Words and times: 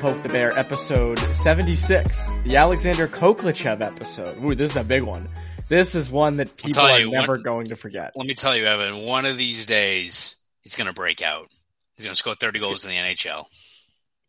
Poke 0.00 0.22
the 0.22 0.28
Bear 0.30 0.58
episode 0.58 1.18
76, 1.18 2.26
the 2.44 2.56
Alexander 2.56 3.06
Khokhlachev 3.06 3.80
episode. 3.82 4.42
Ooh, 4.42 4.54
this 4.54 4.70
is 4.70 4.76
a 4.76 4.84
big 4.84 5.02
one. 5.02 5.28
This 5.68 5.94
is 5.94 6.10
one 6.10 6.38
that 6.38 6.56
people 6.56 6.80
are 6.82 6.98
you, 7.00 7.10
never 7.10 7.34
one- 7.34 7.42
going 7.42 7.66
to 7.66 7.76
forget. 7.76 8.12
Let 8.16 8.26
me 8.26 8.34
tell 8.34 8.56
you, 8.56 8.64
Evan, 8.66 9.02
one 9.02 9.26
of 9.26 9.36
these 9.36 9.66
days, 9.66 10.36
he's 10.62 10.76
going 10.76 10.86
to 10.88 10.92
break 10.94 11.22
out. 11.22 11.48
He's 11.94 12.04
going 12.04 12.14
to 12.14 12.18
score 12.18 12.34
30 12.34 12.58
goals 12.60 12.84
in 12.84 12.90
the 12.92 12.96
NHL. 12.96 13.44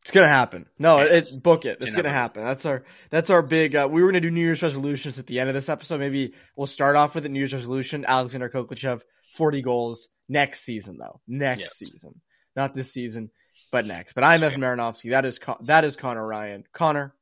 It's 0.04 0.10
gonna 0.10 0.28
happen. 0.28 0.66
No, 0.80 0.98
Yeah. 0.98 1.14
it's 1.18 1.30
book 1.38 1.64
it. 1.64 1.74
It's 1.76 1.86
It's 1.86 1.96
gonna 1.96 2.10
inevitable. 2.10 2.42
happen. 2.42 2.44
That's 2.44 2.66
our 2.66 2.84
that's 3.12 3.30
our 3.30 3.44
big. 3.44 3.76
Uh, 3.76 3.88
we 3.90 4.02
were 4.02 4.08
gonna 4.10 4.20
do 4.20 4.32
New 4.32 4.42
Year's 4.42 4.64
resolutions 4.64 5.20
at 5.20 5.28
the 5.28 5.40
end 5.40 5.48
of 5.48 5.54
this 5.54 5.70
episode. 5.70 6.00
Maybe 6.00 6.34
we'll 6.56 6.66
start 6.66 6.96
off 6.96 7.14
with 7.14 7.24
a 7.28 7.30
New 7.30 7.38
Year's 7.38 7.54
resolution. 7.54 8.04
Alexander 8.08 8.50
Khokhlachev, 8.50 9.02
forty 9.36 9.62
goals 9.62 10.08
next 10.28 10.64
season, 10.66 10.98
though. 11.00 11.22
Next 11.28 11.60
Yes. 11.60 11.74
season, 11.78 12.20
not 12.56 12.74
this 12.74 12.92
season, 12.92 13.30
but 13.72 13.86
next. 13.86 14.14
But 14.14 14.24
I'm 14.24 14.40
That's 14.42 14.54
Evan 14.56 14.62
Marinofsky. 14.62 15.12
That 15.12 15.26
is 15.26 15.40
Con- 15.40 15.58
that 15.62 15.84
is 15.86 15.96
Conor 15.96 16.26
Ryan. 16.26 16.66
Conor, 16.74 17.14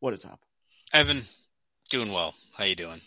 what 0.00 0.14
is 0.14 0.24
up? 0.24 0.40
Evan, 0.92 1.22
doing 1.90 2.12
well. 2.12 2.34
How 2.56 2.64
you 2.64 2.74
doing? 2.74 3.00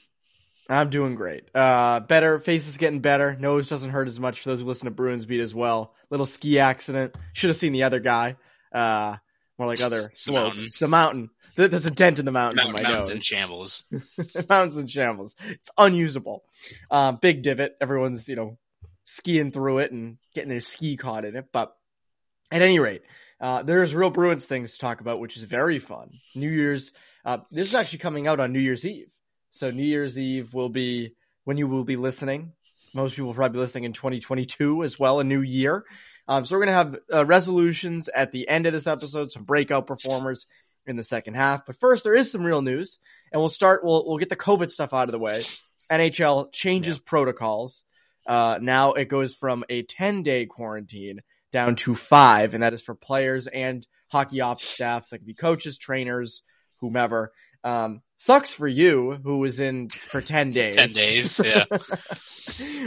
I'm 0.70 0.90
doing 0.90 1.16
great. 1.16 1.54
Uh, 1.56 2.00
better. 2.02 2.40
Face 2.40 2.68
is 2.70 2.78
getting 2.78 3.00
better. 3.02 3.36
Nose 3.38 3.68
doesn't 3.68 3.90
hurt 3.90 4.08
as 4.08 4.20
much 4.20 4.40
for 4.42 4.50
those 4.50 4.62
who 4.62 4.68
listen 4.68 4.86
to 4.86 4.92
Bruins 4.92 5.26
beat 5.26 5.42
as 5.42 5.54
well. 5.54 5.94
Little 6.10 6.26
ski 6.26 6.60
accident. 6.60 7.16
Should 7.34 7.50
have 7.50 7.58
seen 7.58 7.74
the 7.74 7.84
other 7.84 8.00
guy. 8.00 8.38
Uh, 8.72 9.18
more 9.58 9.68
like 9.68 9.82
other 9.82 10.04
The 10.04 10.10
slope. 10.14 10.46
mountain. 10.56 10.68
The 10.80 10.88
mountain. 10.88 11.30
There- 11.56 11.68
There's 11.68 11.86
a 11.86 11.92
dent 11.92 12.20
in 12.20 12.26
the 12.26 12.32
mountain 12.32 12.56
Mountain, 12.58 12.78
in 12.78 12.84
my 12.84 12.90
mountains 12.90 13.10
nose. 13.10 13.16
in 13.18 13.22
shambles. 13.22 13.84
mountains 14.50 14.78
in 14.78 14.88
shambles. 14.88 15.36
It's 15.46 15.70
unusable. 15.78 16.44
Um, 16.90 17.18
big 17.22 17.42
divot. 17.42 17.76
Everyone's 17.82 18.30
you 18.30 18.36
know 18.38 18.58
skiing 19.04 19.52
through 19.52 19.80
it 19.80 19.92
and 19.92 20.18
getting 20.34 20.50
their 20.50 20.62
ski 20.62 20.96
caught 20.96 21.26
in 21.26 21.36
it. 21.36 21.48
But 21.52 21.76
at 22.52 22.62
any 22.62 22.80
rate, 22.80 23.02
uh, 23.40 23.64
there's 23.64 23.96
real 23.96 24.10
Bruins 24.10 24.46
things 24.46 24.74
to 24.74 24.80
talk 24.80 25.02
about, 25.02 25.20
which 25.20 25.38
is 25.38 25.44
very 25.44 25.80
fun. 25.80 26.12
New 26.36 26.50
Year's. 26.50 26.92
Uh, 27.24 27.40
this 27.52 27.68
is 27.68 27.76
actually 27.76 28.00
coming 28.00 28.28
out 28.28 28.40
on 28.40 28.52
New 28.52 28.60
Year's 28.60 28.86
Eve. 28.86 29.10
So 29.52 29.70
New 29.72 29.84
Year's 29.84 30.18
Eve 30.18 30.54
will 30.54 30.70
be 30.70 31.16
when 31.44 31.58
you 31.58 31.68
will 31.68 31.84
be 31.84 31.98
listening. 31.98 32.54
Most 32.94 33.16
people 33.16 33.28
will 33.28 33.36
probably 33.36 33.58
be 33.58 33.60
listening 33.60 33.86
in 33.86 33.94
2022 33.94 34.84
as 34.84 35.00
well, 35.00 35.20
a 35.20 35.24
new 35.24 35.42
year. 35.42 35.84
Um, 36.28 36.46
so 36.46 36.56
we're 36.56 36.66
gonna 36.66 36.78
have 36.78 36.96
uh, 37.12 37.26
resolutions 37.26 38.10
at 38.10 38.32
the 38.32 38.48
end 38.48 38.66
of 38.66 38.74
this 38.74 38.88
episode, 38.88 39.32
some 39.32 39.44
breakout 39.44 39.88
performers 39.88 40.46
in 40.86 40.96
the 40.96 41.04
second 41.04 41.36
half. 41.36 41.66
But 41.66 41.80
first, 41.80 42.04
there 42.04 42.16
is 42.16 42.32
some 42.32 42.44
real 42.44 42.62
news, 42.62 43.00
and 43.32 43.42
we'll 43.42 43.50
start. 43.50 43.84
We'll 43.84 44.06
we'll 44.06 44.18
get 44.18 44.30
the 44.30 44.36
COVID 44.36 44.72
stuff 44.72 44.94
out 44.94 45.08
of 45.08 45.12
the 45.12 45.20
way. 45.20 45.40
NHL 45.92 46.52
changes 46.52 47.00
protocols. 47.00 47.84
Uh, 48.26 48.60
now 48.62 48.94
it 48.94 49.10
goes 49.10 49.34
from 49.34 49.64
a 49.70 49.84
10 49.84 50.24
day 50.24 50.46
quarantine 50.46 51.22
down 51.52 51.76
to 51.78 51.96
five, 51.96 52.54
and 52.54 52.64
that 52.64 52.74
is 52.74 52.82
for 52.82 52.96
players 52.96 53.48
and 53.48 53.86
hockey 54.12 54.42
ops 54.42 54.64
staffs, 54.68 55.10
that 55.10 55.20
could 55.20 55.28
be 55.28 55.34
coaches, 55.34 55.78
trainers, 55.78 56.44
whomever. 56.80 57.32
Um, 57.64 58.02
sucks 58.18 58.54
for 58.54 58.68
you 58.68 59.20
who 59.24 59.38
was 59.40 59.60
in 59.60 59.90
for 59.90 60.22
10 60.22 60.52
days. 60.52 60.76
10 60.76 60.90
days, 60.90 61.42
yeah. 61.44 61.66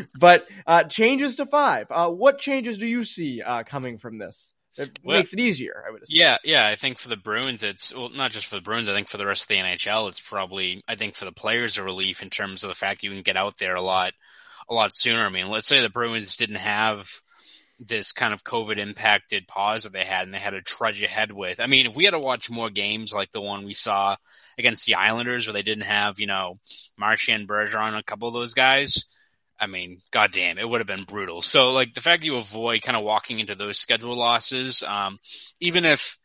but 0.19 0.47
uh, 0.67 0.85
changes 0.85 1.37
to 1.37 1.47
five. 1.47 1.87
Uh, 1.91 2.09
what 2.09 2.39
changes 2.39 2.79
do 2.79 2.87
you 2.87 3.05
see 3.05 3.43
uh, 3.43 3.63
coming 3.65 3.99
from 3.99 4.19
this? 4.19 4.55
It 4.77 4.99
Well- 5.05 5.19
makes 5.19 5.33
it 5.33 5.39
easier, 5.39 5.85
I 5.87 5.93
would 5.93 6.03
assume. 6.03 6.19
Yeah, 6.19 6.37
yeah. 6.45 6.67
I 6.67 6.75
think 6.75 6.99
for 6.99 7.09
the 7.09 7.17
Bruins, 7.17 7.63
it's 7.63 7.95
well, 7.95 8.09
not 8.11 8.33
just 8.33 8.47
for 8.47 8.57
the 8.57 8.63
Bruins. 8.63 8.89
I 8.89 8.95
think 8.95 9.09
for 9.09 9.19
the 9.19 9.27
rest 9.27 9.45
of 9.45 9.49
the 9.49 9.63
NHL, 9.63 10.09
it's 10.09 10.21
probably. 10.21 10.83
I 10.89 10.97
think 10.97 11.15
for 11.15 11.25
the 11.27 11.33
players, 11.33 11.79
a 11.79 11.85
relief 11.85 12.23
in 12.23 12.31
terms 12.31 12.65
of 12.65 12.69
the 12.69 12.75
fact 12.75 13.05
you 13.05 13.11
can 13.11 13.23
get 13.23 13.37
out 13.37 13.57
there 13.59 13.77
a 13.77 13.83
lot, 13.83 14.13
a 14.69 14.75
lot 14.75 14.93
sooner. 14.93 15.25
I 15.25 15.29
mean, 15.29 15.49
let's 15.49 15.69
say 15.69 15.81
the 15.81 15.89
Bruins 15.91 16.37
didn't 16.37 16.57
have 16.57 17.09
this 17.87 18.13
kind 18.13 18.35
of 18.35 18.45
COVID 18.45 18.79
impacted 18.79 19.49
pause 19.49 19.85
that 19.85 19.93
they 19.93 20.05
had, 20.05 20.25
and 20.25 20.35
they 20.35 20.39
had 20.39 20.51
to 20.51 20.63
trudge 20.63 21.03
ahead 21.03 21.33
with. 21.33 21.61
I 21.61 21.67
mean, 21.67 21.87
if 21.87 21.97
we 21.97 22.05
had 22.05 22.13
to 22.13 22.19
watch 22.19 22.51
more 22.51 22.71
games 22.71 23.13
like 23.13 23.31
the 23.31 23.41
one 23.41 23.65
we 23.65 23.75
saw 23.75 24.17
against 24.59 24.87
the 24.87 24.95
Islanders, 24.95 25.47
where 25.47 25.55
they 25.55 25.63
didn't 25.63 25.85
have 25.85 26.19
you 26.19 26.27
know 26.27 26.59
Marchand, 26.99 27.49
Bergeron, 27.49 27.99
a 27.99 28.03
couple 28.03 28.29
of 28.29 28.35
those 28.35 28.55
guys. 28.55 29.05
I 29.59 29.67
mean, 29.67 30.01
goddamn, 30.11 30.59
it 30.59 30.69
would 30.69 30.81
have 30.81 30.89
been 30.89 31.05
brutal. 31.05 31.41
So, 31.41 31.73
like, 31.73 31.95
the 31.95 32.01
fact 32.01 32.21
that 32.21 32.27
you 32.27 32.37
avoid 32.37 32.83
kind 32.83 32.97
of 32.97 33.05
walking 33.05 33.39
into 33.39 33.55
those 33.55 33.79
schedule 33.79 34.17
losses, 34.17 34.83
um, 34.83 35.19
even 35.61 35.85
if, 35.85 36.19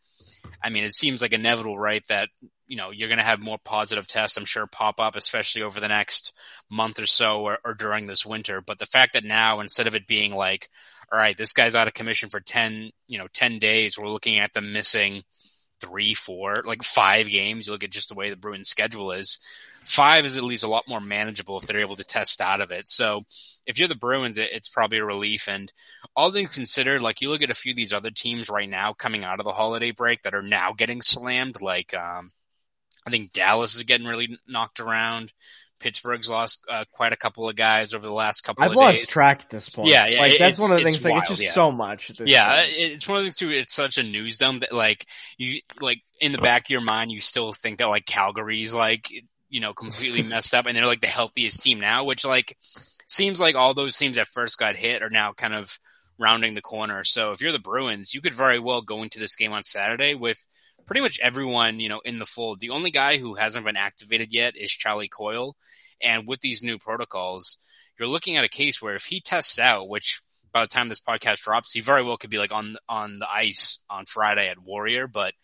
I 0.62 0.70
mean, 0.70 0.82
it 0.82 0.94
seems 0.94 1.22
like 1.22 1.32
inevitable, 1.32 1.78
right? 1.78 2.04
That, 2.08 2.28
you 2.66 2.76
know, 2.76 2.90
you're 2.90 3.08
going 3.08 3.18
to 3.18 3.24
have 3.24 3.38
more 3.38 3.58
positive 3.64 4.06
tests, 4.08 4.36
I'm 4.36 4.44
sure, 4.44 4.66
pop 4.66 4.98
up, 4.98 5.14
especially 5.14 5.62
over 5.62 5.78
the 5.78 5.88
next 5.88 6.34
month 6.68 6.98
or 6.98 7.06
so 7.06 7.42
or, 7.42 7.58
or 7.64 7.74
during 7.74 8.06
this 8.06 8.26
winter. 8.26 8.60
But 8.60 8.78
the 8.78 8.86
fact 8.86 9.12
that 9.12 9.24
now, 9.24 9.60
instead 9.60 9.86
of 9.86 9.94
it 9.94 10.08
being 10.08 10.34
like, 10.34 10.68
all 11.12 11.18
right, 11.18 11.36
this 11.36 11.52
guy's 11.52 11.74
out 11.74 11.88
of 11.88 11.94
commission 11.94 12.28
for 12.28 12.40
10, 12.40 12.90
you 13.08 13.18
know, 13.18 13.26
10 13.32 13.58
days, 13.58 13.98
we're 13.98 14.08
looking 14.08 14.38
at 14.38 14.52
them 14.52 14.72
missing 14.72 15.22
three, 15.80 16.14
four, 16.14 16.62
like 16.64 16.82
five 16.82 17.28
games. 17.28 17.66
You 17.66 17.72
look 17.72 17.84
at 17.84 17.90
just 17.90 18.08
the 18.08 18.14
way 18.14 18.30
the 18.30 18.36
Bruins 18.36 18.68
schedule 18.68 19.12
is. 19.12 19.40
Five 19.84 20.26
is 20.26 20.36
at 20.36 20.44
least 20.44 20.62
a 20.62 20.68
lot 20.68 20.86
more 20.86 21.00
manageable 21.00 21.56
if 21.56 21.66
they're 21.66 21.80
able 21.80 21.96
to 21.96 22.04
test 22.04 22.40
out 22.40 22.60
of 22.60 22.70
it. 22.70 22.88
So 22.88 23.22
if 23.66 23.78
you're 23.78 23.88
the 23.88 23.94
Bruins, 23.94 24.36
it, 24.36 24.50
it's 24.52 24.68
probably 24.68 24.98
a 24.98 25.04
relief. 25.04 25.48
And 25.48 25.72
all 26.14 26.30
things 26.30 26.54
considered, 26.54 27.02
like 27.02 27.22
you 27.22 27.30
look 27.30 27.42
at 27.42 27.50
a 27.50 27.54
few 27.54 27.72
of 27.72 27.76
these 27.76 27.92
other 27.92 28.10
teams 28.10 28.50
right 28.50 28.68
now 28.68 28.92
coming 28.92 29.24
out 29.24 29.40
of 29.40 29.44
the 29.44 29.52
holiday 29.52 29.90
break 29.90 30.22
that 30.22 30.34
are 30.34 30.42
now 30.42 30.74
getting 30.76 31.00
slammed. 31.00 31.62
Like 31.62 31.94
um, 31.94 32.30
I 33.06 33.10
think 33.10 33.32
Dallas 33.32 33.74
is 33.74 33.82
getting 33.84 34.06
really 34.06 34.36
knocked 34.46 34.80
around. 34.80 35.32
Pittsburgh's 35.80 36.30
lost 36.30 36.64
uh, 36.70 36.84
quite 36.92 37.12
a 37.12 37.16
couple 37.16 37.48
of 37.48 37.56
guys 37.56 37.94
over 37.94 38.06
the 38.06 38.12
last 38.12 38.42
couple 38.42 38.64
I've 38.64 38.70
of 38.70 38.76
lost 38.76 38.98
days. 38.98 39.08
track 39.08 39.40
at 39.42 39.50
this 39.50 39.68
point. 39.70 39.88
Yeah, 39.88 40.06
yeah, 40.06 40.20
Like, 40.20 40.38
that's 40.38 40.60
one 40.60 40.70
of 40.72 40.78
the 40.78 40.84
things, 40.84 41.04
like, 41.04 41.16
it's 41.22 41.28
just 41.28 41.42
yeah. 41.42 41.50
so 41.50 41.72
much. 41.72 42.12
Yeah, 42.20 42.56
point. 42.56 42.72
it's 42.76 43.08
one 43.08 43.18
of 43.18 43.24
the 43.24 43.26
things 43.26 43.36
too. 43.36 43.50
It's 43.50 43.74
such 43.74 43.98
a 43.98 44.02
news 44.02 44.38
dump 44.38 44.60
that 44.60 44.72
like 44.72 45.06
you 45.38 45.60
like 45.80 46.02
in 46.20 46.32
the 46.32 46.38
back 46.38 46.66
of 46.66 46.70
your 46.70 46.82
mind, 46.82 47.10
you 47.10 47.18
still 47.18 47.52
think 47.52 47.78
that 47.78 47.88
like 47.88 48.04
Calgary's 48.04 48.74
like 48.74 49.10
you 49.48 49.60
know 49.60 49.72
completely 49.72 50.22
messed 50.22 50.54
up, 50.54 50.66
and 50.66 50.76
they're 50.76 50.86
like 50.86 51.00
the 51.00 51.06
healthiest 51.06 51.60
team 51.60 51.80
now, 51.80 52.04
which 52.04 52.24
like 52.24 52.56
seems 53.06 53.40
like 53.40 53.56
all 53.56 53.74
those 53.74 53.96
teams 53.96 54.16
that 54.16 54.28
first 54.28 54.58
got 54.58 54.76
hit 54.76 55.02
are 55.02 55.10
now 55.10 55.32
kind 55.32 55.54
of 55.54 55.78
rounding 56.18 56.54
the 56.54 56.60
corner. 56.62 57.02
So 57.02 57.32
if 57.32 57.40
you're 57.40 57.50
the 57.50 57.58
Bruins, 57.58 58.14
you 58.14 58.20
could 58.20 58.34
very 58.34 58.58
well 58.58 58.82
go 58.82 59.02
into 59.02 59.18
this 59.18 59.36
game 59.36 59.52
on 59.52 59.64
Saturday 59.64 60.14
with 60.14 60.46
pretty 60.86 61.02
much 61.02 61.20
everyone 61.20 61.80
you 61.80 61.88
know 61.88 62.00
in 62.04 62.18
the 62.18 62.26
fold. 62.26 62.60
The 62.60 62.70
only 62.70 62.90
guy 62.90 63.18
who 63.18 63.34
hasn't 63.34 63.66
been 63.66 63.76
activated 63.76 64.32
yet 64.32 64.56
is 64.56 64.70
Charlie 64.70 65.08
Coyle, 65.08 65.56
and 66.00 66.26
with 66.26 66.40
these 66.40 66.62
new 66.62 66.78
protocols, 66.78 67.58
you're 67.98 68.08
looking 68.08 68.36
at 68.36 68.44
a 68.44 68.48
case 68.48 68.80
where 68.80 68.94
if 68.94 69.04
he 69.04 69.20
tests 69.20 69.58
out, 69.58 69.88
which 69.88 70.20
by 70.52 70.62
the 70.62 70.68
time 70.68 70.88
this 70.88 71.00
podcast 71.00 71.42
drops, 71.42 71.72
he 71.72 71.80
very 71.80 72.02
well 72.02 72.16
could 72.16 72.30
be 72.30 72.38
like 72.38 72.52
on 72.52 72.76
on 72.88 73.18
the 73.18 73.30
ice 73.30 73.84
on 73.88 74.06
Friday 74.06 74.48
at 74.48 74.58
Warrior. 74.58 75.06
But 75.06 75.34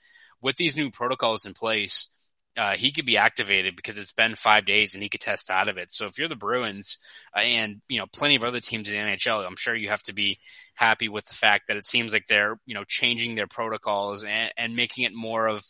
with 0.40 0.56
these 0.56 0.76
new 0.76 0.90
protocols 0.90 1.46
in 1.46 1.54
place, 1.54 2.08
uh, 2.56 2.74
he 2.74 2.90
could 2.90 3.04
be 3.04 3.18
activated 3.18 3.76
because 3.76 3.98
it's 3.98 4.12
been 4.12 4.34
five 4.34 4.64
days 4.64 4.94
and 4.94 5.02
he 5.02 5.08
could 5.08 5.20
test 5.20 5.50
out 5.50 5.68
of 5.68 5.76
it. 5.76 5.92
So 5.92 6.06
if 6.06 6.18
you're 6.18 6.28
the 6.28 6.36
Bruins 6.36 6.98
uh, 7.36 7.40
and 7.40 7.82
you 7.88 7.98
know 7.98 8.06
plenty 8.06 8.36
of 8.36 8.44
other 8.44 8.60
teams 8.60 8.88
in 8.88 8.94
the 8.94 9.12
NHL, 9.12 9.46
I'm 9.46 9.56
sure 9.56 9.74
you 9.74 9.88
have 9.90 10.02
to 10.04 10.14
be 10.14 10.38
happy 10.74 11.08
with 11.08 11.26
the 11.26 11.34
fact 11.34 11.68
that 11.68 11.76
it 11.76 11.84
seems 11.84 12.12
like 12.12 12.26
they're 12.26 12.58
you 12.66 12.74
know 12.74 12.84
changing 12.86 13.34
their 13.34 13.46
protocols 13.46 14.24
and, 14.24 14.52
and 14.56 14.76
making 14.76 15.04
it 15.04 15.12
more 15.14 15.46
of 15.46 15.64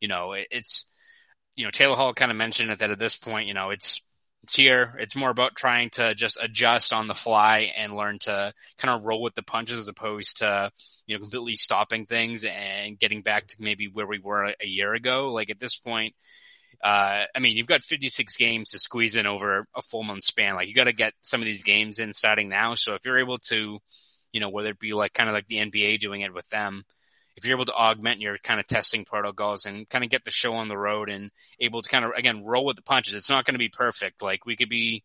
you 0.00 0.08
know 0.08 0.34
it's 0.34 0.92
you 1.54 1.64
know 1.64 1.70
Taylor 1.70 1.96
Hall 1.96 2.12
kind 2.12 2.30
of 2.30 2.36
mentioned 2.36 2.70
it 2.70 2.80
that 2.80 2.90
at 2.90 2.98
this 2.98 3.16
point 3.16 3.48
you 3.48 3.54
know 3.54 3.70
it's 3.70 4.02
here. 4.54 4.94
It's 5.00 5.16
more 5.16 5.30
about 5.30 5.56
trying 5.56 5.90
to 5.90 6.14
just 6.14 6.38
adjust 6.40 6.92
on 6.92 7.08
the 7.08 7.14
fly 7.14 7.72
and 7.76 7.96
learn 7.96 8.18
to 8.20 8.52
kind 8.78 8.94
of 8.94 9.04
roll 9.04 9.22
with 9.22 9.34
the 9.34 9.42
punches 9.42 9.78
as 9.78 9.88
opposed 9.88 10.38
to, 10.38 10.70
you 11.06 11.16
know, 11.16 11.20
completely 11.20 11.56
stopping 11.56 12.06
things 12.06 12.44
and 12.44 12.98
getting 12.98 13.22
back 13.22 13.46
to 13.48 13.56
maybe 13.58 13.88
where 13.88 14.06
we 14.06 14.18
were 14.18 14.54
a 14.60 14.66
year 14.66 14.94
ago. 14.94 15.32
Like 15.32 15.50
at 15.50 15.58
this 15.58 15.76
point, 15.76 16.14
uh, 16.84 17.24
I 17.34 17.38
mean, 17.40 17.56
you've 17.56 17.66
got 17.66 17.82
56 17.82 18.36
games 18.36 18.70
to 18.70 18.78
squeeze 18.78 19.16
in 19.16 19.26
over 19.26 19.66
a 19.74 19.82
full 19.82 20.02
month 20.02 20.24
span. 20.24 20.54
Like 20.54 20.68
you 20.68 20.74
got 20.74 20.84
to 20.84 20.92
get 20.92 21.14
some 21.22 21.40
of 21.40 21.46
these 21.46 21.62
games 21.62 21.98
in 21.98 22.12
starting 22.12 22.48
now. 22.48 22.74
So 22.74 22.94
if 22.94 23.04
you're 23.04 23.18
able 23.18 23.38
to, 23.38 23.78
you 24.32 24.40
know, 24.40 24.50
whether 24.50 24.70
it 24.70 24.78
be 24.78 24.92
like 24.92 25.14
kind 25.14 25.28
of 25.28 25.34
like 25.34 25.48
the 25.48 25.56
NBA 25.56 25.98
doing 25.98 26.20
it 26.20 26.34
with 26.34 26.48
them, 26.50 26.84
if 27.36 27.44
you're 27.44 27.56
able 27.56 27.66
to 27.66 27.74
augment 27.74 28.20
your 28.20 28.38
kind 28.38 28.60
of 28.60 28.66
testing 28.66 29.04
protocols 29.04 29.66
and 29.66 29.88
kind 29.88 30.04
of 30.04 30.10
get 30.10 30.24
the 30.24 30.30
show 30.30 30.54
on 30.54 30.68
the 30.68 30.78
road 30.78 31.10
and 31.10 31.30
able 31.60 31.82
to 31.82 31.88
kind 31.88 32.04
of 32.04 32.12
again 32.12 32.44
roll 32.44 32.64
with 32.64 32.76
the 32.76 32.82
punches, 32.82 33.14
it's 33.14 33.30
not 33.30 33.44
going 33.44 33.54
to 33.54 33.58
be 33.58 33.68
perfect. 33.68 34.22
Like 34.22 34.46
we 34.46 34.56
could 34.56 34.68
be 34.68 35.02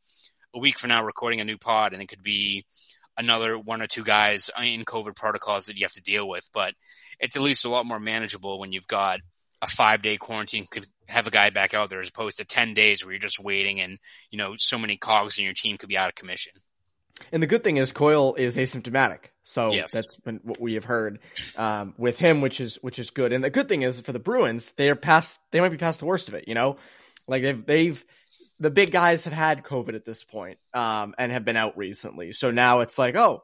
a 0.53 0.59
week 0.59 0.79
from 0.79 0.89
now 0.89 1.03
recording 1.03 1.39
a 1.39 1.45
new 1.45 1.57
pod 1.57 1.93
and 1.93 2.01
it 2.01 2.07
could 2.07 2.23
be 2.23 2.65
another 3.17 3.57
one 3.57 3.81
or 3.81 3.87
two 3.87 4.03
guys 4.03 4.49
in 4.61 4.85
COVID 4.85 5.15
protocols 5.15 5.65
that 5.65 5.75
you 5.75 5.83
have 5.83 5.91
to 5.93 6.01
deal 6.01 6.27
with, 6.27 6.49
but 6.53 6.73
it's 7.19 7.35
at 7.35 7.41
least 7.41 7.65
a 7.65 7.69
lot 7.69 7.85
more 7.85 7.99
manageable 7.99 8.59
when 8.59 8.71
you've 8.71 8.87
got 8.87 9.19
a 9.61 9.67
five 9.67 10.01
day 10.01 10.17
quarantine 10.17 10.65
could 10.69 10.87
have 11.07 11.27
a 11.27 11.31
guy 11.31 11.49
back 11.49 11.73
out 11.73 11.89
there 11.89 11.99
as 11.99 12.09
opposed 12.09 12.37
to 12.37 12.45
10 12.45 12.73
days 12.73 13.03
where 13.03 13.11
you're 13.11 13.19
just 13.19 13.43
waiting 13.43 13.79
and, 13.81 13.99
you 14.31 14.37
know, 14.37 14.53
so 14.57 14.77
many 14.77 14.97
cogs 14.97 15.37
in 15.37 15.45
your 15.45 15.53
team 15.53 15.77
could 15.77 15.89
be 15.89 15.97
out 15.97 16.09
of 16.09 16.15
commission. 16.15 16.53
And 17.31 17.41
the 17.41 17.47
good 17.47 17.63
thing 17.63 17.77
is 17.77 17.91
Coyle 17.91 18.35
is 18.35 18.57
asymptomatic, 18.57 19.25
so 19.43 19.71
Yes. 19.71 19.93
that's 19.93 20.15
been 20.17 20.39
what 20.43 20.59
we 20.59 20.75
have 20.75 20.85
heard 20.85 21.19
um, 21.57 21.93
with 21.97 22.17
him, 22.17 22.41
which 22.41 22.59
is 22.59 22.75
which 22.81 22.99
is 22.99 23.09
good. 23.09 23.33
And 23.33 23.43
the 23.43 23.49
good 23.49 23.67
thing 23.67 23.81
is 23.81 23.99
for 23.99 24.11
the 24.11 24.19
Bruins, 24.19 24.71
they 24.73 24.89
are 24.89 24.95
past. 24.95 25.39
They 25.51 25.59
might 25.59 25.69
be 25.69 25.77
past 25.77 25.99
the 25.99 26.05
worst 26.05 26.27
of 26.27 26.33
it. 26.33 26.47
You 26.47 26.55
know, 26.55 26.77
like 27.27 27.43
they've 27.43 27.65
they've 27.65 28.05
the 28.59 28.69
big 28.69 28.91
guys 28.91 29.23
have 29.23 29.33
had 29.33 29.63
COVID 29.63 29.95
at 29.95 30.05
this 30.05 30.23
point, 30.23 30.59
um, 30.73 31.15
and 31.17 31.31
have 31.31 31.43
been 31.45 31.57
out 31.57 31.77
recently. 31.77 32.31
So 32.31 32.51
now 32.51 32.81
it's 32.81 32.97
like, 32.99 33.15
oh, 33.15 33.43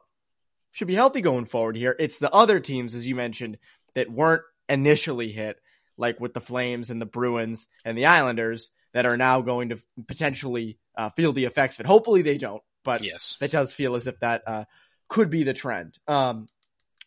should 0.70 0.88
be 0.88 0.94
healthy 0.94 1.20
going 1.20 1.46
forward 1.46 1.76
here. 1.76 1.96
It's 1.98 2.18
the 2.18 2.32
other 2.32 2.60
teams, 2.60 2.94
as 2.94 3.06
you 3.06 3.16
mentioned, 3.16 3.58
that 3.94 4.10
weren't 4.10 4.42
initially 4.68 5.32
hit, 5.32 5.56
like 5.96 6.20
with 6.20 6.34
the 6.34 6.40
Flames 6.40 6.90
and 6.90 7.00
the 7.00 7.06
Bruins 7.06 7.66
and 7.84 7.98
the 7.98 8.06
Islanders, 8.06 8.70
that 8.94 9.06
are 9.06 9.16
now 9.16 9.40
going 9.40 9.70
to 9.70 9.78
potentially 10.06 10.78
uh, 10.96 11.10
feel 11.10 11.32
the 11.32 11.46
effects 11.46 11.78
of 11.78 11.84
it. 11.84 11.88
Hopefully 11.88 12.22
they 12.22 12.38
don't, 12.38 12.62
but 12.84 13.02
Yes. 13.02 13.36
that 13.40 13.50
does 13.50 13.72
feel 13.72 13.94
as 13.94 14.06
if 14.06 14.18
that 14.20 14.42
uh, 14.46 14.64
could 15.08 15.30
be 15.30 15.44
the 15.44 15.54
trend. 15.54 15.98
Um, 16.06 16.46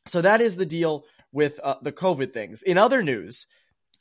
so 0.07 0.21
that 0.21 0.41
is 0.41 0.57
the 0.57 0.65
deal 0.65 1.06
with 1.31 1.59
uh, 1.63 1.75
the 1.81 1.91
COVID 1.91 2.33
things. 2.33 2.62
In 2.63 2.77
other 2.77 3.03
news, 3.03 3.47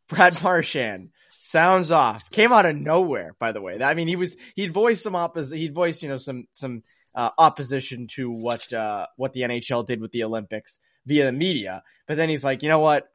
Brad 0.08 0.42
Marchand 0.42 1.10
sounds 1.30 1.90
off. 1.90 2.30
Came 2.30 2.52
out 2.52 2.66
of 2.66 2.76
nowhere, 2.76 3.34
by 3.38 3.52
the 3.52 3.60
way. 3.62 3.80
I 3.82 3.94
mean, 3.94 4.08
he 4.08 4.16
was 4.16 4.36
he'd 4.56 4.72
voiced 4.72 5.02
some 5.02 5.12
oppos 5.14 5.54
he'd 5.54 5.74
voiced 5.74 6.02
you 6.02 6.08
know 6.08 6.16
some 6.18 6.46
some 6.52 6.82
uh, 7.14 7.30
opposition 7.38 8.06
to 8.08 8.30
what 8.30 8.72
uh, 8.72 9.06
what 9.16 9.32
the 9.32 9.42
NHL 9.42 9.86
did 9.86 10.00
with 10.00 10.12
the 10.12 10.24
Olympics 10.24 10.78
via 11.06 11.24
the 11.26 11.32
media, 11.32 11.82
but 12.06 12.16
then 12.16 12.28
he's 12.28 12.44
like, 12.44 12.62
you 12.62 12.68
know 12.68 12.78
what? 12.80 13.08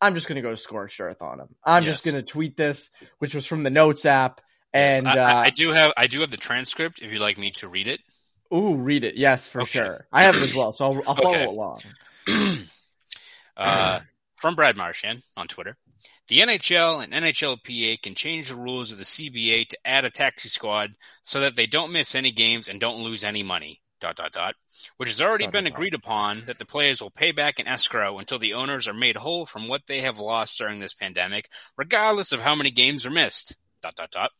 I'm 0.00 0.14
just 0.14 0.28
gonna 0.28 0.42
go 0.42 0.54
scorched 0.54 1.00
earth 1.00 1.20
on 1.22 1.40
him. 1.40 1.48
I'm 1.64 1.84
just 1.84 2.04
gonna 2.04 2.22
tweet 2.22 2.56
this, 2.56 2.90
which 3.18 3.34
was 3.34 3.46
from 3.46 3.62
the 3.64 3.70
Notes 3.70 4.06
app. 4.06 4.40
Yes, 4.74 5.00
And 5.00 5.06
I, 5.06 5.16
uh, 5.16 5.46
I, 5.46 5.50
do 5.50 5.72
have 5.72 5.92
I 5.96 6.06
do 6.06 6.20
have 6.20 6.30
the 6.30 6.36
transcript 6.36 7.00
if 7.02 7.12
you'd 7.12 7.20
like 7.20 7.38
me 7.38 7.50
to 7.52 7.68
read 7.68 7.88
it. 7.88 8.00
Ooh, 8.54 8.74
read 8.76 9.04
it. 9.04 9.16
Yes, 9.16 9.48
for 9.48 9.62
Okay. 9.62 9.70
sure. 9.70 10.06
I 10.12 10.22
have 10.24 10.36
it 10.36 10.42
as 10.42 10.54
well, 10.54 10.72
so 10.72 10.86
I'll, 10.86 11.02
I'll 11.06 11.14
follow 11.14 11.44
Okay. 11.44 11.48
along. 11.48 11.80
uh, 13.56 14.00
from 14.36 14.54
Brad 14.54 14.76
Marchand 14.76 15.22
on 15.36 15.48
Twitter. 15.48 15.76
The 16.28 16.40
NHL 16.40 17.02
and 17.02 17.12
NHLPA 17.12 18.02
can 18.02 18.14
change 18.14 18.48
the 18.50 18.54
rules 18.56 18.92
of 18.92 18.98
the 18.98 19.04
CBA 19.04 19.68
to 19.68 19.78
add 19.84 20.04
a 20.04 20.10
taxi 20.10 20.48
squad 20.48 20.90
so 21.22 21.40
that 21.40 21.56
they 21.56 21.66
don't 21.66 21.92
miss 21.92 22.14
any 22.14 22.30
games 22.30 22.68
and 22.68 22.78
don't 22.80 23.02
lose 23.02 23.24
any 23.24 23.42
money. 23.42 23.80
Dot 24.00 24.14
dot 24.16 24.30
dot. 24.32 24.54
Which 24.98 25.08
has 25.08 25.20
already 25.20 25.46
Dot, 25.46 25.52
been 25.52 25.64
dot, 25.64 25.72
dot. 25.72 25.72
agreed 25.72 25.94
upon 25.94 26.44
that 26.46 26.58
the 26.58 26.66
players 26.66 27.00
will 27.02 27.10
pay 27.10 27.32
back 27.32 27.58
in 27.58 27.66
escrow 27.66 28.18
until 28.18 28.38
the 28.38 28.54
owners 28.54 28.86
are 28.86 28.94
made 28.94 29.16
whole 29.16 29.44
from 29.44 29.66
what 29.66 29.86
they 29.86 30.02
have 30.02 30.20
lost 30.20 30.56
during 30.58 30.78
this 30.78 30.94
pandemic, 30.94 31.48
regardless 31.76 32.30
of 32.32 32.40
how 32.40 32.54
many 32.54 32.70
games 32.70 33.04
are 33.06 33.10
missed. 33.10 33.56
Dot 33.96 33.96
dot 33.96 34.10
dot. 34.10 34.30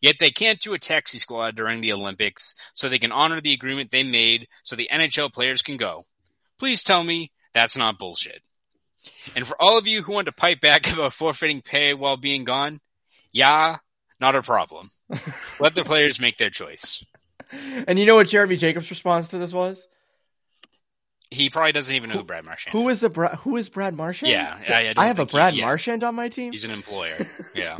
Yet 0.00 0.16
they 0.18 0.30
can't 0.30 0.58
do 0.60 0.74
a 0.74 0.78
taxi 0.78 1.18
squad 1.18 1.54
during 1.54 1.80
the 1.80 1.92
Olympics, 1.92 2.54
so 2.74 2.88
they 2.88 2.98
can 2.98 3.12
honor 3.12 3.40
the 3.40 3.52
agreement 3.52 3.90
they 3.90 4.02
made 4.02 4.48
so 4.62 4.74
the 4.76 4.88
NHL 4.92 5.32
players 5.32 5.62
can 5.62 5.76
go. 5.76 6.06
Please 6.58 6.82
tell 6.82 7.02
me 7.04 7.30
that's 7.54 7.76
not 7.76 7.98
bullshit. 7.98 8.42
And 9.36 9.46
for 9.46 9.60
all 9.60 9.78
of 9.78 9.86
you 9.86 10.02
who 10.02 10.12
want 10.12 10.26
to 10.26 10.32
pipe 10.32 10.60
back 10.60 10.92
about 10.92 11.12
forfeiting 11.12 11.62
pay 11.62 11.94
while 11.94 12.16
being 12.16 12.44
gone, 12.44 12.80
yeah, 13.32 13.78
not 14.20 14.34
a 14.34 14.42
problem. 14.42 14.90
Let 15.60 15.74
the 15.74 15.84
players 15.84 16.20
make 16.20 16.36
their 16.36 16.50
choice. 16.50 17.04
And 17.86 17.98
you 17.98 18.04
know 18.06 18.16
what 18.16 18.28
Jeremy 18.28 18.56
Jacobs' 18.56 18.90
response 18.90 19.28
to 19.28 19.38
this 19.38 19.52
was? 19.52 19.86
He 21.30 21.48
probably 21.48 21.72
doesn't 21.72 21.94
even 21.94 22.10
know 22.10 22.16
who 22.16 22.24
Brad 22.24 22.44
Marchand 22.44 22.72
Who 22.72 22.88
is. 22.90 23.00
the 23.00 23.08
Bra- 23.08 23.36
who 23.36 23.56
is 23.56 23.68
Brad 23.70 23.94
Marchand? 23.94 24.30
Yeah, 24.32 24.58
I- 24.68 24.72
I 24.88 24.94
I 24.96 25.06
have 25.06 25.16
a 25.18 25.22
think 25.22 25.30
he- 25.30 25.36
Brad 25.36 25.54
yeah. 25.54 25.64
Marchand 25.64 26.04
on 26.04 26.14
my 26.14 26.28
team. 26.28 26.52
He's 26.52 26.64
an 26.64 26.70
employer. 26.72 27.16
Yeah. 27.54 27.78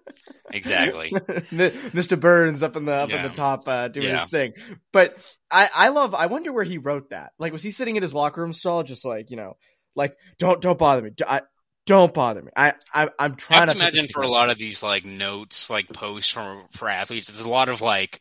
exactly. 0.52 1.10
Mr. 1.50 2.18
Burns 2.18 2.62
up 2.62 2.76
in 2.76 2.84
the 2.84 2.92
up 2.94 3.10
in 3.10 3.22
the 3.22 3.28
top 3.30 3.66
uh, 3.66 3.88
doing 3.88 4.06
Yeah. 4.06 4.20
his 4.20 4.30
thing. 4.30 4.52
But 4.92 5.16
I 5.50 5.68
I 5.74 5.88
love. 5.88 6.14
I 6.14 6.26
wonder 6.26 6.52
where 6.52 6.64
he 6.64 6.78
wrote 6.78 7.10
that. 7.10 7.32
Like, 7.38 7.52
was 7.52 7.62
he 7.62 7.70
sitting 7.70 7.96
in 7.96 8.02
his 8.02 8.14
locker 8.14 8.40
room 8.40 8.52
stall, 8.52 8.82
just 8.82 9.04
like 9.04 9.30
you 9.30 9.36
know, 9.36 9.56
like 9.94 10.16
don't 10.38 10.60
don't 10.60 10.78
bother 10.78 11.02
me. 11.02 11.10
I, 11.26 11.42
don't 11.86 12.14
bother 12.14 12.42
me. 12.42 12.50
I, 12.56 12.74
I 12.94 13.08
I'm 13.18 13.34
trying 13.34 13.60
have 13.60 13.70
to 13.70 13.74
imagine 13.76 14.06
for 14.08 14.22
a 14.22 14.28
lot 14.28 14.50
of 14.50 14.58
these 14.58 14.82
like 14.82 15.04
notes, 15.04 15.68
like 15.70 15.92
posts 15.92 16.30
for 16.30 16.62
for 16.72 16.88
athletes, 16.88 17.26
there's 17.30 17.44
a 17.44 17.48
lot 17.48 17.68
of 17.68 17.80
like 17.80 18.20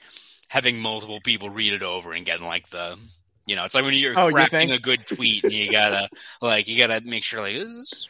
having 0.50 0.80
multiple 0.80 1.20
people 1.22 1.50
read 1.50 1.74
it 1.74 1.84
over 1.84 2.12
and 2.12 2.26
getting 2.26 2.46
like 2.46 2.68
the 2.70 2.98
you 3.46 3.56
know, 3.56 3.66
it's 3.66 3.74
like 3.76 3.84
when 3.84 3.94
you're 3.94 4.18
Oh, 4.18 4.32
crafting 4.32 4.50
think? 4.50 4.72
a 4.74 4.80
good 4.80 5.06
tweet 5.06 5.44
and 5.44 5.54
you 5.54 5.72
gotta 5.72 6.10
like 6.42 6.68
you 6.68 6.78
gotta 6.78 7.02
make 7.06 7.24
sure 7.24 7.42
like 7.42 7.56
is 7.56 7.76
this 7.76 8.10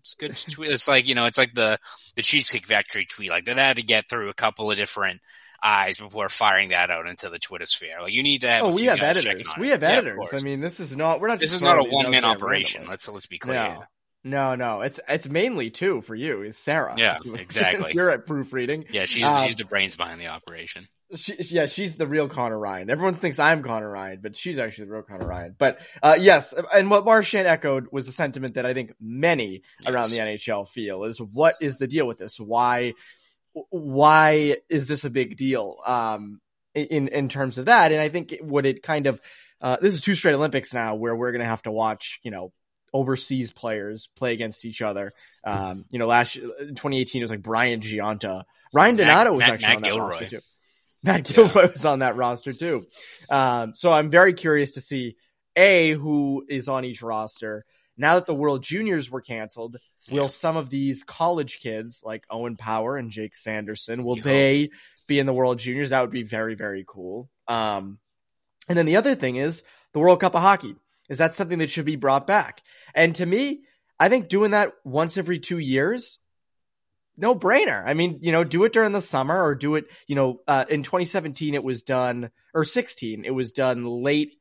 it's 0.00 0.14
good 0.14 0.36
to 0.36 0.50
tweet. 0.50 0.70
It's 0.70 0.88
like 0.88 1.08
you 1.08 1.14
know, 1.14 1.26
it's 1.26 1.38
like 1.38 1.54
the 1.54 1.78
the 2.16 2.22
Cheesecake 2.22 2.66
Factory 2.66 3.06
tweet. 3.06 3.30
Like 3.30 3.44
that 3.46 3.56
had 3.56 3.76
to 3.76 3.82
get 3.82 4.08
through 4.08 4.28
a 4.28 4.34
couple 4.34 4.70
of 4.70 4.76
different 4.76 5.20
eyes 5.62 5.98
before 5.98 6.28
firing 6.28 6.70
that 6.70 6.90
out 6.90 7.06
into 7.06 7.28
the 7.28 7.38
Twitter 7.38 7.66
sphere. 7.66 8.00
Like 8.02 8.12
you 8.12 8.22
need 8.22 8.40
to 8.42 8.48
have. 8.48 8.64
a 8.64 8.68
Oh, 8.68 8.74
we 8.74 8.84
have 8.84 9.00
editors. 9.00 9.48
We 9.58 9.68
have 9.68 9.82
Yeah, 9.82 9.90
editors. 9.90 10.30
I 10.32 10.42
mean, 10.42 10.60
this 10.60 10.80
is 10.80 10.96
not. 10.96 11.20
We're 11.20 11.28
not. 11.28 11.38
this 11.38 11.50
just 11.50 11.62
is 11.62 11.66
not 11.66 11.78
a 11.78 11.88
one 11.88 12.10
man 12.10 12.24
operation. 12.24 12.86
Let's 12.88 13.08
let's 13.08 13.26
be 13.26 13.38
clear. 13.38 13.54
No, 13.54 13.84
no, 14.24 14.54
no. 14.54 14.80
It's 14.82 15.00
it's 15.08 15.28
mainly 15.28 15.70
two 15.70 16.00
for 16.00 16.14
you. 16.14 16.42
It's 16.42 16.58
Sarah. 16.58 16.94
Yeah, 16.96 17.18
exactly. 17.34 17.92
You're 17.94 18.10
at 18.10 18.26
proofreading. 18.26 18.86
Yeah, 18.90 19.04
she's 19.06 19.24
Um, 19.24 19.46
she's 19.46 19.56
the 19.56 19.64
brains 19.64 19.96
behind 19.96 20.20
the 20.20 20.28
operation. 20.28 20.88
She, 21.14 21.34
yeah, 21.50 21.66
she's 21.66 21.96
the 21.96 22.06
real 22.06 22.28
Conor 22.28 22.58
Ryan. 22.58 22.88
Everyone 22.88 23.14
thinks 23.14 23.38
I'm 23.38 23.62
Conor 23.62 23.90
Ryan, 23.90 24.20
but 24.22 24.36
she's 24.36 24.58
actually 24.58 24.86
the 24.86 24.92
real 24.92 25.02
Conor 25.02 25.26
Ryan. 25.26 25.54
But 25.58 25.78
uh, 26.02 26.16
yes, 26.18 26.54
and 26.74 26.90
what 26.90 27.04
Marchand 27.04 27.46
echoed 27.46 27.88
was 27.92 28.08
a 28.08 28.12
sentiment 28.12 28.54
that 28.54 28.64
I 28.64 28.72
think 28.72 28.94
many 29.00 29.62
around 29.86 30.10
the 30.10 30.18
NHL 30.18 30.68
feel 30.68 31.04
is 31.04 31.18
what 31.18 31.56
is 31.60 31.76
the 31.76 31.86
deal 31.86 32.06
with 32.06 32.18
this? 32.18 32.38
Why 32.40 32.94
why 33.52 34.56
is 34.68 34.88
this 34.88 35.04
a 35.04 35.10
big 35.10 35.36
deal 35.36 35.76
um, 35.86 36.40
in 36.74 37.08
in 37.08 37.28
terms 37.28 37.58
of 37.58 37.66
that? 37.66 37.92
And 37.92 38.00
I 38.00 38.08
think 38.08 38.32
it, 38.32 38.44
what 38.44 38.66
it 38.66 38.82
kind 38.82 39.06
of 39.06 39.20
uh, 39.60 39.76
this 39.80 39.94
is 39.94 40.00
two 40.00 40.14
straight 40.14 40.34
Olympics 40.34 40.72
now 40.72 40.94
where 40.94 41.14
we're 41.14 41.32
going 41.32 41.42
to 41.42 41.46
have 41.46 41.62
to 41.62 41.72
watch 41.72 42.20
you 42.22 42.30
know 42.30 42.52
overseas 42.92 43.52
players 43.52 44.08
play 44.16 44.32
against 44.32 44.64
each 44.64 44.82
other. 44.82 45.10
Um, 45.44 45.84
you 45.90 45.98
know, 45.98 46.06
last 46.06 46.36
in 46.36 46.74
2018 46.74 47.20
it 47.20 47.24
was 47.24 47.30
like 47.30 47.42
Brian 47.42 47.80
Gionta. 47.80 48.44
Ryan 48.74 48.96
Donato 48.96 49.32
was 49.34 49.46
actually 49.46 49.76
on 49.76 49.82
that 49.82 49.88
Gilroy. 49.88 50.08
roster 50.08 50.26
too. 50.26 50.38
Matt 51.02 51.24
Gilroy 51.24 51.70
was 51.72 51.84
on 51.84 52.00
that 52.00 52.16
roster 52.16 52.52
too. 52.52 52.86
Um, 53.28 53.74
so 53.74 53.92
I'm 53.92 54.10
very 54.10 54.34
curious 54.34 54.74
to 54.74 54.80
see 54.80 55.16
a 55.56 55.92
who 55.92 56.44
is 56.48 56.68
on 56.68 56.84
each 56.84 57.02
roster 57.02 57.64
now 57.96 58.14
that 58.14 58.26
the 58.26 58.34
World 58.34 58.62
Juniors 58.62 59.10
were 59.10 59.20
canceled. 59.20 59.76
Will 60.10 60.28
some 60.28 60.56
of 60.56 60.70
these 60.70 61.04
college 61.04 61.60
kids 61.60 62.02
like 62.04 62.24
Owen 62.28 62.56
Power 62.56 62.96
and 62.96 63.10
Jake 63.10 63.36
Sanderson 63.36 64.02
will 64.02 64.16
You 64.16 64.22
they 64.22 64.70
be 65.06 65.18
in 65.18 65.26
the 65.26 65.32
World 65.32 65.58
Juniors? 65.58 65.90
That 65.90 66.00
would 66.00 66.10
be 66.10 66.24
very 66.24 66.54
very 66.54 66.84
cool. 66.86 67.28
Um, 67.46 67.98
and 68.68 68.78
then 68.78 68.86
the 68.86 68.96
other 68.96 69.14
thing 69.14 69.36
is 69.36 69.62
the 69.92 69.98
World 69.98 70.20
Cup 70.20 70.34
of 70.34 70.42
Hockey. 70.42 70.76
Is 71.08 71.18
that 71.18 71.34
something 71.34 71.58
that 71.58 71.70
should 71.70 71.84
be 71.84 71.96
brought 71.96 72.26
back? 72.26 72.62
And 72.94 73.14
to 73.16 73.26
me, 73.26 73.62
I 73.98 74.08
think 74.08 74.28
doing 74.28 74.52
that 74.52 74.72
once 74.84 75.16
every 75.16 75.38
two 75.38 75.58
years 75.58 76.18
no 77.22 77.34
brainer. 77.34 77.82
I 77.86 77.94
mean, 77.94 78.18
you 78.20 78.32
know, 78.32 78.44
do 78.44 78.64
it 78.64 78.72
during 78.74 78.92
the 78.92 79.00
summer 79.00 79.42
or 79.42 79.54
do 79.54 79.76
it, 79.76 79.86
you 80.06 80.14
know, 80.16 80.40
uh, 80.46 80.66
in 80.68 80.82
2017 80.82 81.54
it 81.54 81.64
was 81.64 81.82
done 81.84 82.30
or 82.52 82.64
16 82.64 83.24
it 83.24 83.30
was 83.30 83.52
done 83.52 83.86
late 83.86 84.34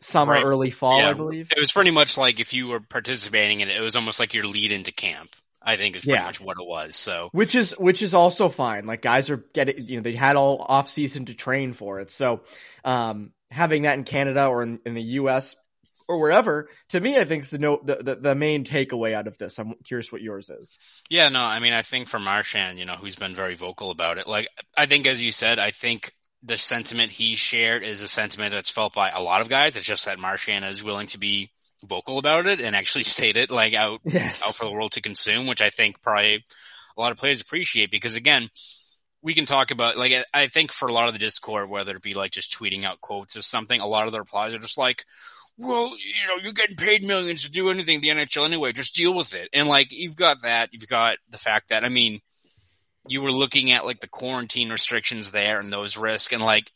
summer, 0.00 0.32
Right. 0.34 0.44
early 0.44 0.70
fall, 0.70 0.98
Yeah. 1.00 1.10
I 1.10 1.12
believe. 1.14 1.50
It 1.50 1.58
was 1.58 1.72
pretty 1.72 1.90
much 1.90 2.16
like 2.16 2.38
if 2.38 2.52
you 2.54 2.68
were 2.68 2.80
participating 2.80 3.60
in 3.60 3.70
it, 3.70 3.76
it 3.76 3.80
was 3.80 3.96
almost 3.96 4.20
like 4.20 4.34
your 4.34 4.46
lead 4.46 4.70
into 4.72 4.92
camp. 4.92 5.34
I 5.64 5.76
think 5.76 5.94
is 5.94 6.04
pretty 6.04 6.18
Yeah. 6.18 6.24
much 6.26 6.40
what 6.40 6.56
it 6.60 6.66
was. 6.66 6.96
So 6.96 7.28
which 7.32 7.54
is 7.54 7.70
which 7.78 8.02
is 8.02 8.14
also 8.14 8.48
fine. 8.48 8.84
Like 8.84 9.00
guys 9.00 9.30
are 9.30 9.36
getting, 9.54 9.76
you 9.86 9.96
know, 9.96 10.02
they 10.02 10.14
had 10.16 10.34
all 10.36 10.58
off 10.68 10.88
season 10.88 11.24
to 11.26 11.34
train 11.34 11.72
for 11.72 12.00
it. 12.00 12.10
So 12.10 12.40
um, 12.84 13.32
having 13.50 13.82
that 13.82 13.96
in 13.96 14.02
Canada 14.04 14.46
or 14.46 14.64
in, 14.64 14.80
in 14.84 14.94
the 14.94 15.02
U.S. 15.22 15.54
or 16.12 16.20
wherever, 16.20 16.68
to 16.90 17.00
me, 17.00 17.16
I 17.18 17.24
think 17.24 17.44
is 17.44 17.50
the, 17.50 17.58
no, 17.58 17.80
the, 17.82 17.96
the 17.96 18.14
the 18.16 18.34
main 18.34 18.64
takeaway 18.64 19.14
out 19.14 19.26
of 19.26 19.38
this. 19.38 19.58
I'm 19.58 19.74
curious 19.84 20.12
what 20.12 20.20
yours 20.20 20.50
is. 20.50 20.78
Yeah, 21.08 21.28
no, 21.30 21.40
I 21.40 21.58
mean, 21.58 21.72
I 21.72 21.82
think 21.82 22.06
for 22.08 22.18
Marchand, 22.18 22.78
you 22.78 22.84
know, 22.84 22.94
who's 22.94 23.16
been 23.16 23.34
very 23.34 23.54
vocal 23.54 23.90
about 23.90 24.18
it, 24.18 24.26
like, 24.26 24.48
I 24.76 24.86
think, 24.86 25.06
as 25.06 25.22
you 25.22 25.32
said, 25.32 25.58
I 25.58 25.70
think 25.70 26.12
the 26.42 26.58
sentiment 26.58 27.12
he 27.12 27.34
shared 27.34 27.82
is 27.82 28.02
a 28.02 28.08
sentiment 28.08 28.52
that's 28.52 28.70
felt 28.70 28.94
by 28.94 29.10
a 29.10 29.22
lot 29.22 29.40
of 29.40 29.48
guys. 29.48 29.76
It's 29.76 29.86
just 29.86 30.04
that 30.06 30.18
Marchand 30.18 30.64
is 30.64 30.84
willing 30.84 31.06
to 31.08 31.18
be 31.18 31.50
vocal 31.84 32.18
about 32.18 32.46
it 32.46 32.60
and 32.60 32.76
actually 32.76 33.04
state 33.16 33.36
it, 33.36 33.50
like, 33.50 33.74
out, 33.74 34.00
Yes. 34.04 34.42
out 34.46 34.54
for 34.54 34.64
the 34.66 34.72
world 34.72 34.92
to 34.92 35.00
consume, 35.00 35.46
which 35.46 35.62
I 35.62 35.70
think 35.70 36.02
probably 36.02 36.44
a 36.96 37.00
lot 37.00 37.12
of 37.12 37.18
players 37.18 37.40
appreciate 37.40 37.90
because, 37.90 38.16
again, 38.16 38.50
we 39.22 39.34
can 39.34 39.46
talk 39.46 39.70
about, 39.70 39.96
like, 39.96 40.12
I 40.34 40.48
think 40.48 40.72
for 40.72 40.88
a 40.88 40.92
lot 40.92 41.06
of 41.06 41.12
the 41.14 41.20
Discord, 41.20 41.70
whether 41.70 41.94
it 41.94 42.02
be 42.02 42.14
like 42.14 42.32
just 42.32 42.52
tweeting 42.58 42.82
out 42.84 43.00
quotes 43.00 43.36
or 43.36 43.42
something, 43.42 43.80
a 43.80 43.86
lot 43.86 44.06
of 44.06 44.12
the 44.12 44.18
replies 44.18 44.52
are 44.52 44.58
just 44.58 44.78
like, 44.78 45.04
well, 45.62 45.86
you 45.86 46.26
know, 46.28 46.42
you're 46.42 46.52
getting 46.52 46.76
paid 46.76 47.04
millions 47.04 47.44
to 47.44 47.52
do 47.52 47.70
anything 47.70 47.96
in 47.96 48.00
the 48.00 48.08
NHL 48.08 48.44
anyway. 48.44 48.72
Just 48.72 48.94
deal 48.94 49.14
with 49.14 49.34
it. 49.34 49.48
And 49.52 49.68
like, 49.68 49.88
you've 49.90 50.16
got 50.16 50.42
that. 50.42 50.70
You've 50.72 50.88
got 50.88 51.16
the 51.30 51.38
fact 51.38 51.68
that, 51.68 51.84
I 51.84 51.88
mean, 51.88 52.20
you 53.08 53.22
were 53.22 53.32
looking 53.32 53.72
at 53.72 53.84
like 53.84 54.00
the 54.00 54.08
quarantine 54.08 54.70
restrictions 54.70 55.32
there 55.32 55.60
and 55.60 55.72
those 55.72 55.96
risks. 55.96 56.32
And 56.32 56.42
like, 56.42 56.70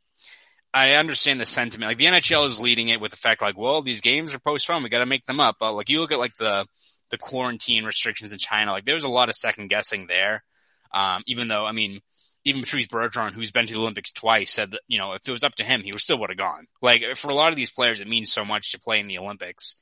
I 0.73 0.95
understand 0.95 1.40
the 1.40 1.47
sentiment. 1.47 1.90
Like 1.90 1.97
the 1.97 2.07
NHL 2.07 2.47
is 2.47 2.61
leading 2.61 2.88
it 2.88 3.00
with 3.00 3.11
the 3.11 3.16
fact 3.16 3.43
like, 3.43 3.59
well, 3.59 3.83
these 3.83 4.00
games 4.00 4.35
are 4.35 4.38
postponed. 4.38 4.85
We 4.85 4.90
got 4.90 5.00
to 5.00 5.07
make 5.07 5.25
them 5.25 5.40
up. 5.40 5.57
But 5.59 5.73
like, 5.75 5.88
you 5.88 6.00
look 6.00 6.12
at 6.12 6.19
like 6.19 6.37
the, 6.37 6.66
the 7.11 7.19
quarantine 7.19 7.85
restrictions 7.85 8.33
in 8.33 8.38
China, 8.38 8.73
like 8.73 8.85
there 8.85 8.95
was 8.95 9.05
a 9.05 9.09
lot 9.09 9.28
of 9.28 9.35
second 9.35 9.69
guessing 9.69 10.07
there. 10.07 10.45
Um, 10.93 11.23
even 11.26 11.49
though, 11.49 11.66
I 11.66 11.73
mean, 11.73 12.00
even 12.47 12.62
Patrice 12.62 12.87
Bergeron, 12.87 13.33
who's 13.33 13.50
been 13.50 13.67
to 13.67 13.75
the 13.75 13.81
Olympics 13.81 14.12
twice, 14.12 14.53
said 14.53 14.71
that, 14.71 14.81
you 14.87 14.99
know, 14.99 15.15
if 15.15 15.29
it 15.29 15.33
was 15.33 15.43
up 15.43 15.57
to 15.57 15.65
him, 15.65 15.83
he 15.83 15.91
still 15.99 16.21
would 16.21 16.31
have 16.31 16.38
gone. 16.38 16.69
Like, 16.81 17.03
for 17.17 17.29
a 17.29 17.35
lot 17.35 17.50
of 17.50 17.57
these 17.57 17.73
players, 17.73 18.00
it 18.00 18.07
means 18.07 18.33
so 18.33 18.45
much 18.45 18.71
to 18.71 18.79
play 18.79 19.00
in 19.00 19.09
the 19.09 19.19
Olympics. 19.19 19.76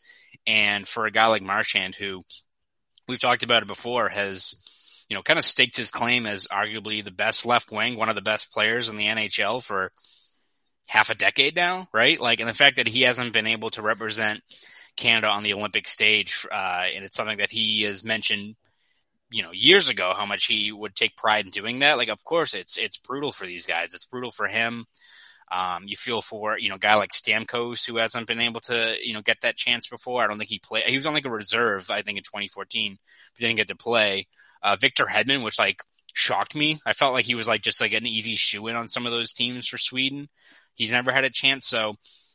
And 0.47 0.89
for 0.89 1.05
a 1.05 1.11
guy 1.11 1.27
like 1.27 1.43
Marchand, 1.43 1.95
who 1.95 2.25
we've 3.07 3.21
talked 3.21 3.43
about 3.43 3.63
it 3.63 3.69
before, 3.69 4.09
has, 4.09 5.07
you 5.11 5.15
know, 5.15 5.23
kind 5.23 5.39
of 5.39 5.45
staked 5.45 5.77
his 5.77 5.91
claim 5.91 6.27
as 6.27 6.47
arguably 6.47 7.05
the 7.05 7.11
best 7.11 7.45
left 7.45 7.71
wing, 7.71 7.99
one 7.99 8.09
of 8.09 8.15
the 8.15 8.23
best 8.23 8.51
players 8.51 8.89
in 8.89 8.97
the 8.97 9.09
NHL 9.09 9.63
for 9.63 9.93
half 10.89 11.11
a 11.11 11.15
decade 11.15 11.55
now, 11.55 11.87
right? 11.93 12.19
Like, 12.19 12.41
and 12.41 12.49
the 12.49 12.55
fact 12.55 12.77
that 12.77 12.89
he 12.89 13.03
hasn't 13.03 13.35
been 13.35 13.47
able 13.47 13.69
to 13.73 13.83
represent 13.83 14.41
Canada 14.97 15.29
on 15.29 15.43
the 15.43 15.53
Olympic 15.53 15.87
stage, 15.87 16.47
uh, 16.51 16.87
and 16.95 17.05
it's 17.05 17.17
something 17.17 17.39
that 17.39 17.51
he 17.51 17.83
has 17.83 18.03
mentioned 18.03 18.57
you 19.35 19.43
know 19.43 19.51
years 19.53 19.89
ago 19.89 20.13
how 20.17 20.25
much 20.25 20.47
he 20.47 20.71
would 20.71 20.95
take 20.95 21.17
pride 21.17 21.45
in 21.45 21.51
doing 21.51 21.81
that. 21.81 21.99
Like 21.99 22.09
of 22.09 22.23
course 22.25 22.55
it's 22.55 22.79
it's 22.79 22.99
brutal 22.99 23.33
for 23.33 23.47
these 23.47 23.67
guys. 23.67 23.93
It's 23.93 24.07
brutal 24.07 24.31
for 24.31 24.47
him. 24.47 24.87
Um, 25.51 25.85
you 25.87 25.97
feel 25.97 26.23
for 26.23 26.57
you 26.57 26.69
know 26.69 26.77
a 26.77 26.79
guy 26.79 26.95
like 26.95 27.11
Stamkos 27.11 27.85
who 27.85 27.97
hasn't 27.97 28.29
been 28.29 28.41
able 28.41 28.61
to 28.63 28.95
you 29.03 29.13
know 29.13 29.23
get 29.23 29.41
that 29.43 29.57
chance 29.57 29.89
before. 29.89 30.23
I 30.23 30.29
don't 30.29 30.39
think 30.39 30.51
he 30.51 30.61
played 30.61 30.85
he 30.85 30.97
was 30.97 31.05
on 31.05 31.15
like 31.15 31.25
a 31.25 31.31
reserve 31.31 31.91
I 31.91 32.03
think 32.03 32.17
in 32.17 32.23
2014 32.23 32.97
but 33.35 33.41
didn't 33.41 33.57
get 33.57 33.69
to 33.69 33.77
play. 33.77 34.29
Uh, 34.63 34.77
Victor 34.81 35.05
Hedman 35.05 35.43
which 35.43 35.59
like 35.59 35.83
shocked 36.15 36.55
me. 36.55 36.79
I 36.87 36.93
felt 36.93 37.13
like 37.13 37.25
he 37.25 37.35
was 37.35 37.49
like 37.49 37.61
just 37.63 37.81
like 37.81 37.93
an 37.93 38.07
easy 38.07 38.37
shoe 38.37 38.69
in 38.69 38.77
on 38.77 38.87
some 38.87 39.05
of 39.05 39.11
those 39.11 39.33
teams 39.33 39.67
for 39.67 39.79
Sweden. 39.79 40.29
He's 40.75 40.93
never 40.93 41.11
had 41.11 41.25
a 41.25 41.31
chance. 41.31 41.67
So 41.67 41.95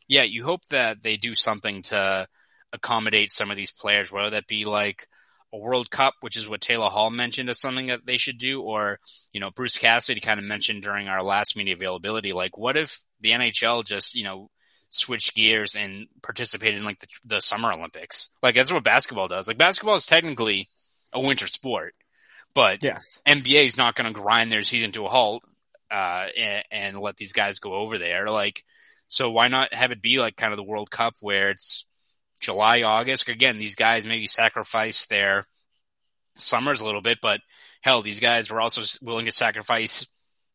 yeah 0.10 0.24
you 0.24 0.44
hope 0.44 0.66
that 0.68 1.02
they 1.02 1.16
do 1.16 1.34
something 1.34 1.82
to 1.84 2.28
accommodate 2.74 3.32
some 3.32 3.50
of 3.50 3.58
these 3.58 3.72
players 3.72 4.12
whether 4.12 4.32
that 4.32 4.48
be 4.48 4.66
like 4.66 5.08
a 5.54 5.58
World 5.58 5.90
Cup, 5.90 6.14
which 6.22 6.38
is 6.38 6.48
what 6.48 6.62
Taylor 6.62 6.90
Hall 6.90 7.10
mentioned 7.10 7.50
as 7.50 7.60
something 7.60 7.88
that 7.88 8.06
they 8.06 8.18
should 8.18 8.38
do, 8.38 8.62
or, 8.62 9.00
you 9.34 9.40
know, 9.40 9.50
Bruce 9.52 9.78
Cassidy 9.78 10.20
kind 10.20 10.40
of 10.40 10.46
mentioned 10.46 10.84
during 10.84 11.08
our 11.08 11.24
last 11.24 11.56
media 11.58 11.74
availability, 11.74 12.34
like 12.34 12.58
what 12.58 12.78
if 12.78 13.04
the 13.22 13.32
NHL 13.32 13.84
just, 13.84 14.16
you 14.16 14.24
know, 14.24 14.50
switched 14.92 15.36
gears 15.36 15.76
and 15.76 16.08
participated 16.24 16.80
in 16.80 16.86
like 16.86 17.00
the, 17.00 17.08
the 17.26 17.42
Summer 17.42 17.72
Olympics? 17.72 18.32
Like 18.44 18.56
that's 18.56 18.72
what 18.72 18.84
basketball 18.84 19.28
does. 19.28 19.48
Like 19.48 19.58
basketball 19.58 19.96
is 19.96 20.06
technically 20.06 20.68
a 21.14 21.20
winter 21.20 21.48
sport, 21.48 21.96
but 22.54 22.84
Yes. 22.84 23.20
NBA 23.28 23.66
is 23.66 23.78
not 23.78 23.96
going 23.96 24.12
to 24.14 24.20
grind 24.20 24.52
their 24.52 24.64
season 24.64 24.92
to 24.94 25.06
a 25.06 25.10
halt, 25.10 25.44
uh, 25.92 26.28
and, 26.38 26.64
and 26.72 27.00
let 27.00 27.18
these 27.18 27.34
guys 27.34 27.60
go 27.60 27.74
over 27.74 27.98
there. 27.98 28.30
Like, 28.30 28.64
so 29.08 29.32
why 29.32 29.48
not 29.48 29.74
have 29.74 29.92
it 29.92 30.04
be 30.04 30.20
like 30.20 30.36
kind 30.36 30.54
of 30.54 30.58
the 30.58 30.64
World 30.64 30.92
Cup 30.92 31.16
where 31.22 31.50
it's 31.50 31.88
July, 32.40 32.84
August. 32.84 33.28
Again, 33.28 33.58
these 33.58 33.76
guys 33.76 34.08
maybe 34.08 34.28
sacrifice 34.28 35.06
their 35.06 35.46
summers 36.36 36.82
a 36.82 36.86
little 36.86 37.02
bit, 37.02 37.20
but 37.22 37.42
hell, 37.82 38.02
these 38.02 38.20
guys 38.20 38.52
were 38.52 38.62
also 38.62 38.82
willing 39.02 39.26
to 39.26 39.32
sacrifice 39.32 40.08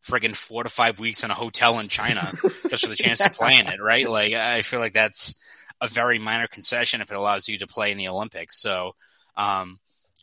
friggin' 0.04 0.36
four 0.36 0.62
to 0.62 0.68
five 0.68 0.98
weeks 0.98 1.24
in 1.24 1.30
a 1.30 1.34
hotel 1.34 1.78
in 1.78 1.88
China 1.88 2.32
just 2.68 2.84
for 2.84 2.90
the 2.90 2.96
chance 2.96 3.20
to 3.20 3.30
play 3.30 3.56
in 3.56 3.66
it, 3.66 3.80
right? 3.80 4.08
Like, 4.08 4.34
I 4.34 4.62
feel 4.62 4.80
like 4.80 4.92
that's 4.92 5.34
a 5.80 5.88
very 5.88 6.18
minor 6.18 6.46
concession 6.46 7.00
if 7.00 7.10
it 7.10 7.16
allows 7.16 7.48
you 7.48 7.58
to 7.58 7.66
play 7.66 7.90
in 7.90 7.98
the 7.98 8.08
Olympics. 8.08 8.60
So, 8.60 8.92
um, 9.36 9.78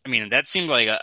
I 0.06 0.10
mean, 0.10 0.30
that 0.30 0.48
seemed 0.48 0.70
like 0.70 0.88
a, 0.88 0.94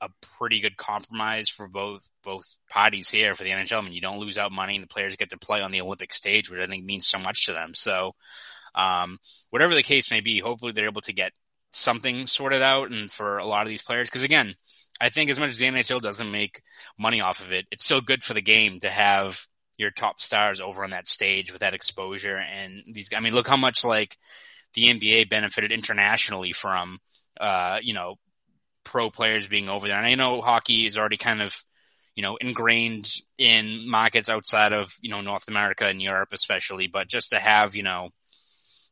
a, 0.00 0.06
a 0.06 0.08
pretty 0.38 0.60
good 0.60 0.76
compromise 0.76 1.48
for 1.48 1.68
both 1.68 2.10
both 2.22 2.44
parties 2.70 3.10
here 3.10 3.34
for 3.34 3.44
the 3.44 3.50
NHL. 3.50 3.78
I 3.78 3.80
mean, 3.82 3.92
you 3.92 4.00
don't 4.00 4.20
lose 4.20 4.38
out 4.38 4.52
money, 4.52 4.76
and 4.76 4.84
the 4.84 4.88
players 4.88 5.16
get 5.16 5.30
to 5.30 5.38
play 5.38 5.62
on 5.62 5.70
the 5.70 5.80
Olympic 5.80 6.12
stage, 6.12 6.50
which 6.50 6.60
I 6.60 6.66
think 6.66 6.84
means 6.84 7.06
so 7.06 7.18
much 7.18 7.46
to 7.46 7.52
them. 7.52 7.74
So, 7.74 8.14
um, 8.76 9.18
whatever 9.50 9.74
the 9.74 9.82
case 9.82 10.10
may 10.10 10.20
be, 10.20 10.38
hopefully 10.38 10.72
they're 10.72 10.86
able 10.86 11.00
to 11.02 11.12
get 11.12 11.32
something 11.72 12.26
sorted 12.26 12.62
out. 12.62 12.90
And 12.90 13.10
for 13.10 13.38
a 13.38 13.46
lot 13.46 13.62
of 13.62 13.68
these 13.68 13.82
players, 13.82 14.08
because 14.08 14.22
again, 14.22 14.54
I 15.00 15.08
think 15.08 15.30
as 15.30 15.40
much 15.40 15.50
as 15.50 15.58
the 15.58 15.66
NHL 15.66 16.00
doesn't 16.00 16.30
make 16.30 16.62
money 16.98 17.20
off 17.20 17.40
of 17.40 17.52
it, 17.52 17.66
it's 17.70 17.84
so 17.84 18.00
good 18.00 18.22
for 18.22 18.34
the 18.34 18.42
game 18.42 18.80
to 18.80 18.88
have 18.88 19.46
your 19.78 19.90
top 19.90 20.20
stars 20.20 20.60
over 20.60 20.84
on 20.84 20.90
that 20.90 21.08
stage 21.08 21.52
with 21.52 21.60
that 21.60 21.74
exposure. 21.74 22.36
And 22.38 22.82
these, 22.92 23.10
I 23.14 23.20
mean, 23.20 23.34
look 23.34 23.48
how 23.48 23.56
much 23.56 23.84
like 23.84 24.16
the 24.74 24.84
NBA 24.84 25.28
benefited 25.28 25.72
internationally 25.72 26.52
from, 26.52 26.98
uh, 27.38 27.80
you 27.82 27.92
know, 27.92 28.16
pro 28.84 29.10
players 29.10 29.48
being 29.48 29.68
over 29.68 29.86
there. 29.86 29.96
And 29.96 30.06
I 30.06 30.14
know 30.14 30.40
hockey 30.40 30.86
is 30.86 30.96
already 30.96 31.18
kind 31.18 31.42
of, 31.42 31.54
you 32.14 32.22
know, 32.22 32.36
ingrained 32.36 33.12
in 33.36 33.90
markets 33.90 34.30
outside 34.30 34.72
of, 34.72 34.94
you 35.02 35.10
know, 35.10 35.20
North 35.20 35.48
America 35.48 35.86
and 35.86 36.00
Europe, 36.00 36.30
especially, 36.32 36.86
but 36.86 37.08
just 37.08 37.30
to 37.30 37.38
have, 37.38 37.74
you 37.74 37.82
know, 37.82 38.10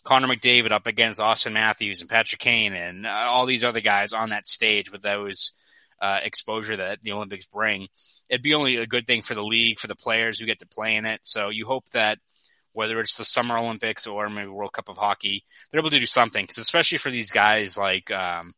Connor 0.04 0.28
McDavid 0.28 0.70
up 0.70 0.87
against 0.87 1.18
Austin 1.18 1.54
Matthews 1.54 2.00
and 2.00 2.11
Patrick 2.11 2.40
Kane 2.40 2.75
and 2.75 3.06
uh, 3.06 3.11
all 3.11 3.46
these 3.46 3.64
other 3.64 3.80
guys 3.80 4.12
on 4.12 4.30
that 4.30 4.46
stage 4.46 4.92
with 4.92 5.02
those 5.02 5.52
uh, 6.00 6.20
exposure 6.23 6.76
that 6.76 7.00
the 7.00 7.12
Olympics 7.12 7.46
bring, 7.46 7.88
it'd 8.28 8.42
be 8.42 8.54
only 8.54 8.76
a 8.76 8.87
good 8.87 9.06
thing 9.06 9.23
for 9.23 9.34
the 9.34 9.42
league, 9.42 9.78
for 9.78 9.87
the 9.87 9.96
players 9.96 10.38
who 10.38 10.46
get 10.46 10.58
to 10.58 10.66
play 10.66 10.96
in 10.96 11.06
it. 11.06 11.20
So 11.23 11.49
you 11.49 11.66
hope 11.66 11.88
that 11.90 12.18
whether 12.73 13.00
it's 13.00 13.16
the 13.16 13.25
Summer 13.25 13.56
Olympics 13.56 14.06
or 14.06 14.28
maybe 14.28 14.49
World 14.49 14.73
Cup 14.73 14.88
of 14.88 14.99
Hockey, 14.99 15.44
they're 15.70 15.80
able 15.80 15.90
to 15.90 15.99
do 15.99 16.06
something. 16.06 16.46
Cause 16.46 16.58
especially 16.58 16.99
for 16.99 17.11
these 17.11 17.32
guys 17.32 17.78
like, 17.78 18.11
um, 18.11 18.52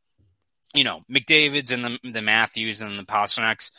you 0.74 0.84
know, 0.84 1.02
McDavid's 1.10 1.70
and 1.70 1.84
the, 1.84 1.98
the 2.02 2.22
Matthews 2.22 2.80
and 2.80 2.98
the 2.98 3.04
Pastrnaks, 3.04 3.70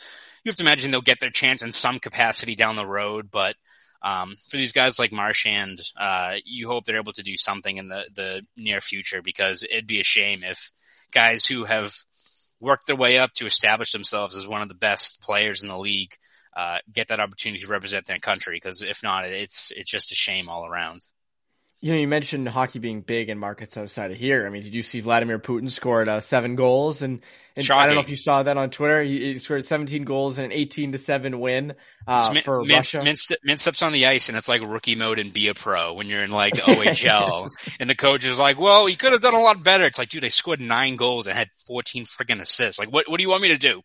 you 0.42 0.50
have 0.50 0.56
to 0.56 0.62
imagine 0.62 0.90
they'll 0.90 1.02
get 1.02 1.20
their 1.20 1.30
chance 1.30 1.62
in 1.62 1.72
some 1.72 1.98
capacity 1.98 2.54
down 2.54 2.76
the 2.76 2.86
road, 2.86 3.30
but 3.30 3.56
um, 4.02 4.36
for 4.48 4.56
these 4.56 4.72
guys 4.72 4.98
like 4.98 5.12
Marchand, 5.12 5.80
uh, 5.96 6.36
you 6.44 6.68
hope 6.68 6.84
they're 6.84 6.98
able 6.98 7.12
to 7.14 7.22
do 7.22 7.36
something 7.36 7.76
in 7.76 7.88
the, 7.88 8.06
the 8.14 8.42
near 8.56 8.80
future 8.80 9.22
because 9.22 9.62
it'd 9.62 9.86
be 9.86 10.00
a 10.00 10.04
shame 10.04 10.44
if 10.44 10.72
guys 11.12 11.46
who 11.46 11.64
have 11.64 11.94
worked 12.60 12.86
their 12.86 12.96
way 12.96 13.18
up 13.18 13.32
to 13.34 13.46
establish 13.46 13.92
themselves 13.92 14.36
as 14.36 14.46
one 14.46 14.62
of 14.62 14.68
the 14.68 14.74
best 14.74 15.20
players 15.22 15.62
in 15.62 15.68
the 15.68 15.78
league, 15.78 16.14
uh, 16.56 16.78
get 16.92 17.08
that 17.08 17.20
opportunity 17.20 17.62
to 17.64 17.70
represent 17.70 18.06
their 18.06 18.18
country. 18.18 18.56
Because 18.56 18.82
if 18.82 19.02
not, 19.02 19.24
it's, 19.24 19.72
it's 19.72 19.90
just 19.90 20.12
a 20.12 20.16
shame 20.16 20.48
all 20.48 20.66
around. 20.66 21.02
You 21.80 21.92
know, 21.92 21.98
you 21.98 22.08
mentioned 22.08 22.48
hockey 22.48 22.80
being 22.80 23.02
big 23.02 23.28
in 23.28 23.38
markets 23.38 23.76
outside 23.76 24.10
of 24.10 24.16
here. 24.16 24.46
I 24.46 24.50
mean, 24.50 24.64
did 24.64 24.74
you 24.74 24.82
see 24.82 25.00
Vladimir 25.00 25.38
Putin 25.38 25.70
scored 25.70 26.08
uh, 26.08 26.20
seven 26.20 26.56
goals? 26.56 27.02
And, 27.02 27.20
and 27.58 27.70
I 27.70 27.86
don't 27.86 27.94
know 27.96 28.00
if 28.00 28.08
you 28.10 28.16
saw 28.16 28.42
that 28.42 28.56
on 28.56 28.70
Twitter. 28.70 29.02
He, 29.02 29.32
he 29.34 29.38
scored 29.38 29.64
17 29.64 30.04
goals 30.04 30.38
and 30.38 30.46
an 30.46 30.52
18 30.52 30.92
to 30.92 30.98
seven 30.98 31.40
win 31.40 31.74
uh, 32.06 32.30
Min- 32.32 32.42
for 32.42 32.62
Min- 32.62 32.76
Russia. 32.76 33.02
Min, 33.02 33.16
Min 33.42 33.58
steps 33.58 33.82
on 33.82 33.92
the 33.92 34.06
ice 34.06 34.28
and 34.28 34.38
it's 34.38 34.48
like 34.48 34.62
rookie 34.62 34.94
mode 34.94 35.18
and 35.18 35.32
be 35.32 35.48
a 35.48 35.54
pro 35.54 35.92
when 35.92 36.06
you're 36.06 36.22
in 36.24 36.30
like 36.30 36.54
OHL. 36.56 37.48
and 37.78 37.90
the 37.90 37.94
coach 37.94 38.24
is 38.24 38.38
like, 38.38 38.58
well, 38.58 38.88
you 38.88 38.96
could 38.96 39.12
have 39.12 39.20
done 39.20 39.34
a 39.34 39.40
lot 39.40 39.62
better. 39.62 39.84
It's 39.84 39.98
like, 39.98 40.08
dude, 40.08 40.24
I 40.24 40.28
scored 40.28 40.60
nine 40.60 40.96
goals 40.96 41.26
and 41.26 41.36
had 41.36 41.50
14 41.66 42.04
freaking 42.04 42.40
assists. 42.40 42.78
Like, 42.78 42.92
what, 42.92 43.08
what 43.10 43.18
do 43.18 43.22
you 43.22 43.28
want 43.30 43.42
me 43.42 43.48
to 43.48 43.58
do? 43.58 43.82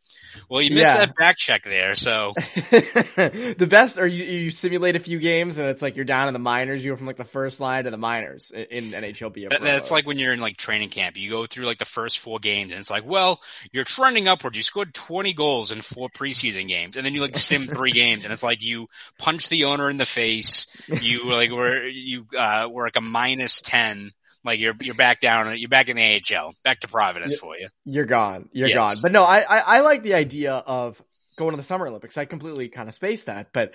Well, 0.49 0.61
you 0.61 0.73
missed 0.75 0.93
Yeah. 0.95 1.05
that 1.05 1.15
back 1.15 1.37
check 1.37 1.63
there. 1.63 1.95
So 1.95 2.31
the 3.15 3.67
best, 3.69 3.97
or 3.97 4.07
you, 4.07 4.23
you 4.23 4.49
simulate 4.51 4.95
a 4.95 4.99
few 4.99 5.19
games 5.19 5.57
and 5.57 5.67
it's 5.69 5.81
like 5.81 5.95
you're 5.95 6.05
down 6.05 6.27
in 6.27 6.33
the 6.33 6.39
minors. 6.39 6.83
You 6.83 6.91
go 6.91 6.97
from 6.97 7.07
like 7.07 7.17
the 7.17 7.23
first 7.25 7.59
line 7.59 7.85
to 7.85 7.91
the 7.91 7.97
minors 7.97 8.51
in, 8.51 8.93
in 8.93 9.03
NHL. 9.03 9.33
Be 9.33 9.45
a 9.45 9.49
that, 9.49 9.59
pro. 9.59 9.67
that's 9.67 9.91
like 9.91 10.05
when 10.05 10.17
you're 10.19 10.33
in 10.33 10.41
like 10.41 10.57
training 10.57 10.89
camp. 10.89 11.17
You 11.17 11.29
go 11.29 11.45
through 11.45 11.65
like 11.65 11.77
the 11.79 11.85
first 11.85 12.19
four 12.19 12.39
games 12.39 12.71
and 12.71 12.79
it's 12.79 12.89
like, 12.91 13.05
well, 13.05 13.41
you're 13.71 13.83
trending 13.83 14.27
upward. 14.27 14.55
You 14.55 14.61
scored 14.61 14.93
20 14.93 15.33
goals 15.33 15.71
in 15.71 15.81
four 15.81 16.09
preseason 16.09 16.67
games 16.67 16.97
and 16.97 17.05
then 17.05 17.13
you 17.13 17.21
like 17.21 17.37
sim 17.37 17.67
three 17.67 17.91
games 18.03 18.25
and 18.25 18.33
it's 18.33 18.43
like 18.43 18.63
you 18.63 18.87
punch 19.19 19.49
the 19.49 19.65
owner 19.65 19.89
in 19.89 19.97
the 19.97 20.05
face. 20.05 20.67
You 20.87 21.31
like 21.31 21.51
were, 21.51 21.85
you, 21.87 22.25
uh, 22.37 22.67
were 22.71 22.83
like 22.85 22.95
a 22.97 23.01
minus 23.01 23.61
10 23.61 24.11
Like 24.43 24.59
you're 24.59 24.75
you're 24.81 24.95
back 24.95 25.21
down. 25.21 25.57
You're 25.57 25.69
back 25.69 25.87
in 25.87 25.95
the 25.95 26.21
AHL. 26.35 26.53
Back 26.63 26.81
to 26.81 26.87
Providence 26.87 27.39
for 27.39 27.55
you. 27.57 27.69
You're 27.85 28.05
gone. 28.05 28.49
You're 28.51 28.67
Yes. 28.67 28.75
gone. 28.75 28.95
But 29.01 29.11
no, 29.13 29.23
I, 29.23 29.39
I 29.39 29.59
I 29.59 29.79
like 29.81 30.03
the 30.03 30.15
idea 30.15 30.53
of 30.53 31.01
going 31.37 31.51
to 31.51 31.57
the 31.57 31.63
Summer 31.63 31.87
Olympics. 31.87 32.17
I 32.17 32.25
completely 32.25 32.69
kind 32.69 32.89
of 32.89 32.95
spaced 32.95 33.27
that, 33.27 33.47
but 33.53 33.71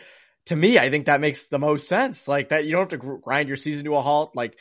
to 0.47 0.57
me, 0.57 0.79
I 0.79 0.91
think 0.91 1.07
that 1.07 1.21
makes 1.21 1.49
the 1.49 1.59
most 1.59 1.89
sense. 1.89 2.29
Like 2.29 2.51
that, 2.51 2.65
you 2.65 2.73
don't 2.73 2.91
have 2.91 3.01
to 3.01 3.19
grind 3.23 3.49
your 3.49 3.57
season 3.57 3.85
to 3.87 3.97
a 3.97 4.03
halt. 4.03 4.33
Like 4.35 4.59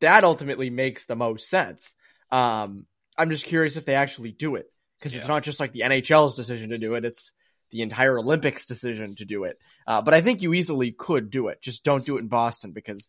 that 0.00 0.24
ultimately 0.24 0.70
makes 0.70 1.06
the 1.06 1.16
most 1.16 1.48
sense. 1.48 1.94
Um, 2.30 2.86
I'm 3.16 3.30
just 3.30 3.46
curious 3.46 3.76
if 3.76 3.84
they 3.84 3.94
actually 3.94 4.32
do 4.32 4.56
it 4.56 4.66
because 4.98 5.14
it's 5.14 5.28
not 5.28 5.42
just 5.42 5.60
like 5.60 5.72
the 5.72 5.80
NHL's 5.80 6.34
decision 6.34 6.70
to 6.70 6.78
do 6.78 6.94
it; 6.94 7.04
it's 7.04 7.32
the 7.70 7.82
entire 7.82 8.18
Olympics 8.18 8.66
decision 8.66 9.14
to 9.16 9.24
do 9.24 9.44
it. 9.44 9.58
Uh, 9.86 10.02
but 10.02 10.14
I 10.14 10.20
think 10.20 10.42
you 10.42 10.54
easily 10.54 10.92
could 10.92 11.30
do 11.30 11.48
it. 11.48 11.60
Just 11.62 11.84
don't 11.84 12.04
do 12.04 12.16
it 12.16 12.20
in 12.20 12.28
Boston 12.28 12.72
because 12.72 13.08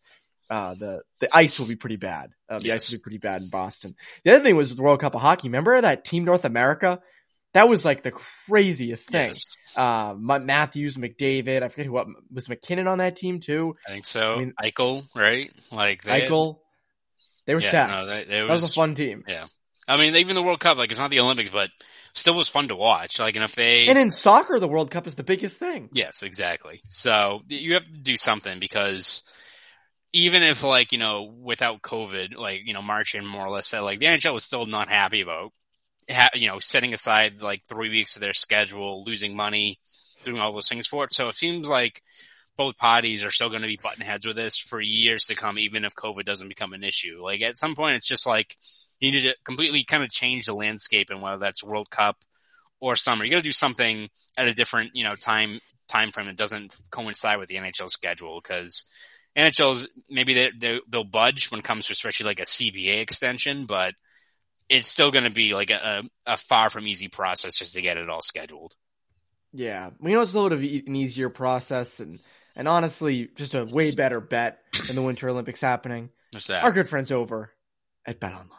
uh, 0.50 0.74
the 0.74 1.02
the 1.20 1.28
ice 1.34 1.58
will 1.58 1.66
be 1.68 1.76
pretty 1.76 1.96
bad. 1.96 2.30
Uh, 2.48 2.58
the 2.58 2.72
ice 2.72 2.90
will 2.90 2.98
be 2.98 3.02
pretty 3.02 3.18
bad 3.18 3.42
in 3.42 3.48
Boston. 3.48 3.94
The 4.24 4.32
other 4.34 4.44
thing 4.44 4.56
was 4.56 4.74
the 4.74 4.82
World 4.82 5.00
Cup 5.00 5.14
of 5.14 5.20
Hockey. 5.20 5.48
Remember 5.48 5.80
that 5.80 6.04
Team 6.04 6.24
North 6.24 6.44
America? 6.44 7.00
That 7.54 7.68
was 7.70 7.86
like 7.86 8.02
the 8.02 8.10
craziest 8.10 9.08
thing. 9.08 9.28
Yes, 9.28 9.46
Uh, 9.76 10.14
Matthews, 10.18 10.96
McDavid. 10.98 11.62
I 11.62 11.68
forget 11.68 11.86
who 11.86 11.92
what, 11.92 12.06
was 12.30 12.50
MacKinnon 12.50 12.86
on 12.86 12.98
that 12.98 13.16
team 13.16 13.40
too. 13.40 13.76
I 13.88 13.92
think 13.92 14.04
so. 14.04 14.34
I 14.34 14.38
mean- 14.40 14.52
Eichel, 14.62 15.06
right? 15.16 15.50
Like 15.72 16.02
they, 16.02 16.20
Eichel. 16.22 16.58
They 17.46 17.54
were 17.54 17.60
Yeah, 17.60 17.68
stacked. 17.68 17.90
no, 17.92 18.06
that, 18.06 18.28
that 18.28 18.46
that 18.46 18.50
was 18.50 18.70
a 18.70 18.74
fun 18.74 18.94
team. 18.94 19.24
I 19.88 19.96
mean, 19.96 20.16
even 20.16 20.34
the 20.34 20.42
World 20.42 20.60
Cup, 20.60 20.78
like 20.78 20.90
it's 20.90 20.98
not 20.98 21.10
the 21.10 21.20
Olympics, 21.20 21.50
but 21.50 21.70
still 22.12 22.34
was 22.34 22.48
fun 22.48 22.68
to 22.68 22.76
watch. 22.76 23.18
Like, 23.20 23.36
and 23.36 23.44
if 23.44 23.54
they, 23.54 23.86
And 23.88 23.98
in 23.98 24.10
soccer, 24.10 24.58
the 24.58 24.68
World 24.68 24.90
Cup 24.90 25.06
is 25.06 25.14
the 25.14 25.22
biggest 25.22 25.58
thing. 25.58 25.90
yes, 25.92 26.22
exactly. 26.22 26.80
So 26.88 27.42
you 27.48 27.74
have 27.74 27.84
to 27.84 27.90
do 27.92 28.16
something 28.16 28.58
because 28.58 29.22
even 30.12 30.42
if 30.42 30.62
like, 30.62 30.92
you 30.92 30.98
know, 30.98 31.32
without 31.42 31.82
COVID, 31.82 32.36
like, 32.36 32.62
you 32.64 32.74
know, 32.74 32.82
Marchand 32.82 33.26
more 33.28 33.46
or 33.46 33.50
less 33.50 33.66
said, 33.68 33.80
like 33.80 33.98
the 33.98 34.06
NHL 34.06 34.34
was 34.34 34.44
still 34.44 34.66
not 34.66 34.88
happy 34.88 35.20
about, 35.20 35.52
ha- 36.10 36.30
you 36.34 36.48
know, 36.48 36.58
setting 36.58 36.94
aside 36.94 37.40
like 37.40 37.62
three 37.68 37.90
weeks 37.90 38.16
of 38.16 38.22
their 38.22 38.32
schedule, 38.32 39.04
losing 39.04 39.36
money, 39.36 39.78
doing 40.24 40.40
all 40.40 40.52
those 40.52 40.68
things 40.68 40.86
for 40.86 41.04
it. 41.04 41.12
So 41.12 41.28
it 41.28 41.34
seems 41.34 41.68
like 41.68 42.02
both 42.56 42.76
parties 42.76 43.24
are 43.24 43.30
still 43.30 43.48
going 43.48 43.62
to 43.62 43.68
be 43.68 43.78
button 43.80 44.04
heads 44.04 44.26
with 44.26 44.36
this 44.36 44.58
for 44.58 44.80
years 44.80 45.26
to 45.26 45.34
come, 45.34 45.58
even 45.58 45.84
if 45.84 45.94
COVID 45.94 46.24
doesn't 46.24 46.48
become 46.48 46.72
an 46.72 46.84
issue. 46.84 47.20
Like 47.22 47.42
at 47.42 47.58
some 47.58 47.74
point, 47.74 47.96
it's 47.96 48.08
just 48.08 48.26
like 48.26 48.56
you 48.98 49.10
need 49.10 49.22
to 49.22 49.34
completely 49.44 49.84
kind 49.84 50.02
of 50.02 50.10
change 50.10 50.46
the 50.46 50.54
landscape, 50.54 51.10
and 51.10 51.22
whether 51.22 51.38
that's 51.38 51.62
World 51.62 51.90
Cup 51.90 52.16
or 52.80 52.96
summer, 52.96 53.24
you 53.24 53.30
got 53.30 53.38
to 53.38 53.42
do 53.42 53.52
something 53.52 54.08
at 54.36 54.48
a 54.48 54.54
different, 54.54 54.92
you 54.94 55.04
know, 55.04 55.16
time 55.16 55.60
time 55.88 56.10
frame 56.10 56.26
that 56.26 56.36
doesn't 56.36 56.74
coincide 56.90 57.38
with 57.38 57.48
the 57.48 57.56
NHL 57.56 57.88
schedule 57.88 58.40
because. 58.42 58.84
NHL's 59.36 59.86
maybe 60.08 60.32
they, 60.32 60.50
they 60.58 60.80
they'll 60.88 61.04
budge 61.04 61.50
when 61.50 61.60
it 61.60 61.62
comes 61.62 61.88
to 61.88 61.92
especially 61.92 62.24
like 62.24 62.40
a 62.40 62.44
CBA 62.44 63.02
extension, 63.02 63.66
but 63.66 63.92
it's 64.68 64.88
still 64.88 65.10
going 65.10 65.24
to 65.24 65.30
be 65.30 65.54
like 65.54 65.70
a, 65.70 66.02
a, 66.26 66.36
far 66.36 66.70
from 66.70 66.86
easy 66.86 67.08
process 67.08 67.54
just 67.56 67.74
to 67.74 67.82
get 67.82 67.96
it 67.96 68.10
all 68.10 68.22
scheduled. 68.22 68.74
Yeah, 69.52 69.90
we 70.00 70.12
know 70.12 70.22
it's 70.22 70.34
a 70.34 70.40
little 70.40 70.58
bit 70.58 70.82
of 70.82 70.86
an 70.86 70.96
easier 70.96 71.30
process, 71.30 72.00
and 72.00 72.18
and 72.56 72.66
honestly, 72.66 73.28
just 73.36 73.54
a 73.54 73.64
way 73.64 73.94
better 73.94 74.20
bet 74.20 74.60
than 74.86 74.96
the 74.96 75.02
Winter 75.02 75.28
Olympics 75.28 75.60
happening. 75.60 76.10
Just 76.32 76.48
that. 76.48 76.64
Our 76.64 76.72
good 76.72 76.88
friends 76.88 77.12
over 77.12 77.52
at 78.04 78.20
BetOnline. 78.20 78.50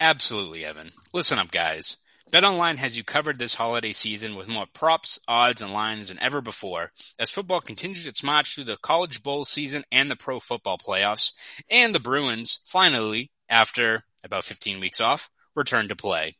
Absolutely, 0.00 0.64
Evan. 0.64 0.90
Listen 1.12 1.38
up, 1.38 1.50
guys. 1.50 1.96
BetOnline 2.32 2.76
has 2.76 2.94
you 2.94 3.02
covered 3.02 3.38
this 3.38 3.54
holiday 3.54 3.92
season 3.92 4.36
with 4.36 4.48
more 4.48 4.66
props, 4.74 5.18
odds, 5.26 5.62
and 5.62 5.72
lines 5.72 6.08
than 6.08 6.20
ever 6.20 6.42
before 6.42 6.92
as 7.18 7.30
football 7.30 7.60
continues 7.60 8.06
its 8.06 8.22
march 8.22 8.54
through 8.54 8.64
the 8.64 8.76
college 8.76 9.22
bowl 9.22 9.46
season 9.46 9.82
and 9.90 10.10
the 10.10 10.16
pro 10.16 10.38
football 10.38 10.76
playoffs, 10.76 11.32
and 11.70 11.94
the 11.94 12.00
Bruins 12.00 12.60
finally, 12.66 13.30
after 13.48 14.04
about 14.24 14.44
15 14.44 14.78
weeks 14.78 15.00
off, 15.00 15.30
return 15.54 15.88
to 15.88 15.96
play. 15.96 16.36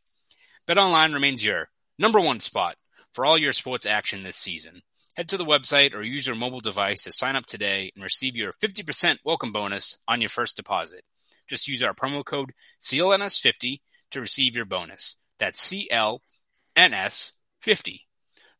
BetOnline 0.67 1.13
remains 1.13 1.43
your 1.43 1.69
number 1.97 2.19
one 2.19 2.39
spot 2.39 2.75
for 3.13 3.25
all 3.25 3.37
your 3.37 3.53
sports 3.53 3.87
action 3.87 4.21
this 4.21 4.37
season. 4.37 4.83
Head 5.19 5.27
to 5.27 5.37
the 5.37 5.43
website 5.43 5.93
or 5.93 6.01
use 6.01 6.25
your 6.25 6.37
mobile 6.37 6.61
device 6.61 7.03
to 7.03 7.11
sign 7.11 7.35
up 7.35 7.45
today 7.45 7.91
and 7.93 8.01
receive 8.01 8.37
your 8.37 8.53
50% 8.53 9.17
welcome 9.25 9.51
bonus 9.51 10.01
on 10.07 10.21
your 10.21 10.29
first 10.29 10.55
deposit. 10.55 11.01
Just 11.45 11.67
use 11.67 11.83
our 11.83 11.93
promo 11.93 12.23
code 12.23 12.53
CLNS50 12.79 13.81
to 14.11 14.21
receive 14.21 14.55
your 14.55 14.63
bonus. 14.63 15.17
That's 15.37 15.73
CLNS50. 16.77 17.99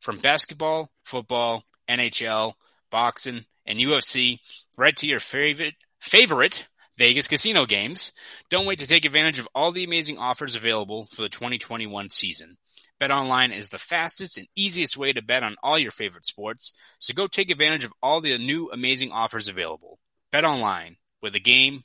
From 0.01 0.17
basketball, 0.17 0.89
football, 1.05 1.63
NHL, 1.89 2.55
boxing, 2.91 3.45
and 3.65 3.79
UFC, 3.79 4.39
right 4.77 4.97
to 4.97 5.07
your 5.07 5.21
favorite 5.21 5.75
favorite 6.01 6.67
Vegas 6.97 7.29
casino 7.29 7.65
games. 7.65 8.12
Don't 8.49 8.65
wait 8.65 8.79
to 8.79 8.88
take 8.88 9.05
advantage 9.05 9.39
of 9.39 9.47
all 9.55 9.71
the 9.71 9.86
amazing 9.86 10.17
offers 10.17 10.57
available 10.57 11.05
for 11.05 11.21
the 11.21 11.29
2021 11.29 12.10
season. 12.10 12.57
BetOnline 12.99 13.55
is 13.55 13.69
the 13.69 13.77
fastest 13.77 14.38
and 14.38 14.47
easiest 14.55 14.97
way 14.97 15.13
to 15.13 15.21
bet 15.21 15.43
on 15.43 15.55
all 15.63 15.79
your 15.79 15.91
favorite 15.91 16.25
sports, 16.25 16.73
so 16.99 17.13
go 17.13 17.27
take 17.27 17.49
advantage 17.49 17.85
of 17.85 17.93
all 18.01 18.21
the 18.21 18.38
new 18.38 18.69
amazing 18.71 19.12
offers 19.12 19.47
available. 19.47 19.99
BetOnline, 20.31 20.97
where 21.19 21.31
the 21.31 21.39
game 21.39 21.83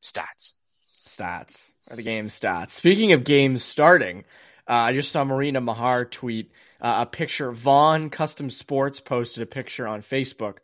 starts. 0.00 0.54
Stats 0.86 1.70
are 1.90 1.96
the 1.96 2.02
game 2.02 2.28
stats. 2.28 2.70
Speaking 2.70 3.12
of 3.12 3.24
games 3.24 3.64
starting, 3.64 4.24
uh, 4.68 4.74
I 4.74 4.92
just 4.92 5.10
saw 5.10 5.24
Marina 5.24 5.60
Mahar 5.60 6.04
tweet 6.04 6.52
uh, 6.80 6.98
a 7.02 7.06
picture. 7.06 7.50
Vaughn 7.50 8.10
Custom 8.10 8.48
Sports 8.48 9.00
posted 9.00 9.42
a 9.42 9.46
picture 9.46 9.86
on 9.86 10.02
Facebook 10.02 10.58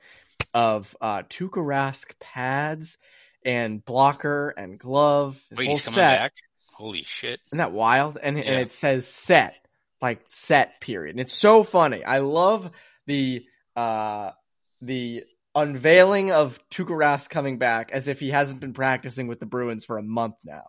of 0.54 0.96
uh, 1.00 1.22
Tuukka 1.22 1.58
Rask 1.58 2.12
pads 2.20 2.98
and 3.44 3.84
blocker 3.84 4.54
and 4.56 4.78
glove. 4.78 5.40
Wait, 5.56 5.68
he's 5.68 5.82
coming 5.82 5.96
set. 5.96 6.18
back? 6.18 6.32
Holy 6.76 7.02
shit. 7.04 7.40
Isn't 7.46 7.58
that 7.58 7.72
wild? 7.72 8.18
And, 8.22 8.36
Yeah. 8.36 8.44
and 8.44 8.60
it 8.60 8.70
says 8.70 9.06
set, 9.08 9.54
like 10.02 10.20
set 10.28 10.80
period. 10.80 11.14
And 11.14 11.20
it's 11.20 11.32
so 11.32 11.62
funny. 11.62 12.04
I 12.04 12.18
love 12.18 12.70
the, 13.06 13.46
uh, 13.74 14.32
the 14.82 15.24
unveiling 15.54 16.32
of 16.32 16.60
Tuukka 16.70 16.90
Rask 16.90 17.30
coming 17.30 17.58
back 17.58 17.90
as 17.92 18.08
if 18.08 18.20
he 18.20 18.30
hasn't 18.30 18.60
been 18.60 18.74
practicing 18.74 19.26
with 19.26 19.40
the 19.40 19.46
Bruins 19.46 19.86
for 19.86 19.96
a 19.96 20.02
month 20.02 20.34
now. 20.44 20.64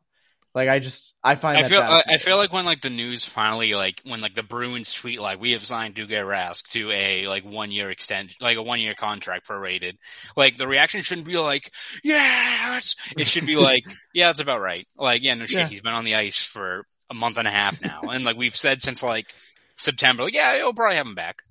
Like 0.58 0.70
I 0.70 0.80
just, 0.80 1.13
I 1.24 1.36
find 1.36 1.56
I 1.56 1.62
feel 1.62 1.82
I, 1.82 2.02
I 2.08 2.17
feel 2.17 2.36
like 2.36 2.52
when 2.52 2.65
like 2.65 2.82
the 2.82 2.89
news 2.89 3.24
finally 3.24 3.76
like 3.76 4.02
when 4.06 4.22
like 4.22 4.34
the 4.34 4.41
Bruins 4.41 4.91
tweet 4.91 5.22
like 5.22 5.39
we 5.39 5.52
have 5.52 5.63
signed 5.63 5.93
Tuukka 5.93 6.26
Rask 6.26 6.63
to 6.70 6.89
a 6.91 7.28
like 7.28 7.46
one 7.46 7.70
year 7.70 7.91
extension 7.91 8.36
like 8.41 8.58
a 8.58 8.63
one 8.63 8.80
year 8.80 8.96
contract 8.96 9.48
prorated 9.48 9.98
like 10.36 10.58
the 10.58 10.67
reaction 10.67 11.04
shouldn't 11.04 11.28
be 11.28 11.38
like 11.38 11.72
yes! 12.04 12.96
It 13.15 13.28
should 13.28 13.46
be 13.46 13.56
like 13.70 13.84
yeah 14.15 14.30
that's 14.30 14.39
about 14.39 14.60
right. 14.60 14.88
Like 14.98 15.22
yeah 15.24 15.36
no 15.36 15.46
shit 15.46 15.60
Yeah. 15.60 15.67
he's 15.67 15.82
been 15.82 15.93
on 15.93 16.06
the 16.06 16.15
ice 16.15 16.41
for 16.43 16.88
a 17.12 17.13
month 17.13 17.38
and 17.38 17.48
a 17.48 17.52
half 17.52 17.80
now. 17.80 18.02
And 18.10 18.26
like 18.26 18.36
we've 18.36 18.56
said 18.56 18.82
since 18.82 19.04
like 19.04 19.28
September 19.76 20.24
like 20.24 20.34
yeah 20.34 20.58
you'll 20.58 20.74
probably 20.74 20.98
have 20.98 21.06
him 21.06 21.13
back 21.13 21.43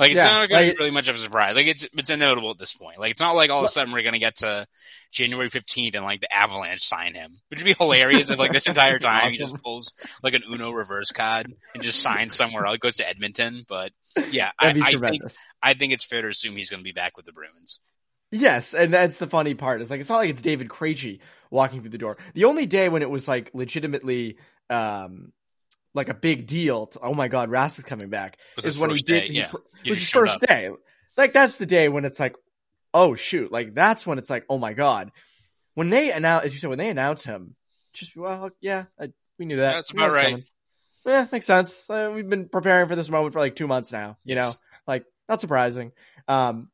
like 0.00 0.10
it's 0.10 0.18
Yeah, 0.18 0.24
not 0.24 0.48
going 0.48 0.62
to 0.62 0.66
like- 0.68 0.76
be 0.76 0.78
really 0.80 0.90
much 0.90 1.08
of 1.08 1.14
a 1.14 1.18
surprise 1.18 1.54
like 1.54 1.66
it's 1.68 1.86
it's 1.96 2.10
inevitable 2.10 2.50
at 2.50 2.58
this 2.58 2.72
point 2.72 2.98
like 2.98 3.12
it's 3.12 3.20
not 3.20 3.36
like 3.36 3.50
all 3.50 3.60
of 3.60 3.66
a 3.66 3.68
sudden 3.68 3.92
we're 3.94 4.02
going 4.02 4.14
to 4.14 4.18
get 4.18 4.36
to 4.38 4.66
January 5.12 5.48
15th 5.48 5.94
and 5.94 6.04
like 6.04 6.20
the 6.20 6.32
Avalanche 6.34 6.80
sign 6.80 7.14
him, 7.14 7.38
which 7.48 7.60
would 7.60 7.66
be 7.66 7.74
hilarious 7.78 8.30
if 8.30 8.38
like 8.38 8.52
this 8.52 8.66
entire 8.66 8.98
time 9.00 9.30
he 9.30 9.38
just 9.38 9.60
pulls 9.62 9.92
like 10.22 10.34
an 10.34 10.42
Uno 10.50 10.70
reverse 10.70 11.10
card 11.10 11.52
and 11.74 11.82
just 11.82 12.00
signs 12.00 12.34
somewhere 12.36 12.64
else, 12.64 12.76
It 12.76 12.80
goes 12.80 12.96
to 12.96 13.08
Edmonton. 13.08 13.64
But 13.68 13.92
yeah, 14.30 14.50
I, 14.58 14.68
I 14.68 14.92
think. 14.94 15.22
I 15.62 15.74
think 15.74 15.92
it's 15.92 16.04
fair 16.04 16.22
to 16.22 16.28
assume 16.28 16.54
he's 16.56 16.70
going 16.70 16.80
to 16.80 16.84
be 16.84 16.92
back 16.92 17.16
with 17.16 17.26
the 17.26 17.32
Bruins. 17.32 17.80
Yes, 18.30 18.72
and 18.72 18.94
that's 18.94 19.18
the 19.18 19.26
funny 19.26 19.54
part. 19.54 19.80
It's 19.80 19.90
like 19.90 19.98
it's 20.00 20.08
not 20.08 20.18
like 20.18 20.30
it's 20.30 20.42
David 20.42 20.68
Krejci 20.68 21.18
walking 21.50 21.80
through 21.80 21.90
the 21.90 21.98
door. 21.98 22.16
The 22.34 22.44
only 22.44 22.66
day 22.66 22.88
when 22.88 23.02
it 23.02 23.10
was 23.10 23.26
like 23.26 23.50
legitimately 23.52 24.36
um 24.70 25.32
like 25.94 26.08
a 26.08 26.14
big 26.14 26.46
deal. 26.46 26.86
To, 26.86 27.00
oh 27.00 27.14
my 27.14 27.28
God, 27.28 27.50
Rask 27.50 27.78
is 27.78 27.84
coming 27.84 28.10
back. 28.10 28.38
Was 28.56 28.64
is 28.64 28.78
when 28.78 28.90
he 28.90 28.96
did. 28.96 29.20
day, 29.20 29.28
he 29.28 29.38
yeah. 29.38 29.50
it 29.84 29.90
was 29.90 29.98
his 29.98 30.10
first 30.10 30.36
up. 30.36 30.40
day. 30.40 30.70
Like 31.16 31.32
that's 31.32 31.56
the 31.56 31.66
day 31.66 31.88
when 31.88 32.04
it's 32.04 32.20
like, 32.20 32.36
oh 32.94 33.14
shoot, 33.14 33.52
like 33.52 33.74
that's 33.74 34.06
when 34.06 34.18
it's 34.18 34.30
like, 34.30 34.44
oh 34.48 34.58
my 34.58 34.72
God. 34.72 35.10
When 35.74 35.90
they 35.90 36.10
announce, 36.10 36.46
as 36.46 36.52
you 36.52 36.58
said, 36.58 36.70
when 36.70 36.78
they 36.78 36.90
announce 36.90 37.24
him, 37.24 37.54
just 37.92 38.16
well, 38.16 38.50
yeah, 38.60 38.84
I, 39.00 39.12
we 39.38 39.46
knew 39.46 39.56
that. 39.56 39.74
That's 39.74 39.94
We 39.94 40.02
about 40.02 40.14
right. 40.14 40.24
coming. 40.30 40.44
Yeah, 41.06 41.26
makes 41.32 41.46
sense. 41.46 41.88
Uh, 41.88 42.12
we've 42.14 42.28
been 42.28 42.48
preparing 42.48 42.88
for 42.88 42.96
this 42.96 43.08
moment 43.08 43.32
for 43.32 43.38
like 43.38 43.56
two 43.56 43.66
months 43.66 43.90
now. 43.92 44.18
You 44.24 44.34
know, 44.34 44.52
like 44.86 45.04
not 45.28 45.40
surprising. 45.40 45.92
Um, 46.28 46.68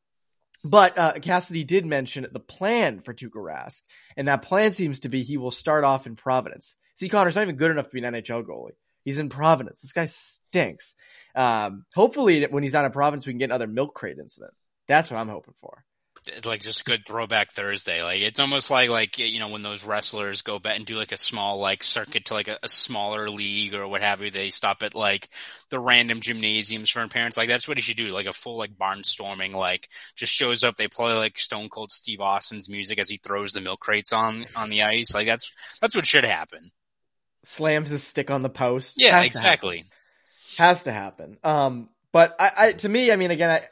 but 0.63 0.97
uh, 0.97 1.13
Cassidy 1.21 1.63
did 1.63 1.85
mention 1.85 2.27
the 2.31 2.39
plan 2.39 2.99
for 2.99 3.13
Tuukka 3.13 3.35
Rask, 3.35 3.81
and 4.17 4.27
that 4.27 4.41
plan 4.41 4.73
seems 4.73 5.01
to 5.01 5.09
be 5.09 5.23
he 5.23 5.37
will 5.37 5.51
start 5.51 5.83
off 5.83 6.07
in 6.07 6.15
Providence. 6.15 6.75
See, 6.95 7.09
Conor's 7.09 7.35
not 7.35 7.43
even 7.43 7.55
good 7.55 7.71
enough 7.71 7.85
to 7.85 7.93
be 7.93 8.03
an 8.03 8.13
NHL 8.13 8.43
goalie. 8.43 8.71
He's 9.07 9.19
in 9.19 9.29
Providence. 9.29 9.79
This 9.79 9.93
guy 9.93 10.03
stinks. 10.03 10.93
Um, 11.33 11.85
hopefully, 11.95 12.45
when 12.45 12.61
he's 12.61 12.75
out 12.75 12.83
in 12.83 12.91
Providence, 12.91 13.25
we 13.25 13.31
can 13.31 13.37
get 13.37 13.45
another 13.45 13.65
milk 13.65 13.95
crate 13.95 14.17
incident. 14.19 14.51
That's 14.85 15.09
what 15.09 15.15
I'm 15.15 15.29
hoping 15.29 15.53
for. 15.61 15.85
It's 16.27 16.45
like 16.45 16.59
just 16.59 16.83
good 16.83 17.05
throwback 17.07 17.53
Thursday. 17.53 18.03
Like 18.03 18.19
it's 18.19 18.41
almost 18.41 18.69
like 18.69 18.89
like 18.89 19.17
you 19.17 19.39
know 19.39 19.47
when 19.47 19.61
those 19.61 19.85
wrestlers 19.85 20.41
go 20.41 20.59
back 20.59 20.75
and 20.75 20.85
do 20.85 20.97
like 20.97 21.13
a 21.13 21.17
small 21.17 21.59
like 21.59 21.83
circuit 21.83 22.25
to 22.25 22.33
like 22.33 22.49
a, 22.49 22.57
a, 22.61 22.67
smaller 22.67 23.29
league 23.29 23.75
or 23.75 23.87
what 23.87 24.01
have 24.01 24.21
you. 24.21 24.29
They 24.29 24.49
stop 24.49 24.83
at 24.83 24.93
like 24.93 25.29
the 25.69 25.79
random 25.79 26.19
gymnasiums 26.19 26.89
for 26.89 27.07
parents. 27.07 27.37
Like 27.37 27.47
that's 27.47 27.65
what 27.65 27.77
he 27.77 27.81
should 27.81 27.95
do. 27.95 28.11
Like 28.11 28.25
a 28.25 28.33
full 28.33 28.57
like 28.57 28.75
barnstorming. 28.77 29.53
Like 29.53 29.87
just 30.17 30.33
shows 30.33 30.65
up. 30.65 30.75
They 30.75 30.89
play 30.89 31.13
like 31.13 31.39
Stone 31.39 31.69
Cold 31.69 31.93
Steve 31.93 32.19
Austin's 32.19 32.67
music 32.67 32.99
as 32.99 33.09
he 33.09 33.21
throws 33.23 33.53
the 33.53 33.61
milk 33.61 33.79
crates 33.79 34.11
on 34.11 34.47
on 34.53 34.69
the 34.69 34.83
ice. 34.83 35.15
Like 35.15 35.27
that's 35.27 35.49
that's 35.79 35.95
what 35.95 36.05
should 36.05 36.25
happen. 36.25 36.71
Slams 37.43 37.89
his 37.89 38.03
stick 38.03 38.29
on 38.29 38.41
the 38.41 38.49
post. 38.49 38.95
Yeah, 38.99 39.17
Has 39.17 39.27
exactly. 39.27 39.85
To 40.55 40.61
Has 40.61 40.83
to 40.83 40.91
happen. 40.91 41.37
Um, 41.43 41.89
but 42.11 42.35
I, 42.39 42.51
I 42.57 42.71
to 42.73 42.89
me, 42.89 43.11
I 43.11 43.15
mean, 43.15 43.31
again, 43.31 43.49
I 43.49 43.67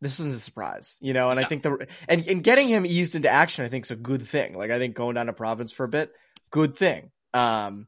this 0.00 0.20
isn't 0.20 0.34
a 0.34 0.38
surprise, 0.38 0.96
you 1.00 1.12
know, 1.12 1.30
and 1.30 1.40
I 1.40 1.44
think 1.44 1.62
the 1.62 1.86
and, 2.08 2.26
and 2.26 2.42
getting 2.42 2.68
him 2.68 2.84
eased 2.84 3.14
into 3.14 3.30
action, 3.30 3.64
I 3.64 3.68
think 3.68 3.86
is 3.86 3.90
a 3.90 3.96
good 3.96 4.26
thing. 4.26 4.56
Like 4.56 4.70
I 4.70 4.78
think 4.78 4.94
going 4.94 5.14
down 5.14 5.26
to 5.26 5.32
Providence 5.32 5.72
for 5.72 5.84
a 5.84 5.88
bit, 5.88 6.12
good 6.50 6.76
thing. 6.76 7.10
Um, 7.32 7.86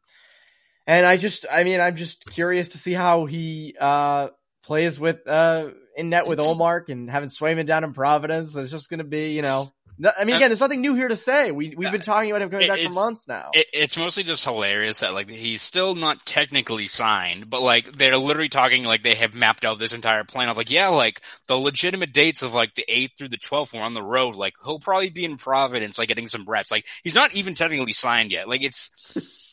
and 0.86 1.04
I 1.04 1.18
just, 1.18 1.44
I 1.50 1.64
mean, 1.64 1.80
I'm 1.80 1.96
just 1.96 2.24
curious 2.24 2.70
to 2.70 2.78
see 2.78 2.94
how 2.94 3.26
he 3.26 3.76
uh 3.78 4.28
plays 4.64 4.98
with 4.98 5.26
uh 5.26 5.68
in 5.96 6.10
net 6.10 6.26
with 6.26 6.38
Ullmark 6.38 6.88
and 6.88 7.10
having 7.10 7.28
Swayman 7.28 7.66
down 7.66 7.84
in 7.84 7.92
Providence. 7.92 8.56
It's 8.56 8.70
just 8.70 8.88
going 8.88 8.98
to 8.98 9.04
be, 9.04 9.32
you 9.32 9.42
know, 9.42 9.70
I 10.00 10.24
mean, 10.24 10.36
again, 10.36 10.50
there's 10.50 10.60
nothing 10.60 10.80
new 10.80 10.94
here 10.94 11.08
to 11.08 11.16
say. 11.16 11.50
We 11.50 11.74
we've 11.76 11.90
been 11.90 12.00
uh, 12.00 12.04
talking 12.04 12.30
about 12.30 12.42
him 12.42 12.50
coming 12.50 12.68
back 12.68 12.78
for 12.80 12.92
months 12.92 13.26
now. 13.26 13.50
It, 13.52 13.66
it's 13.72 13.96
mostly 13.96 14.22
just 14.22 14.44
hilarious 14.44 15.00
that 15.00 15.12
like 15.12 15.28
he's 15.28 15.60
still 15.60 15.94
not 15.94 16.24
technically 16.24 16.86
signed, 16.86 17.50
but 17.50 17.62
like 17.62 17.96
they're 17.96 18.16
literally 18.16 18.48
talking 18.48 18.84
like 18.84 19.02
they 19.02 19.16
have 19.16 19.34
mapped 19.34 19.64
out 19.64 19.78
this 19.78 19.92
entire 19.92 20.24
plan 20.24 20.48
of 20.48 20.56
like 20.56 20.70
yeah, 20.70 20.88
like 20.88 21.20
the 21.46 21.56
legitimate 21.56 22.12
dates 22.12 22.42
of 22.42 22.54
like 22.54 22.74
the 22.74 22.84
eighth 22.88 23.18
through 23.18 23.28
the 23.28 23.36
twelfth 23.36 23.74
were 23.74 23.80
on 23.80 23.94
the 23.94 24.02
road. 24.02 24.36
Like 24.36 24.54
he'll 24.64 24.78
probably 24.78 25.10
be 25.10 25.24
in 25.24 25.36
Providence, 25.36 25.98
like 25.98 26.08
getting 26.08 26.28
some 26.28 26.44
reps. 26.44 26.70
Like 26.70 26.86
he's 27.02 27.16
not 27.16 27.34
even 27.34 27.54
technically 27.54 27.92
signed 27.92 28.30
yet. 28.30 28.48
Like 28.48 28.62
it's 28.62 29.47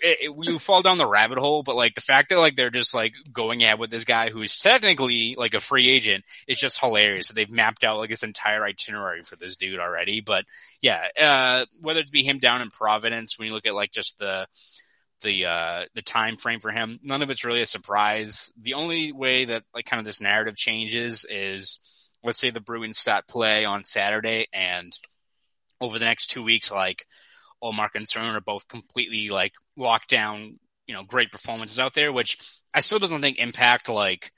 it, 0.00 0.18
it, 0.20 0.36
you 0.42 0.58
fall 0.58 0.82
down 0.82 0.98
the 0.98 1.08
rabbit 1.08 1.38
hole, 1.38 1.62
but 1.62 1.76
like 1.76 1.94
the 1.94 2.00
fact 2.00 2.28
that 2.28 2.38
like 2.38 2.56
they're 2.56 2.70
just 2.70 2.94
like 2.94 3.14
going 3.32 3.64
at 3.64 3.78
with 3.78 3.90
this 3.90 4.04
guy 4.04 4.30
who's 4.30 4.58
technically 4.58 5.34
like 5.38 5.54
a 5.54 5.60
free 5.60 5.88
agent 5.88 6.24
is 6.46 6.58
just 6.58 6.80
hilarious. 6.80 7.28
They've 7.28 7.50
mapped 7.50 7.84
out 7.84 7.98
like 7.98 8.10
this 8.10 8.22
entire 8.22 8.64
itinerary 8.64 9.22
for 9.22 9.36
this 9.36 9.56
dude 9.56 9.80
already. 9.80 10.20
But 10.20 10.44
yeah, 10.80 11.06
uh, 11.18 11.66
whether 11.80 12.00
it 12.00 12.10
be 12.10 12.22
him 12.22 12.38
down 12.38 12.62
in 12.62 12.70
Providence, 12.70 13.38
when 13.38 13.48
you 13.48 13.54
look 13.54 13.66
at 13.66 13.74
like 13.74 13.92
just 13.92 14.18
the 14.18 14.46
the 15.22 15.46
uh 15.46 15.84
the 15.94 16.02
time 16.02 16.36
frame 16.36 16.60
for 16.60 16.70
him, 16.70 17.00
none 17.02 17.22
of 17.22 17.30
it's 17.30 17.44
really 17.44 17.62
a 17.62 17.66
surprise. 17.66 18.52
The 18.60 18.74
only 18.74 19.12
way 19.12 19.46
that 19.46 19.64
like 19.74 19.86
kind 19.86 19.98
of 19.98 20.04
this 20.04 20.20
narrative 20.20 20.56
changes 20.56 21.24
is 21.28 22.12
let's 22.22 22.40
say 22.40 22.50
the 22.50 22.60
Bruins 22.60 22.98
start 22.98 23.28
play 23.28 23.64
on 23.64 23.84
Saturday 23.84 24.46
and 24.52 24.92
over 25.80 25.98
the 25.98 26.04
next 26.04 26.28
two 26.28 26.42
weeks, 26.42 26.70
like 26.70 27.06
Ullmark 27.62 27.90
and 27.94 28.06
Stern 28.06 28.34
are 28.34 28.40
both 28.40 28.68
completely 28.68 29.30
like 29.30 29.52
locked 29.76 30.08
down, 30.08 30.58
you 30.86 30.94
know, 30.94 31.04
great 31.04 31.30
performances 31.30 31.78
out 31.78 31.94
there, 31.94 32.12
which 32.12 32.38
I 32.72 32.80
still 32.80 32.98
doesn't 32.98 33.20
think 33.20 33.38
impact 33.38 33.88
like 33.88 34.32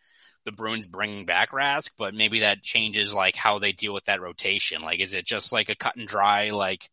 the 0.45 0.53
Bruins 0.53 0.87
bringing 0.87 1.27
back 1.27 1.53
Rask, 1.53 1.91
but 1.99 2.15
maybe 2.15 2.41
that 2.41 2.63
changes 2.63 3.13
like 3.13 3.37
how 3.37 3.59
they 3.59 3.73
deal 3.73 3.93
with 3.93 4.07
that 4.07 4.21
rotation. 4.21 4.83
Like, 4.83 5.01
is 5.01 5.15
it 5.15 5.27
just 5.27 5.53
like 5.53 5.69
a 5.69 5.75
cut 5.75 5.97
and 5.97 6.09
dry, 6.09 6.51
like 6.51 6.89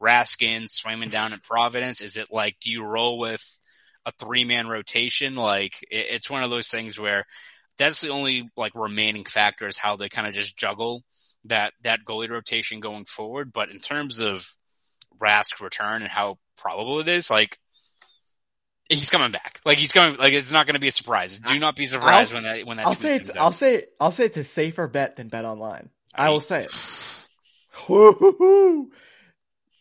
Rask 0.00 0.38
Raskin 0.38 0.68
Swayman 0.68 1.10
down 1.10 1.32
at 1.32 1.42
Providence? 1.42 2.00
Is 2.00 2.16
it 2.16 2.28
like, 2.30 2.56
do 2.60 2.70
you 2.70 2.84
roll 2.84 3.18
with 3.18 3.42
a 4.06 4.12
three 4.12 4.44
man 4.44 4.68
rotation? 4.68 5.34
Like, 5.34 5.82
it, 5.90 6.06
it's 6.10 6.30
one 6.30 6.44
of 6.44 6.50
those 6.50 6.68
things 6.68 6.98
where 6.98 7.24
that's 7.78 8.00
the 8.00 8.10
only 8.10 8.48
like 8.56 8.72
remaining 8.74 9.24
factor 9.24 9.66
is 9.66 9.78
how 9.78 9.96
they 9.96 10.08
kind 10.08 10.28
of 10.28 10.34
just 10.34 10.56
juggle 10.56 11.02
that, 11.46 11.72
that 11.82 12.04
goalie 12.06 12.30
rotation 12.30 12.80
going 12.80 13.06
forward. 13.06 13.52
But 13.52 13.70
in 13.70 13.80
terms 13.80 14.20
of 14.20 14.46
Rask 15.20 15.60
return 15.60 16.02
and 16.02 16.10
how 16.10 16.38
probable 16.56 17.00
it 17.00 17.08
is, 17.08 17.30
like 17.30 17.58
he's 18.88 19.10
coming 19.10 19.30
back. 19.30 19.60
Like 19.64 19.78
he's 19.78 19.92
coming. 19.92 20.18
Like 20.18 20.32
it's 20.32 20.52
not 20.52 20.66
going 20.66 20.74
to 20.74 20.80
be 20.80 20.88
a 20.88 20.92
surprise. 20.92 21.38
Do 21.38 21.58
not 21.58 21.76
be 21.76 21.86
surprised 21.86 22.34
I'll, 22.34 22.42
when 22.42 22.44
that 22.44 22.66
when 22.66 22.76
that. 22.78 22.86
I'll 22.86 22.92
say 22.92 23.16
it's. 23.16 23.36
I'll 23.36 23.52
say. 23.52 23.86
I'll 24.00 24.10
say 24.10 24.26
it's 24.26 24.36
a 24.36 24.44
safer 24.44 24.86
bet 24.86 25.16
than 25.16 25.30
BetOnline. 25.30 25.88
I, 26.14 26.26
I 26.26 26.30
will 26.30 26.40
say 26.40 26.66
it. 26.66 27.28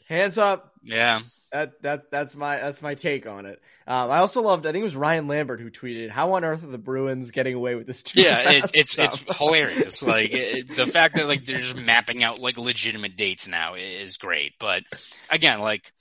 Hands 0.07 0.37
up. 0.37 0.73
Yeah. 0.83 1.21
That 1.51 1.81
that 1.83 2.11
that's 2.11 2.35
my 2.35 2.57
that's 2.57 2.81
my 2.81 2.95
take 2.95 3.27
on 3.27 3.45
it. 3.45 3.61
Um, 3.85 4.09
I 4.09 4.19
also 4.19 4.41
loved. 4.41 4.65
I 4.65 4.71
think 4.71 4.81
it 4.81 4.85
was 4.85 4.95
Ryan 4.95 5.27
Lambert 5.27 5.59
who 5.59 5.69
tweeted, 5.69 6.09
"How 6.09 6.33
on 6.33 6.43
earth 6.43 6.63
are 6.63 6.67
the 6.67 6.79
Bruins 6.79 7.29
getting 7.29 7.53
away 7.53 7.75
with 7.75 7.85
this?" 7.85 8.03
Yeah, 8.15 8.49
it's 8.49 8.71
it's, 8.73 8.97
it's 8.97 9.37
hilarious. 9.37 10.01
Like 10.13 10.33
it, 10.33 10.75
the 10.75 10.87
fact 10.87 11.15
that 11.15 11.27
like 11.27 11.45
they're 11.45 11.59
just 11.59 11.75
mapping 11.75 12.23
out 12.23 12.39
like 12.39 12.57
legitimate 12.57 13.15
dates 13.15 13.47
now 13.47 13.75
is 13.75 14.17
great. 14.17 14.53
But 14.59 14.83
again, 15.29 15.59
like 15.59 15.91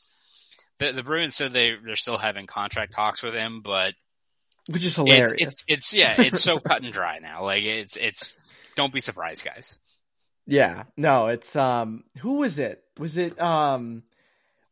the 0.83 0.93
the 0.93 1.03
Bruins 1.03 1.35
said 1.35 1.53
they 1.53 1.75
they're 1.83 1.97
still 1.97 2.19
having 2.19 2.47
contract 2.47 2.93
talks 2.93 3.23
with 3.23 3.35
him, 3.35 3.61
but 3.63 3.95
which 4.69 4.85
is 4.85 4.95
hilarious. 4.95 5.33
It's, 5.33 5.43
it's, 5.43 5.65
it's 5.69 5.95
yeah, 5.95 6.15
it's 6.19 6.41
so 6.43 6.59
cut 6.59 6.83
and 6.83 6.93
dry 6.93 7.19
now. 7.19 7.45
Like 7.45 7.65
it's 7.65 7.97
it's 7.97 8.37
don't 8.77 8.93
be 8.93 9.01
surprised, 9.01 9.45
guys. 9.45 9.79
Yeah, 10.47 10.85
no, 10.97 11.27
it's 11.27 11.55
um, 11.57 12.05
who 12.19 12.39
was 12.39 12.59
it? 12.59 12.83
Was 12.99 13.17
it 13.17 13.41
um, 13.41 14.03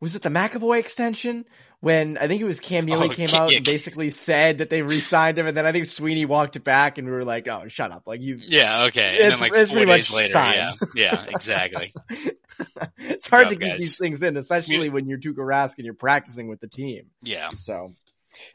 was 0.01 0.15
it 0.15 0.23
the 0.23 0.29
McAvoy 0.29 0.79
extension? 0.79 1.45
When 1.81 2.19
I 2.19 2.29
think 2.29 2.43
it 2.43 2.45
was 2.45 2.61
Cam 2.61 2.85
Neely 2.85 3.09
oh, 3.09 3.13
came 3.13 3.31
out 3.31 3.53
and 3.53 3.65
basically 3.65 4.11
said 4.11 4.59
that 4.59 4.69
they 4.69 4.83
re-signed 4.83 5.39
him, 5.39 5.47
and 5.47 5.57
then 5.57 5.65
I 5.65 5.73
think 5.73 5.87
Sweeney 5.87 6.27
walked 6.27 6.57
it 6.57 6.65
back, 6.65 6.99
and 6.99 7.07
we 7.07 7.13
were 7.13 7.25
like, 7.25 7.49
"Oh, 7.49 7.69
shut 7.69 7.91
up!" 7.91 8.03
Like 8.07 8.21
you, 8.21 8.39
yeah, 8.39 8.85
okay. 8.85 9.23
And 9.23 9.33
then 9.33 9.41
like 9.41 9.55
four 9.69 9.85
days 9.87 10.13
later, 10.13 10.33
signed. 10.33 10.73
yeah, 10.95 10.95
yeah, 10.95 11.25
exactly. 11.29 11.95
it's 12.99 13.27
hard 13.27 13.49
job, 13.49 13.59
to 13.59 13.67
keep 13.67 13.79
these 13.79 13.97
things 13.97 14.23
in, 14.23 14.37
especially 14.37 14.91
when 14.91 15.09
you're 15.09 15.19
Tuukka 15.19 15.37
Rask 15.37 15.77
and 15.79 15.87
you're 15.87 15.95
practicing 15.95 16.49
with 16.49 16.61
the 16.61 16.69
team. 16.69 17.07
Yeah. 17.23 17.49
So, 17.57 17.95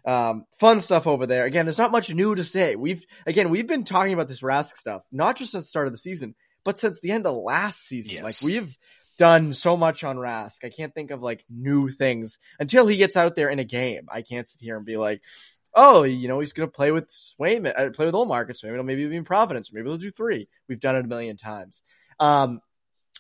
um, 0.06 0.46
fun 0.60 0.80
stuff 0.80 1.08
over 1.08 1.26
there. 1.26 1.46
Again, 1.46 1.66
there's 1.66 1.80
not 1.80 1.92
much 1.92 2.14
new 2.14 2.36
to 2.36 2.44
say. 2.44 2.76
We've 2.76 3.04
again 3.26 3.50
we've 3.50 3.68
been 3.68 3.86
talking 3.86 4.14
about 4.14 4.28
this 4.28 4.42
Rask 4.42 4.76
stuff 4.76 5.02
not 5.12 5.36
just 5.36 5.52
since 5.52 5.64
the 5.64 5.70
start 5.70 5.88
of 5.88 5.94
the 5.94 5.98
season, 5.98 6.36
but 6.64 6.78
since 6.78 7.00
the 7.02 7.12
end 7.12 7.26
of 7.26 7.36
last 7.36 7.88
season. 7.88 8.18
Yes. 8.18 8.24
Like 8.24 8.48
we've 8.48 8.78
done 9.18 9.54
so 9.54 9.78
much 9.78 10.04
on 10.04 10.18
Rask. 10.18 10.64
I 10.64 10.70
can't 10.70 10.94
think 10.94 11.12
of 11.12 11.22
like 11.22 11.46
new 11.50 11.90
things 11.90 12.40
until 12.60 12.88
he 12.88 12.98
gets 12.98 13.18
out 13.18 13.36
there 13.36 13.50
in 13.50 13.60
a 13.60 13.64
game. 13.64 14.08
I 14.10 14.22
can't 14.22 14.48
sit 14.48 14.62
here 14.62 14.78
and 14.78 14.86
be 14.86 14.98
like, 14.98 15.22
oh, 15.74 16.04
you 16.04 16.28
know, 16.28 16.40
he's 16.40 16.54
going 16.54 16.68
to 16.70 16.76
play 16.76 16.92
with 16.92 17.10
Swayman, 17.10 17.74
uh, 17.78 17.90
play 17.92 18.06
with 18.06 18.16
Ullmark 18.16 18.48
and 18.48 18.56
Swayman, 18.56 18.86
maybe 18.86 19.04
even 19.04 19.26
Providence, 19.26 19.72
maybe 19.74 19.88
they'll 19.88 19.98
do 19.98 20.12
three. 20.12 20.48
We've 20.68 20.80
done 20.80 20.96
it 20.96 21.06
a 21.06 21.08
million 21.08 21.36
times. 21.36 21.84
Um, 22.20 22.62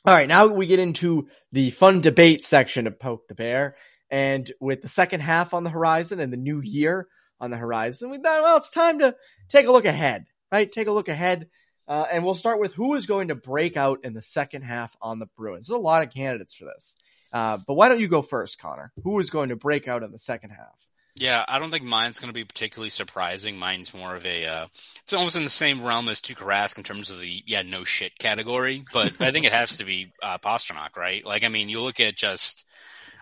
all 0.06 0.14
right, 0.14 0.28
now 0.28 0.48
we 0.48 0.68
get 0.68 0.80
into 0.80 1.28
the 1.52 1.72
fun 1.72 2.02
debate 2.02 2.44
section 2.44 2.88
of 2.88 3.00
Poke 3.00 3.28
the 3.28 3.36
Bear. 3.36 3.76
And 4.10 4.50
with 4.62 4.82
the 4.82 4.88
second 4.88 5.22
half 5.22 5.54
on 5.54 5.64
the 5.64 5.70
horizon 5.70 6.20
and 6.20 6.32
the 6.32 6.38
new 6.38 6.62
year 6.62 7.08
on 7.40 7.52
the 7.52 7.58
horizon, 7.58 8.10
we 8.10 8.18
thought, 8.18 8.42
well, 8.42 8.58
it's 8.58 8.70
time 8.70 9.00
to 9.00 9.16
take 9.50 9.66
a 9.66 9.72
look 9.72 9.86
ahead, 9.86 10.26
right? 10.52 10.72
Take 10.72 10.88
a 10.88 10.92
look 10.92 11.10
ahead 11.10 11.48
uh, 11.88 12.06
and 12.12 12.24
we'll 12.24 12.34
start 12.34 12.60
with 12.60 12.74
who 12.74 12.96
is 12.96 13.06
going 13.06 13.28
to 13.30 13.36
break 13.36 13.78
out 13.78 14.00
in 14.04 14.14
the 14.14 14.22
second 14.22 14.64
half 14.64 14.96
on 15.02 15.20
the 15.20 15.28
Bruins. 15.38 15.68
There's 15.68 15.80
a 15.80 15.82
lot 15.82 16.04
of 16.04 16.14
candidates 16.14 16.54
for 16.54 16.66
this. 16.66 16.96
Uh, 17.32 17.58
but 17.68 17.74
why 17.74 17.90
don't 17.90 18.00
you 18.00 18.08
go 18.08 18.22
first, 18.22 18.60
Conor? 18.60 18.92
Who 19.04 19.20
is 19.20 19.30
going 19.30 19.50
to 19.50 19.56
break 19.56 19.88
out 19.88 20.04
in 20.04 20.12
the 20.12 20.18
second 20.18 20.52
half? 20.52 20.88
Yeah, 21.18 21.46
I 21.48 21.60
don't 21.60 21.72
think 21.72 21.84
mine's 21.84 22.20
going 22.20 22.30
to 22.30 22.34
be 22.34 22.44
particularly 22.44 22.90
surprising. 22.90 23.58
Mine's 23.58 23.94
more 23.94 24.16
of 24.16 24.26
a, 24.26 24.46
uh, 24.46 24.68
it's 25.02 25.14
almost 25.14 25.38
in 25.38 25.44
the 25.44 25.50
same 25.50 25.84
realm 25.84 26.10
as 26.10 26.20
Tuukka 26.20 26.78
in 26.78 26.84
terms 26.84 27.10
of 27.10 27.22
the, 27.22 27.44
yeah, 27.46 27.62
no 27.62 27.86
shit 27.86 28.18
category. 28.18 28.84
But 28.92 29.14
I 29.22 29.32
think 29.32 29.46
it 29.46 29.54
has 29.54 29.78
to 29.78 29.86
be 29.86 30.12
uh, 30.22 30.38
Pastrnak, 30.40 30.98
right? 30.98 31.26
Like, 31.26 31.46
I 31.46 31.48
mean, 31.48 31.70
you 31.70 31.82
look 31.82 32.02
at 32.02 32.18
just 32.18 32.66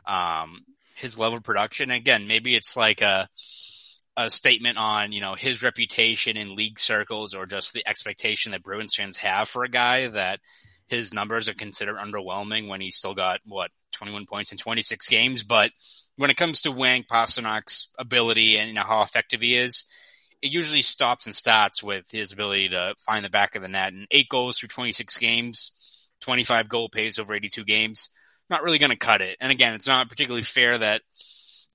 um, 0.06 0.66
his 0.96 1.20
level 1.20 1.38
of 1.38 1.44
production. 1.44 1.92
Again, 1.92 2.28
maybe 2.28 2.56
it's 2.56 2.76
like 2.76 3.02
a, 3.02 3.28
a 4.16 4.30
statement 4.30 4.78
on, 4.78 5.12
you 5.12 5.22
know, 5.22 5.36
his 5.36 5.64
reputation 5.64 6.38
in 6.38 6.56
league 6.56 6.80
circles 6.80 7.34
or 7.34 7.46
just 7.46 7.74
the 7.74 7.88
expectation 7.88 8.52
that 8.52 8.64
Bruins 8.64 8.96
fans 8.96 9.18
have 9.18 9.50
for 9.50 9.64
a 9.64 9.70
guy 9.70 10.08
that 10.08 10.40
his 10.88 11.14
numbers 11.14 11.50
are 11.50 11.54
considered 11.54 11.98
underwhelming 11.98 12.68
when 12.68 12.82
he's 12.82 12.96
still 12.96 13.16
got 13.16 13.40
what 13.46 13.72
21 13.94 14.26
points 14.26 14.52
in 14.52 14.58
26 14.58 15.10
games. 15.10 15.44
But 15.44 15.72
when 16.18 16.30
it 16.30 16.38
comes 16.38 16.62
to 16.62 16.72
Wang 16.72 17.04
Pastrnak's 17.04 17.92
ability 17.98 18.58
and 18.58 18.68
you 18.68 18.76
know 18.76 18.84
how 18.84 19.02
effective 19.02 19.42
he 19.42 19.56
is, 19.56 19.86
it 20.42 20.52
usually 20.52 20.82
stops 20.82 21.26
and 21.26 21.34
starts 21.34 21.82
with 21.82 22.06
his 22.12 22.34
ability 22.34 22.70
to 22.70 22.96
find 23.00 23.24
the 23.24 23.30
back 23.30 23.56
of 23.56 23.62
the 23.62 23.68
net. 23.68 23.94
And 23.94 24.08
eight 24.12 24.30
goals 24.30 24.60
through 24.60 24.70
26 24.70 25.18
games, 25.18 26.10
25 26.22 26.70
goal 26.70 26.90
pace 26.90 27.18
over 27.18 27.34
82 27.34 27.64
games, 27.64 28.10
not 28.50 28.62
really 28.62 28.78
going 28.78 28.92
to 28.92 28.98
cut 28.98 29.22
it. 29.22 29.38
And 29.40 29.52
again, 29.52 29.74
it's 29.74 29.88
not 29.88 30.10
particularly 30.10 30.44
fair 30.44 30.78
that 30.78 31.02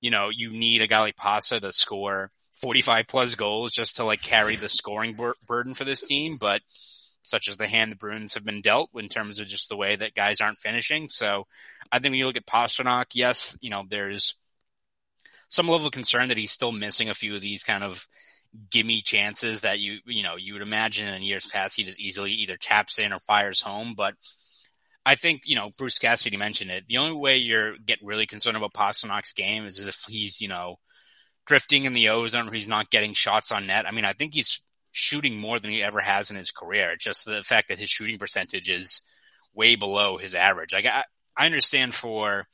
you 0.01 0.11
know, 0.11 0.29
you 0.33 0.53
need 0.53 0.83
a 0.83 0.87
guy 0.87 1.01
like 1.01 1.17
Pasa 1.17 1.61
to 1.61 1.73
score 1.73 2.31
45 2.57 3.07
plus 3.07 3.35
goals 3.35 3.73
just 3.73 3.97
to 3.97 4.05
like 4.05 4.23
carry 4.23 4.57
the 4.57 4.69
scoring 4.69 5.15
bur- 5.15 5.37
burden 5.47 5.75
for 5.75 5.85
this 5.85 6.03
team. 6.03 6.37
But 6.37 6.63
such 7.23 7.49
as 7.49 7.57
the 7.57 7.67
hand 7.67 7.93
the 7.93 7.97
Bruins 7.97 8.35
have 8.35 8.45
been 8.45 8.61
dealt 8.61 8.91
in 8.95 9.09
terms 9.09 9.39
of 9.39 9.47
just 9.47 9.69
the 9.69 9.77
way 9.77 9.97
that 9.97 10.15
guys 10.15 10.41
aren't 10.41 10.59
finishing. 10.59 11.09
So 11.09 11.47
I 11.93 11.99
think 11.99 12.13
when 12.13 12.19
you 12.19 12.27
look 12.27 12.37
at 12.37 12.47
Pastrnak, 12.47 13.07
yes, 13.15 13.59
you 13.61 13.71
know, 13.71 13.85
there's 13.89 14.35
some 15.49 15.69
level 15.69 15.87
of 15.87 15.93
concern 15.93 16.29
that 16.29 16.39
he's 16.39 16.53
still 16.53 16.73
missing 16.73 17.09
a 17.09 17.15
few 17.15 17.35
of 17.35 17.41
these 17.41 17.63
kind 17.63 17.85
of 17.85 18.07
gimme 18.71 19.03
chances 19.03 19.61
that 19.61 19.79
you, 19.79 19.99
you 20.07 20.23
know, 20.23 20.37
you 20.37 20.55
would 20.55 20.63
imagine 20.63 21.09
in 21.09 21.23
years 21.23 21.47
past 21.47 21.77
he 21.77 21.85
just 21.85 22.01
easily 22.01 22.33
either 22.33 22.57
taps 22.57 22.99
in 22.99 23.13
or 23.13 23.19
fires 23.19 23.61
home. 23.61 23.95
But 23.97 24.15
I 25.07 25.15
think, 25.15 25.43
you 25.47 25.57
know, 25.57 25.71
Bruce 25.79 25.99
Cassidy 25.99 26.37
mentioned 26.37 26.71
it. 26.71 26.87
The 26.87 26.99
only 26.99 27.17
way 27.17 27.39
you're 27.39 27.79
get 27.79 27.99
really 28.03 28.27
concerned 28.27 28.57
about 28.57 28.75
Pastrnak's 28.75 29.33
game 29.33 29.65
is 29.65 29.87
if 29.89 30.05
he's, 30.09 30.41
you 30.41 30.49
know, 30.49 30.77
drifting 31.47 31.85
in 31.85 31.95
the 31.95 32.11
ozone 32.11 32.49
or 32.49 32.53
he's 32.53 32.69
not 32.69 32.91
getting 32.91 33.15
shots 33.15 33.51
on 33.51 33.67
net. 33.67 33.87
I 33.87 33.91
mean, 33.91 34.05
I 34.05 34.13
think 34.13 34.35
he's 34.35 34.61
shooting 34.93 35.39
more 35.39 35.59
than 35.59 35.71
he 35.71 35.83
ever 35.83 36.01
has 36.01 36.31
in 36.31 36.37
his 36.37 36.51
career. 36.51 36.93
It's 36.93 37.05
just 37.05 37.25
the 37.25 37.43
fact 37.43 37.69
that 37.69 37.79
his 37.79 37.89
shooting 37.89 38.19
percentage 38.19 38.69
is 38.69 39.03
way 39.55 39.75
below 39.75 40.19
his 40.19 40.35
average. 40.35 40.75
Like 40.75 40.87
I, 40.87 41.05
I 41.37 41.47
understand 41.47 41.95
for 41.95 42.47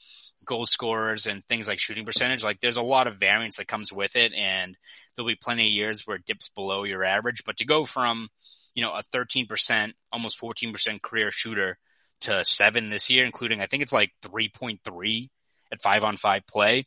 goal 0.45 0.67
scorers 0.67 1.27
and 1.27 1.45
things 1.45 1.67
like 1.67 1.79
shooting 1.79 2.05
percentage, 2.05 2.45
like 2.45 2.61
there's 2.61 2.77
a 2.77 2.83
lot 2.83 3.07
of 3.07 3.17
variance 3.17 3.57
that 3.57 3.67
comes 3.67 3.93
with 3.93 4.15
it 4.15 4.33
and 4.33 4.77
there'll 5.17 5.29
be 5.29 5.35
plenty 5.35 5.67
of 5.67 5.73
years 5.73 6.07
where 6.07 6.17
it 6.17 6.27
dips 6.27 6.51
below 6.51 6.85
your 6.85 7.03
average, 7.03 7.43
but 7.45 7.57
to 7.57 7.67
go 7.67 7.85
from, 7.85 8.29
you 8.75 8.83
know, 8.83 8.93
a 8.93 9.03
13%, 9.15 9.93
almost 10.13 10.41
14% 10.41 11.03
career 11.03 11.31
shooter 11.31 11.79
to 12.23 12.45
seven 12.45 12.91
this 12.91 13.11
year, 13.11 13.25
including 13.25 13.61
I 13.61 13.67
think 13.67 13.83
it's 13.83 13.93
like 13.93 14.13
3.3 14.23 15.29
at 15.73 15.81
five 15.81 16.05
on 16.05 16.17
five 16.17 16.47
play. 16.47 16.87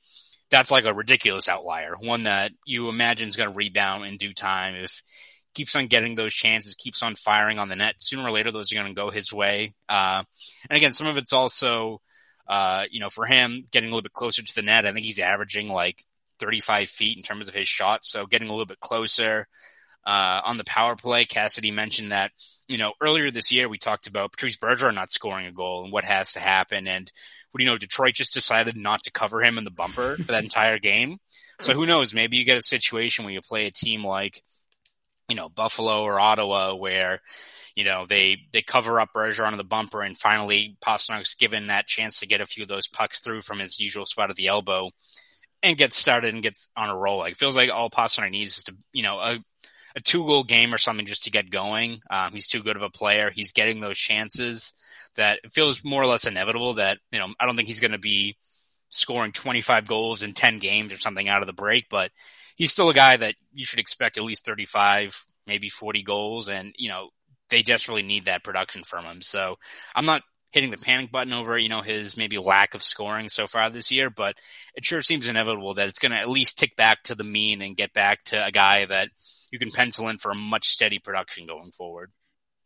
That's 0.49 0.71
like 0.71 0.85
a 0.85 0.93
ridiculous 0.93 1.49
outlier, 1.49 1.95
one 1.99 2.23
that 2.23 2.51
you 2.65 2.89
imagine 2.89 3.27
is 3.27 3.35
going 3.35 3.49
to 3.49 3.55
rebound 3.55 4.05
in 4.05 4.17
due 4.17 4.33
time 4.33 4.75
if 4.75 5.01
keeps 5.57 5.75
on 5.75 5.87
getting 5.87 6.15
those 6.15 6.33
chances, 6.33 6.75
keeps 6.75 7.01
on 7.01 7.15
firing 7.15 7.57
on 7.57 7.67
the 7.67 7.75
net. 7.75 7.95
Sooner 7.97 8.23
or 8.23 8.31
later, 8.31 8.51
those 8.51 8.71
are 8.71 8.75
going 8.75 8.87
to 8.87 8.93
go 8.93 9.09
his 9.09 9.33
way. 9.33 9.73
Uh, 9.89 10.23
and 10.69 10.77
again, 10.77 10.91
some 10.91 11.07
of 11.07 11.17
it's 11.17 11.33
also, 11.33 11.99
uh, 12.47 12.85
you 12.91 12.99
know, 12.99 13.09
for 13.09 13.25
him 13.25 13.65
getting 13.71 13.89
a 13.89 13.91
little 13.91 14.03
bit 14.03 14.13
closer 14.13 14.43
to 14.43 14.55
the 14.55 14.61
net. 14.61 14.85
I 14.85 14.93
think 14.93 15.05
he's 15.05 15.19
averaging 15.19 15.69
like 15.69 16.03
35 16.39 16.89
feet 16.89 17.17
in 17.17 17.23
terms 17.23 17.47
of 17.47 17.55
his 17.55 17.67
shots, 17.67 18.09
so 18.09 18.27
getting 18.27 18.49
a 18.49 18.51
little 18.51 18.67
bit 18.67 18.79
closer. 18.79 19.47
Uh, 20.07 20.39
on 20.45 20.55
the 20.55 20.63
power 20.63 20.95
play, 20.95 21.25
Cassidy 21.25 21.69
mentioned 21.69 22.13
that, 22.13 22.31
you 22.65 22.77
know, 22.77 22.93
earlier 23.01 23.29
this 23.29 23.51
year 23.51 23.67
we 23.67 23.77
talked 23.77 24.07
about 24.07 24.31
Patrice 24.31 24.55
Bergeron 24.55 24.95
not 24.95 25.11
scoring 25.11 25.47
a 25.47 25.51
goal 25.51 25.83
and 25.83 25.91
what 25.91 26.05
has 26.05 26.31
to 26.33 26.39
happen. 26.39 26.87
And 26.87 27.11
what 27.51 27.59
do 27.59 27.65
you 27.65 27.69
know, 27.69 27.77
Detroit 27.77 28.13
just 28.13 28.33
decided 28.33 28.77
not 28.77 29.03
to 29.03 29.11
cover 29.11 29.43
him 29.43 29.57
in 29.57 29.65
the 29.65 29.69
bumper 29.69 30.15
for 30.15 30.31
that 30.31 30.45
entire 30.45 30.79
game. 30.79 31.17
So 31.59 31.73
who 31.73 31.85
knows? 31.85 32.13
Maybe 32.13 32.37
you 32.37 32.45
get 32.45 32.55
a 32.55 32.61
situation 32.61 33.25
where 33.25 33.33
you 33.33 33.41
play 33.41 33.67
a 33.67 33.71
team 33.71 34.01
like, 34.01 34.41
you 35.27 35.35
know, 35.35 35.49
Buffalo 35.49 36.03
or 36.03 36.21
Ottawa 36.21 36.73
where, 36.73 37.19
you 37.75 37.83
know, 37.83 38.05
they, 38.07 38.37
they 38.53 38.61
cover 38.61 39.01
up 39.01 39.09
Bergeron 39.13 39.51
on 39.51 39.57
the 39.57 39.65
bumper 39.65 40.01
and 40.01 40.17
finally 40.17 40.77
Pastrnak's 40.81 41.35
given 41.35 41.67
that 41.67 41.85
chance 41.85 42.21
to 42.21 42.27
get 42.27 42.39
a 42.39 42.45
few 42.45 42.63
of 42.63 42.69
those 42.69 42.87
pucks 42.87 43.19
through 43.19 43.41
from 43.41 43.59
his 43.59 43.77
usual 43.77 44.05
spot 44.05 44.29
at 44.29 44.37
the 44.37 44.47
elbow 44.47 44.89
and 45.61 45.77
gets 45.77 45.97
started 45.97 46.33
and 46.33 46.43
gets 46.43 46.69
on 46.77 46.89
a 46.89 46.97
roll. 46.97 47.17
Like, 47.17 47.33
it 47.33 47.37
feels 47.37 47.57
like 47.57 47.71
all 47.71 47.89
Pastrnak 47.89 48.31
needs 48.31 48.59
is 48.59 48.63
to, 48.63 48.75
you 48.93 49.03
know, 49.03 49.19
a, 49.19 49.39
a 49.97 49.99
two 49.99 50.25
goal 50.25 50.43
game 50.43 50.73
or 50.73 50.77
something 50.77 51.07
just 51.07 51.23
to 51.23 51.31
get 51.31 51.49
going. 51.49 51.99
Um, 52.09 52.31
he's 52.31 52.47
too 52.47 52.61
good 52.61 52.75
of 52.75 52.83
a 52.83 52.89
player. 52.89 53.31
He's 53.33 53.51
getting 53.51 53.79
those 53.79 53.97
chances 53.97 54.73
that 55.15 55.39
it 55.43 55.51
feels 55.51 55.83
more 55.83 56.03
or 56.03 56.05
less 56.05 56.27
inevitable 56.27 56.75
that, 56.75 56.99
you 57.11 57.17
know, 57.17 57.33
I 57.39 57.47
don't 57.47 57.55
think 57.55 57.67
he's 57.67 57.79
going 57.79 57.93
to 57.93 57.97
be 57.97 58.37
scoring 58.89 59.31
25 59.31 59.87
goals 59.87 60.21
in 60.21 60.33
10 60.33 60.59
games 60.59 60.93
or 60.93 60.97
something 60.97 61.27
out 61.27 61.41
of 61.41 61.47
the 61.47 61.53
break, 61.53 61.89
but 61.89 62.11
he's 62.55 62.71
still 62.71 62.91
a 62.91 62.93
guy 62.93 63.17
that 63.17 63.33
you 63.51 63.65
should 63.65 63.79
expect 63.79 64.17
at 64.17 64.23
least 64.23 64.45
35, 64.45 65.19
maybe 65.47 65.67
40 65.67 66.03
goals. 66.03 66.47
And, 66.47 66.75
you 66.77 66.89
know, 66.89 67.09
they 67.49 67.63
desperately 67.63 68.03
need 68.03 68.25
that 68.25 68.43
production 68.43 68.83
from 68.83 69.03
him. 69.03 69.21
So 69.21 69.57
I'm 69.95 70.05
not 70.05 70.21
hitting 70.51 70.69
the 70.69 70.77
panic 70.77 71.11
button 71.11 71.33
over, 71.33 71.57
you 71.57 71.69
know, 71.69 71.81
his 71.81 72.15
maybe 72.17 72.37
lack 72.37 72.75
of 72.75 72.83
scoring 72.83 73.29
so 73.29 73.47
far 73.47 73.71
this 73.71 73.91
year, 73.91 74.11
but 74.11 74.37
it 74.75 74.85
sure 74.85 75.01
seems 75.01 75.27
inevitable 75.27 75.73
that 75.73 75.87
it's 75.87 75.99
going 75.99 76.11
to 76.11 76.21
at 76.21 76.29
least 76.29 76.59
tick 76.59 76.75
back 76.75 77.01
to 77.03 77.15
the 77.15 77.23
mean 77.23 77.63
and 77.63 77.75
get 77.75 77.93
back 77.93 78.23
to 78.25 78.45
a 78.45 78.51
guy 78.51 78.85
that 78.85 79.09
you 79.51 79.59
can 79.59 79.71
pencil 79.71 80.09
in 80.09 80.17
for 80.17 80.31
a 80.31 80.35
much 80.35 80.67
steady 80.67 80.99
production 80.99 81.47
going 81.47 81.71
forward. 81.71 82.11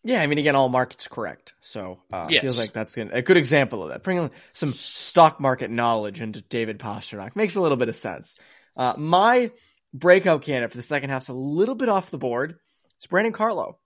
Yeah, 0.03 0.21
I 0.21 0.27
mean, 0.27 0.39
again, 0.39 0.55
all 0.55 0.69
markets 0.69 1.07
correct. 1.07 1.53
So, 1.61 1.99
uh, 2.11 2.27
yes. 2.29 2.41
feels 2.41 2.59
like 2.59 2.73
that's 2.73 2.97
a 2.97 3.21
good 3.21 3.37
example 3.37 3.83
of 3.83 3.89
that. 3.89 4.03
Bringing 4.03 4.31
some 4.51 4.71
stock 4.71 5.39
market 5.39 5.69
knowledge 5.69 6.21
into 6.21 6.41
David 6.41 6.79
Pastrnak 6.79 7.35
makes 7.35 7.55
a 7.55 7.61
little 7.61 7.77
bit 7.77 7.89
of 7.89 7.95
sense. 7.95 8.39
Uh, 8.75 8.93
my 8.97 9.51
breakout 9.93 10.41
candidate 10.41 10.71
for 10.71 10.77
the 10.77 10.83
second 10.83 11.11
half's 11.11 11.27
a 11.27 11.33
little 11.33 11.75
bit 11.75 11.89
off 11.89 12.09
the 12.09 12.17
board. 12.17 12.57
It's 12.97 13.05
Brandon 13.07 13.33
Carlo. 13.33 13.77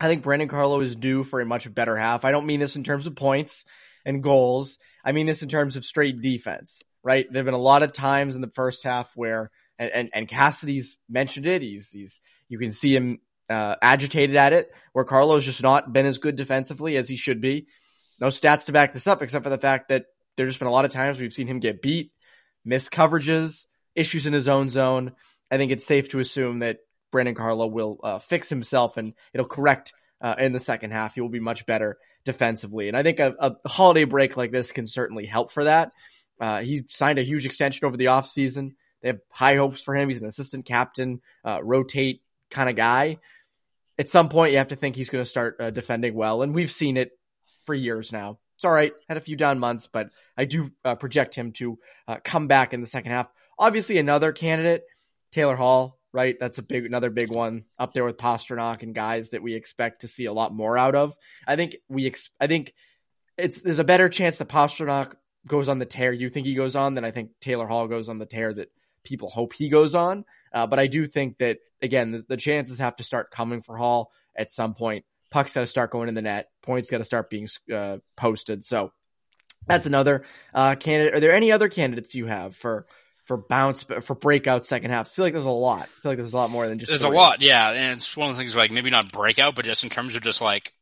I 0.00 0.08
think 0.08 0.22
Brandon 0.22 0.48
Carlo 0.48 0.80
is 0.80 0.96
due 0.96 1.24
for 1.24 1.40
a 1.40 1.46
much 1.46 1.72
better 1.72 1.96
half. 1.96 2.24
I 2.24 2.32
don't 2.32 2.46
mean 2.46 2.60
this 2.60 2.76
in 2.76 2.84
terms 2.84 3.06
of 3.06 3.14
points 3.14 3.64
and 4.04 4.22
goals. 4.22 4.78
I 5.04 5.12
mean 5.12 5.26
this 5.26 5.42
in 5.42 5.48
terms 5.48 5.76
of 5.76 5.84
straight 5.84 6.20
defense, 6.20 6.82
right? 7.02 7.26
There 7.30 7.40
have 7.40 7.46
been 7.46 7.54
a 7.54 7.58
lot 7.58 7.82
of 7.82 7.92
times 7.92 8.34
in 8.34 8.40
the 8.40 8.50
first 8.54 8.82
half 8.84 9.12
where, 9.14 9.50
and, 9.80 9.90
and, 9.90 10.10
and 10.12 10.28
Cassidy's 10.28 10.98
mentioned 11.08 11.46
it. 11.46 11.62
He's, 11.62 11.90
he's, 11.90 12.20
you 12.48 12.58
can 12.58 12.70
see 12.70 12.94
him, 12.94 13.18
uh, 13.48 13.74
agitated 13.82 14.36
at 14.36 14.52
it 14.52 14.70
where 14.92 15.04
Carlo's 15.04 15.44
just 15.44 15.62
not 15.62 15.92
been 15.92 16.06
as 16.06 16.18
good 16.18 16.36
defensively 16.36 16.96
as 16.96 17.08
he 17.08 17.16
should 17.16 17.40
be. 17.40 17.66
No 18.20 18.28
stats 18.28 18.66
to 18.66 18.72
back 18.72 18.92
this 18.92 19.08
up 19.08 19.22
except 19.22 19.42
for 19.42 19.50
the 19.50 19.58
fact 19.58 19.88
that 19.88 20.04
there's 20.36 20.50
just 20.50 20.60
been 20.60 20.68
a 20.68 20.72
lot 20.72 20.84
of 20.84 20.92
times 20.92 21.18
we've 21.18 21.32
seen 21.32 21.48
him 21.48 21.58
get 21.58 21.82
beat, 21.82 22.12
miss 22.64 22.88
coverages, 22.88 23.66
issues 23.96 24.26
in 24.26 24.32
his 24.32 24.48
own 24.48 24.68
zone. 24.68 25.12
I 25.50 25.56
think 25.56 25.72
it's 25.72 25.84
safe 25.84 26.10
to 26.10 26.20
assume 26.20 26.60
that 26.60 26.78
Brandon 27.10 27.34
Carlo 27.34 27.66
will 27.66 27.98
uh, 28.04 28.18
fix 28.20 28.48
himself 28.48 28.96
and 28.96 29.14
it'll 29.34 29.46
correct 29.46 29.92
uh, 30.20 30.36
in 30.38 30.52
the 30.52 30.60
second 30.60 30.92
half. 30.92 31.14
He 31.14 31.22
will 31.22 31.28
be 31.28 31.40
much 31.40 31.66
better 31.66 31.98
defensively. 32.24 32.86
And 32.86 32.96
I 32.96 33.02
think 33.02 33.18
a, 33.18 33.34
a 33.40 33.68
holiday 33.68 34.04
break 34.04 34.36
like 34.36 34.52
this 34.52 34.70
can 34.70 34.86
certainly 34.86 35.26
help 35.26 35.50
for 35.50 35.64
that. 35.64 35.92
Uh, 36.40 36.60
he 36.60 36.82
signed 36.86 37.18
a 37.18 37.24
huge 37.24 37.46
extension 37.46 37.86
over 37.86 37.96
the 37.96 38.06
offseason. 38.06 38.74
They 39.02 39.08
have 39.08 39.20
high 39.30 39.56
hopes 39.56 39.82
for 39.82 39.94
him. 39.94 40.08
He's 40.08 40.20
an 40.20 40.28
assistant 40.28 40.66
captain, 40.66 41.20
uh, 41.44 41.60
rotate 41.62 42.22
kind 42.50 42.68
of 42.68 42.76
guy. 42.76 43.18
At 43.98 44.08
some 44.08 44.28
point, 44.28 44.52
you 44.52 44.58
have 44.58 44.68
to 44.68 44.76
think 44.76 44.96
he's 44.96 45.10
going 45.10 45.22
to 45.22 45.28
start 45.28 45.56
uh, 45.60 45.70
defending 45.70 46.14
well. 46.14 46.42
And 46.42 46.54
we've 46.54 46.70
seen 46.70 46.96
it 46.96 47.18
for 47.66 47.74
years 47.74 48.12
now. 48.12 48.38
It's 48.56 48.64
all 48.64 48.72
right. 48.72 48.92
Had 49.08 49.16
a 49.16 49.22
few 49.22 49.36
down 49.36 49.58
months, 49.58 49.86
but 49.86 50.10
I 50.36 50.44
do 50.44 50.70
uh, 50.84 50.94
project 50.94 51.34
him 51.34 51.52
to 51.52 51.78
uh, 52.06 52.16
come 52.22 52.46
back 52.46 52.74
in 52.74 52.80
the 52.80 52.86
second 52.86 53.12
half. 53.12 53.28
Obviously, 53.58 53.98
another 53.98 54.32
candidate, 54.32 54.84
Taylor 55.32 55.56
Hall, 55.56 55.98
right? 56.12 56.36
That's 56.38 56.58
a 56.58 56.62
big, 56.62 56.86
another 56.86 57.10
big 57.10 57.30
one 57.30 57.64
up 57.78 57.94
there 57.94 58.04
with 58.04 58.16
Pastrnak 58.16 58.82
and 58.82 58.94
guys 58.94 59.30
that 59.30 59.42
we 59.42 59.54
expect 59.54 60.02
to 60.02 60.08
see 60.08 60.26
a 60.26 60.32
lot 60.32 60.52
more 60.52 60.76
out 60.76 60.94
of. 60.94 61.14
I 61.46 61.56
think 61.56 61.76
we, 61.88 62.06
ex- 62.06 62.30
I 62.40 62.46
think 62.46 62.74
it's 63.38 63.62
there's 63.62 63.78
a 63.78 63.84
better 63.84 64.08
chance 64.08 64.38
that 64.38 64.48
Pastrnak 64.48 65.14
goes 65.46 65.68
on 65.68 65.78
the 65.78 65.86
tear 65.86 66.12
you 66.12 66.28
think 66.28 66.46
he 66.46 66.54
goes 66.54 66.76
on 66.76 66.94
than 66.94 67.04
I 67.04 67.10
think 67.10 67.30
Taylor 67.40 67.66
Hall 67.66 67.88
goes 67.88 68.08
on 68.08 68.18
the 68.18 68.26
tear 68.26 68.52
that 68.52 68.70
people 69.04 69.30
hope 69.30 69.52
he 69.52 69.68
goes 69.68 69.94
on. 69.94 70.24
Uh, 70.52 70.66
but 70.66 70.78
I 70.78 70.86
do 70.86 71.06
think 71.06 71.38
that 71.38 71.58
again, 71.80 72.12
the, 72.12 72.24
the, 72.28 72.36
chances 72.36 72.78
have 72.78 72.96
to 72.96 73.04
start 73.04 73.30
coming 73.30 73.62
for 73.62 73.76
Hall 73.76 74.10
at 74.36 74.50
some 74.50 74.74
point. 74.74 75.04
Pucks 75.30 75.54
got 75.54 75.60
to 75.60 75.66
start 75.66 75.90
going 75.90 76.08
in 76.08 76.14
the 76.14 76.22
net. 76.22 76.50
Points 76.62 76.90
got 76.90 76.98
to 76.98 77.04
start 77.04 77.30
being 77.30 77.48
uh, 77.72 77.98
posted. 78.16 78.64
So 78.64 78.92
that's 79.66 79.86
another 79.86 80.24
uh, 80.52 80.74
candidate. 80.74 81.14
Are 81.14 81.20
there 81.20 81.34
any 81.34 81.52
other 81.52 81.68
candidates 81.68 82.14
you 82.14 82.26
have 82.26 82.56
for 82.56 82.84
for 83.30 83.36
bounce 83.36 83.84
for 83.84 84.16
breakout 84.16 84.66
second 84.66 84.90
half. 84.90 85.06
I 85.06 85.10
feel 85.10 85.24
like 85.24 85.34
there's 85.34 85.44
a 85.44 85.50
lot. 85.50 85.82
I 85.82 85.84
feel 85.84 86.10
like 86.10 86.16
there's 86.18 86.32
a 86.32 86.36
lot 86.36 86.50
more 86.50 86.66
than 86.66 86.80
just. 86.80 86.90
There's 86.90 87.04
three. 87.04 87.16
a 87.16 87.20
lot, 87.20 87.40
yeah, 87.40 87.70
and 87.70 87.96
it's 87.96 88.16
one 88.16 88.28
of 88.28 88.34
the 88.34 88.40
things 88.40 88.56
like 88.56 88.72
maybe 88.72 88.90
not 88.90 89.12
breakout, 89.12 89.54
but 89.54 89.64
just 89.64 89.84
in 89.84 89.88
terms 89.88 90.16
of 90.16 90.22
just 90.22 90.40
like 90.40 90.72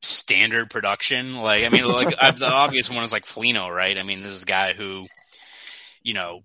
standard 0.00 0.70
production. 0.70 1.42
Like 1.42 1.64
I 1.64 1.68
mean, 1.68 1.86
like 1.86 2.08
the 2.38 2.50
obvious 2.50 2.90
one 2.90 3.04
is 3.04 3.12
like 3.12 3.26
Foligno, 3.26 3.68
right? 3.68 3.98
I 3.98 4.02
mean, 4.02 4.22
this 4.22 4.32
is 4.32 4.44
a 4.44 4.46
guy 4.46 4.72
who, 4.72 5.06
you 6.02 6.14
know, 6.14 6.40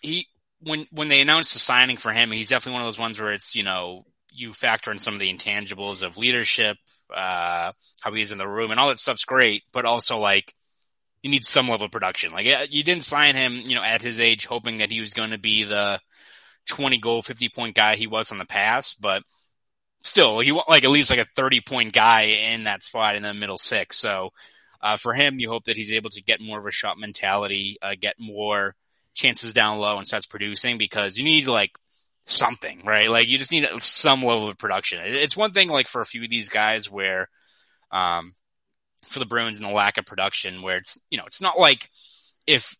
he 0.00 0.28
when 0.60 0.86
when 0.90 1.08
they 1.08 1.20
announced 1.20 1.52
the 1.52 1.58
signing 1.58 1.96
for 1.96 2.12
him, 2.12 2.30
he's 2.30 2.48
definitely 2.48 2.74
one 2.74 2.82
of 2.82 2.86
those 2.86 2.98
ones 2.98 3.20
where 3.20 3.32
it's 3.32 3.54
you 3.54 3.62
know 3.62 4.04
you 4.32 4.52
factor 4.52 4.90
in 4.90 4.98
some 4.98 5.14
of 5.14 5.20
the 5.20 5.32
intangibles 5.32 6.02
of 6.02 6.18
leadership, 6.18 6.76
uh, 7.14 7.72
how 8.00 8.12
he 8.12 8.22
is 8.22 8.32
in 8.32 8.38
the 8.38 8.48
room, 8.48 8.70
and 8.70 8.78
all 8.78 8.88
that 8.88 8.98
stuff's 8.98 9.24
great, 9.24 9.62
but 9.72 9.84
also 9.84 10.18
like 10.18 10.54
you 11.22 11.30
need 11.30 11.44
some 11.44 11.68
level 11.68 11.86
of 11.86 11.92
production. 11.92 12.32
Like 12.32 12.46
you 12.70 12.82
didn't 12.82 13.04
sign 13.04 13.34
him, 13.34 13.60
you 13.64 13.74
know, 13.74 13.82
at 13.82 14.02
his 14.02 14.20
age, 14.20 14.46
hoping 14.46 14.78
that 14.78 14.90
he 14.90 15.00
was 15.00 15.14
going 15.14 15.30
to 15.30 15.38
be 15.38 15.64
the 15.64 16.00
20 16.68 16.98
goal, 16.98 17.22
50 17.22 17.48
point 17.48 17.74
guy 17.74 17.96
he 17.96 18.06
was 18.06 18.30
in 18.30 18.38
the 18.38 18.44
past, 18.44 19.00
but 19.00 19.22
still, 20.02 20.42
you 20.42 20.54
want 20.54 20.68
like 20.68 20.84
at 20.84 20.90
least 20.90 21.10
like 21.10 21.18
a 21.18 21.26
30 21.36 21.60
point 21.60 21.92
guy 21.92 22.22
in 22.22 22.64
that 22.64 22.82
spot 22.82 23.16
in 23.16 23.22
the 23.22 23.34
middle 23.34 23.58
six. 23.58 23.96
So, 23.96 24.30
uh, 24.80 24.96
for 24.96 25.12
him, 25.12 25.40
you 25.40 25.50
hope 25.50 25.64
that 25.64 25.76
he's 25.76 25.90
able 25.90 26.10
to 26.10 26.22
get 26.22 26.40
more 26.40 26.58
of 26.58 26.66
a 26.66 26.70
shot 26.70 26.98
mentality, 26.98 27.78
uh, 27.82 27.94
get 27.98 28.14
more 28.20 28.76
chances 29.18 29.52
down 29.52 29.78
low 29.78 29.98
and 29.98 30.06
starts 30.06 30.26
producing 30.26 30.78
because 30.78 31.16
you 31.16 31.24
need 31.24 31.46
like 31.48 31.72
something, 32.24 32.82
right? 32.84 33.10
Like 33.10 33.28
you 33.28 33.36
just 33.36 33.52
need 33.52 33.66
some 33.80 34.22
level 34.22 34.48
of 34.48 34.58
production. 34.58 35.00
It's 35.02 35.36
one 35.36 35.52
thing 35.52 35.68
like 35.68 35.88
for 35.88 36.00
a 36.00 36.06
few 36.06 36.22
of 36.22 36.30
these 36.30 36.48
guys 36.48 36.90
where, 36.90 37.28
um, 37.90 38.32
for 39.06 39.18
the 39.18 39.26
Bruins 39.26 39.58
and 39.58 39.68
the 39.68 39.72
lack 39.72 39.98
of 39.98 40.06
production 40.06 40.62
where 40.62 40.76
it's, 40.76 41.00
you 41.10 41.18
know, 41.18 41.24
it's 41.26 41.40
not 41.40 41.58
like 41.58 41.88
if 42.46 42.74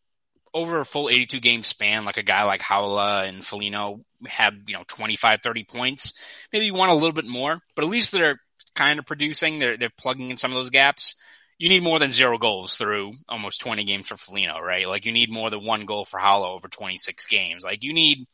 over 0.55 0.79
a 0.79 0.85
full 0.85 1.09
82 1.09 1.41
game 1.41 1.63
span, 1.63 2.05
like 2.05 2.17
a 2.17 2.23
guy 2.23 2.45
like 2.45 2.61
Haula 2.61 3.29
and 3.29 3.45
Foligno 3.45 4.01
have, 4.27 4.55
you 4.67 4.75
know, 4.75 4.85
25, 4.87 5.41
30 5.43 5.65
points, 5.65 6.47
maybe 6.53 6.67
you 6.67 6.75
want 6.75 6.91
a 6.91 6.95
little 6.95 7.13
bit 7.13 7.27
more, 7.27 7.59
but 7.75 7.85
at 7.85 7.91
least 7.91 8.13
they're 8.13 8.39
kind 8.75 8.99
of 8.99 9.07
producing. 9.07 9.59
They're, 9.59 9.77
they're 9.77 9.91
plugging 9.99 10.31
in 10.31 10.37
some 10.37 10.53
of 10.53 10.57
those 10.57 10.71
gaps. 10.71 11.17
You 11.59 11.69
need 11.69 11.83
more 11.83 11.99
than 11.99 12.13
zero 12.13 12.39
goals 12.39 12.77
through 12.77 13.15
almost 13.29 13.61
20 13.61 13.85
games 13.85 14.09
for 14.09 14.17
Foligno, 14.17 14.61
right? 14.61 14.89
Like 14.89 15.05
you 15.05 15.13
need 15.13 15.31
more 15.31 15.51
than 15.51 15.65
one 15.65 15.87
goal 15.87 16.05
for 16.05 16.21
Haula 16.21 16.55
over 16.55 16.69
26 16.69 17.27
games. 17.27 17.65
Like 17.65 17.83
you 17.83 17.93
need 17.93 18.27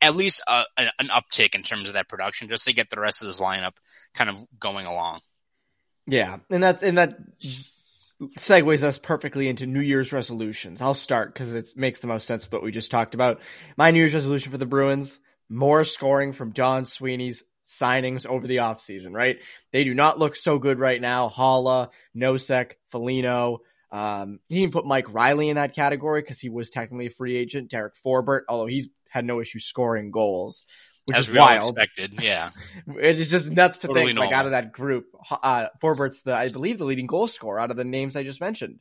at 0.00 0.14
least 0.14 0.42
a, 0.46 0.64
an 0.76 1.08
uptick 1.08 1.54
in 1.54 1.62
terms 1.62 1.88
of 1.88 1.94
that 1.94 2.08
production 2.08 2.48
just 2.48 2.66
to 2.66 2.74
get 2.74 2.90
the 2.90 3.00
rest 3.00 3.22
of 3.22 3.28
this 3.28 3.40
lineup 3.40 3.74
kind 4.14 4.30
of 4.30 4.38
going 4.60 4.86
along. 4.86 5.20
Yeah, 6.06 6.38
and 6.50 6.62
that's 6.62 6.82
and 6.82 6.96
that 6.96 7.18
segues 7.40 8.82
us 8.82 8.98
perfectly 8.98 9.48
into 9.48 9.66
New 9.66 9.80
Year's 9.80 10.12
resolutions. 10.12 10.80
I'll 10.80 10.94
start 10.94 11.34
because 11.34 11.54
it 11.54 11.68
makes 11.76 12.00
the 12.00 12.06
most 12.06 12.26
sense 12.26 12.46
with 12.46 12.52
what 12.52 12.62
we 12.62 12.70
just 12.70 12.90
talked 12.90 13.14
about. 13.14 13.40
My 13.76 13.90
New 13.90 13.98
Year's 14.00 14.14
resolution 14.14 14.50
for 14.50 14.58
the 14.58 14.66
Bruins, 14.66 15.18
more 15.48 15.84
scoring 15.84 16.32
from 16.32 16.50
Don 16.50 16.84
Sweeney's 16.84 17.44
signings 17.68 18.26
over 18.26 18.46
the 18.46 18.56
offseason, 18.56 19.14
right? 19.14 19.38
They 19.72 19.84
do 19.84 19.94
not 19.94 20.18
look 20.18 20.36
so 20.36 20.58
good 20.58 20.78
right 20.78 21.00
now. 21.00 21.28
Haula, 21.28 21.90
Nosek, 22.16 22.72
Foligno. 22.90 23.58
Um, 23.92 24.40
he 24.48 24.60
didn't 24.60 24.72
put 24.72 24.86
Mike 24.86 25.12
Reilly 25.12 25.48
in 25.48 25.56
that 25.56 25.74
category 25.74 26.20
because 26.22 26.40
he 26.40 26.48
was 26.48 26.70
technically 26.70 27.06
a 27.06 27.10
free 27.10 27.36
agent. 27.36 27.70
Derek 27.70 27.94
Forbort, 28.04 28.42
although 28.48 28.66
he's 28.66 28.88
had 29.08 29.24
no 29.24 29.40
issue 29.40 29.60
scoring 29.60 30.10
goals 30.10 30.64
which 31.08 31.16
As 31.16 31.28
is 31.28 31.34
wild. 31.34 31.70
expected, 31.78 32.20
yeah. 32.20 32.50
it 33.00 33.18
is 33.18 33.30
just 33.30 33.50
nuts 33.50 33.78
to 33.78 33.86
Totally 33.86 34.08
think, 34.08 34.18
like 34.18 34.32
out 34.32 34.44
of 34.44 34.50
that 34.50 34.72
group, 34.72 35.06
uh, 35.30 35.68
Forbort's 35.82 36.20
the, 36.20 36.34
I 36.34 36.50
believe, 36.50 36.76
the 36.76 36.84
leading 36.84 37.06
goal 37.06 37.26
scorer 37.26 37.58
out 37.58 37.70
of 37.70 37.78
the 37.78 37.84
names 37.84 38.14
I 38.14 38.24
just 38.24 38.42
mentioned. 38.42 38.78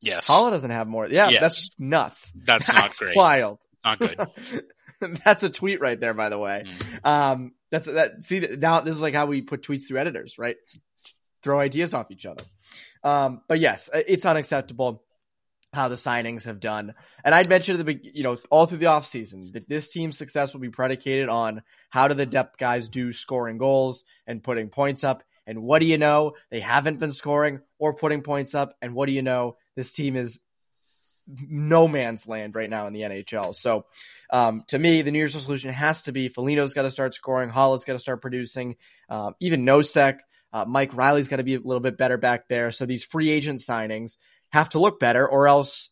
Yes. 0.00 0.28
Paula 0.28 0.50
doesn't 0.50 0.70
have 0.70 0.88
more. 0.88 1.06
Yeah, 1.08 1.28
Yes. 1.28 1.40
that's 1.42 1.70
nuts. 1.78 2.32
That's 2.34 2.72
not 2.72 2.96
great. 2.96 3.14
Wild. 3.14 3.58
It's 3.74 3.84
not 3.84 3.98
good. 3.98 5.18
that's 5.24 5.42
a 5.42 5.50
tweet 5.50 5.80
right 5.82 6.00
there, 6.00 6.14
by 6.14 6.30
the 6.30 6.38
way. 6.38 6.64
Mm. 7.04 7.06
Um, 7.06 7.52
that's 7.70 7.86
that. 7.86 8.24
See, 8.24 8.40
now 8.40 8.80
this 8.80 8.96
is 8.96 9.02
like 9.02 9.14
how 9.14 9.26
we 9.26 9.42
put 9.42 9.62
tweets 9.62 9.86
through 9.86 9.98
editors, 9.98 10.38
right? 10.38 10.56
Throw 11.42 11.60
ideas 11.60 11.94
off 11.94 12.10
each 12.10 12.26
other. 12.26 12.44
Um, 13.04 13.42
but 13.48 13.60
yes, 13.60 13.90
it's 13.94 14.26
unacceptable 14.26 15.04
how 15.72 15.88
the 15.88 15.96
signings 15.96 16.44
have 16.44 16.60
done. 16.60 16.94
And 17.24 17.34
I'd 17.34 17.48
mentioned 17.48 17.78
the 17.78 18.00
you 18.02 18.22
know 18.22 18.36
all 18.50 18.66
through 18.66 18.78
the 18.78 18.86
offseason 18.86 19.52
that 19.52 19.68
this 19.68 19.90
team's 19.90 20.16
success 20.16 20.52
will 20.52 20.60
be 20.60 20.70
predicated 20.70 21.28
on 21.28 21.62
how 21.90 22.08
do 22.08 22.14
the 22.14 22.26
depth 22.26 22.58
guys 22.58 22.88
do 22.88 23.12
scoring 23.12 23.58
goals 23.58 24.04
and 24.26 24.42
putting 24.42 24.68
points 24.68 25.04
up. 25.04 25.22
And 25.46 25.62
what 25.62 25.78
do 25.78 25.86
you 25.86 25.96
know? 25.96 26.32
They 26.50 26.60
haven't 26.60 26.98
been 26.98 27.12
scoring 27.12 27.60
or 27.78 27.94
putting 27.94 28.22
points 28.22 28.54
up. 28.54 28.76
And 28.82 28.94
what 28.94 29.06
do 29.06 29.12
you 29.12 29.22
know? 29.22 29.56
This 29.76 29.92
team 29.92 30.14
is 30.14 30.38
no 31.28 31.86
man's 31.86 32.26
land 32.26 32.54
right 32.54 32.70
now 32.70 32.86
in 32.86 32.92
the 32.92 33.02
NHL. 33.02 33.54
So, 33.54 33.84
um, 34.30 34.64
to 34.68 34.78
me, 34.78 35.02
the 35.02 35.10
New 35.10 35.18
Year's 35.18 35.34
resolution 35.34 35.72
has 35.72 36.02
to 36.02 36.12
be 36.12 36.28
Foligno's 36.28 36.74
got 36.74 36.82
to 36.82 36.90
start 36.90 37.14
scoring, 37.14 37.50
Haula's 37.50 37.84
got 37.84 37.94
to 37.94 37.98
start 37.98 38.22
producing, 38.22 38.76
um, 39.10 39.34
even 39.40 39.64
Nosek, 39.64 40.18
uh, 40.52 40.64
Mike 40.64 40.96
Reilly's 40.96 41.28
got 41.28 41.36
to 41.36 41.44
be 41.44 41.54
a 41.54 41.60
little 41.60 41.80
bit 41.80 41.98
better 41.98 42.16
back 42.16 42.48
there. 42.48 42.72
So 42.72 42.86
these 42.86 43.04
free 43.04 43.30
agent 43.30 43.60
signings 43.60 44.16
have 44.50 44.70
to 44.70 44.78
look 44.78 44.98
better, 44.98 45.28
or 45.28 45.46
else 45.48 45.90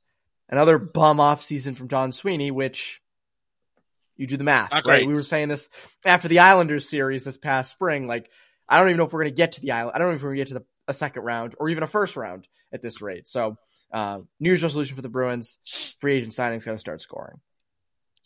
another 0.49 0.79
bum 0.79 1.21
off 1.21 1.43
season 1.43 1.75
from 1.75 1.89
Don 1.89 2.13
Sweeney, 2.13 2.51
which 2.51 3.01
you 4.17 4.27
do 4.27 4.37
the 4.37 4.45
math, 4.45 4.71
Not 4.71 4.87
right? 4.87 5.01
great. 5.01 5.07
We 5.07 5.13
were 5.13 5.23
saying 5.23 5.49
this 5.49 5.69
after 6.05 6.29
the 6.29 6.39
Islanders 6.39 6.89
series 6.89 7.25
this 7.25 7.37
past 7.37 7.71
spring. 7.71 8.07
Like, 8.07 8.31
I 8.69 8.79
don't 8.79 8.89
even 8.89 8.99
know 8.99 9.05
if 9.05 9.13
we're 9.13 9.23
going 9.23 9.33
to 9.33 9.37
get 9.37 9.53
to 9.53 9.61
the 9.61 9.73
island. 9.73 9.93
I 9.95 9.99
don't 9.99 10.09
know 10.09 10.15
if 10.15 10.23
we're 10.23 10.31
going 10.35 10.39
to 10.39 10.41
get 10.41 10.49
to 10.49 10.55
the, 10.55 10.65
a 10.89 10.95
second 10.95 11.23
round 11.23 11.55
or 11.59 11.69
even 11.69 11.83
a 11.83 11.87
first 11.87 12.17
round 12.17 12.49
at 12.73 12.83
this 12.83 13.03
rate. 13.03 13.29
So, 13.29 13.57
uh, 13.97 14.21
New 14.39 14.51
Year's 14.51 14.63
resolution 14.63 14.95
for 14.95 15.03
the 15.03 15.09
Bruins: 15.09 15.97
free 16.01 16.19
agent 16.19 16.35
signings 16.35 16.67
got 16.67 16.73
to 16.73 16.79
start 16.79 17.01
scoring. 17.01 17.41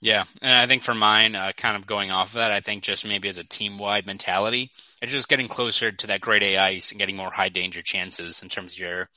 Yeah, 0.02 0.24
and 0.42 0.52
I 0.52 0.66
think 0.66 0.82
for 0.82 0.94
mine, 0.94 1.36
uh, 1.36 1.52
kind 1.56 1.76
of 1.76 1.86
going 1.86 2.10
off 2.10 2.30
of 2.30 2.34
that, 2.34 2.50
I 2.50 2.60
think 2.60 2.82
just 2.82 3.06
maybe 3.06 3.28
as 3.28 3.36
a 3.36 3.44
team-wide 3.44 4.06
mentality, 4.06 4.70
it's 5.02 5.12
just 5.12 5.28
getting 5.28 5.46
closer 5.46 5.92
to 5.92 6.06
that 6.08 6.22
grade 6.22 6.42
A 6.42 6.56
ice 6.56 6.90
and 6.90 6.98
getting 6.98 7.16
more 7.16 7.30
high 7.30 7.50
danger 7.50 7.82
chances 7.82 8.42
in 8.42 8.48
terms 8.48 8.72
of 8.72 8.78
your, 8.78 9.08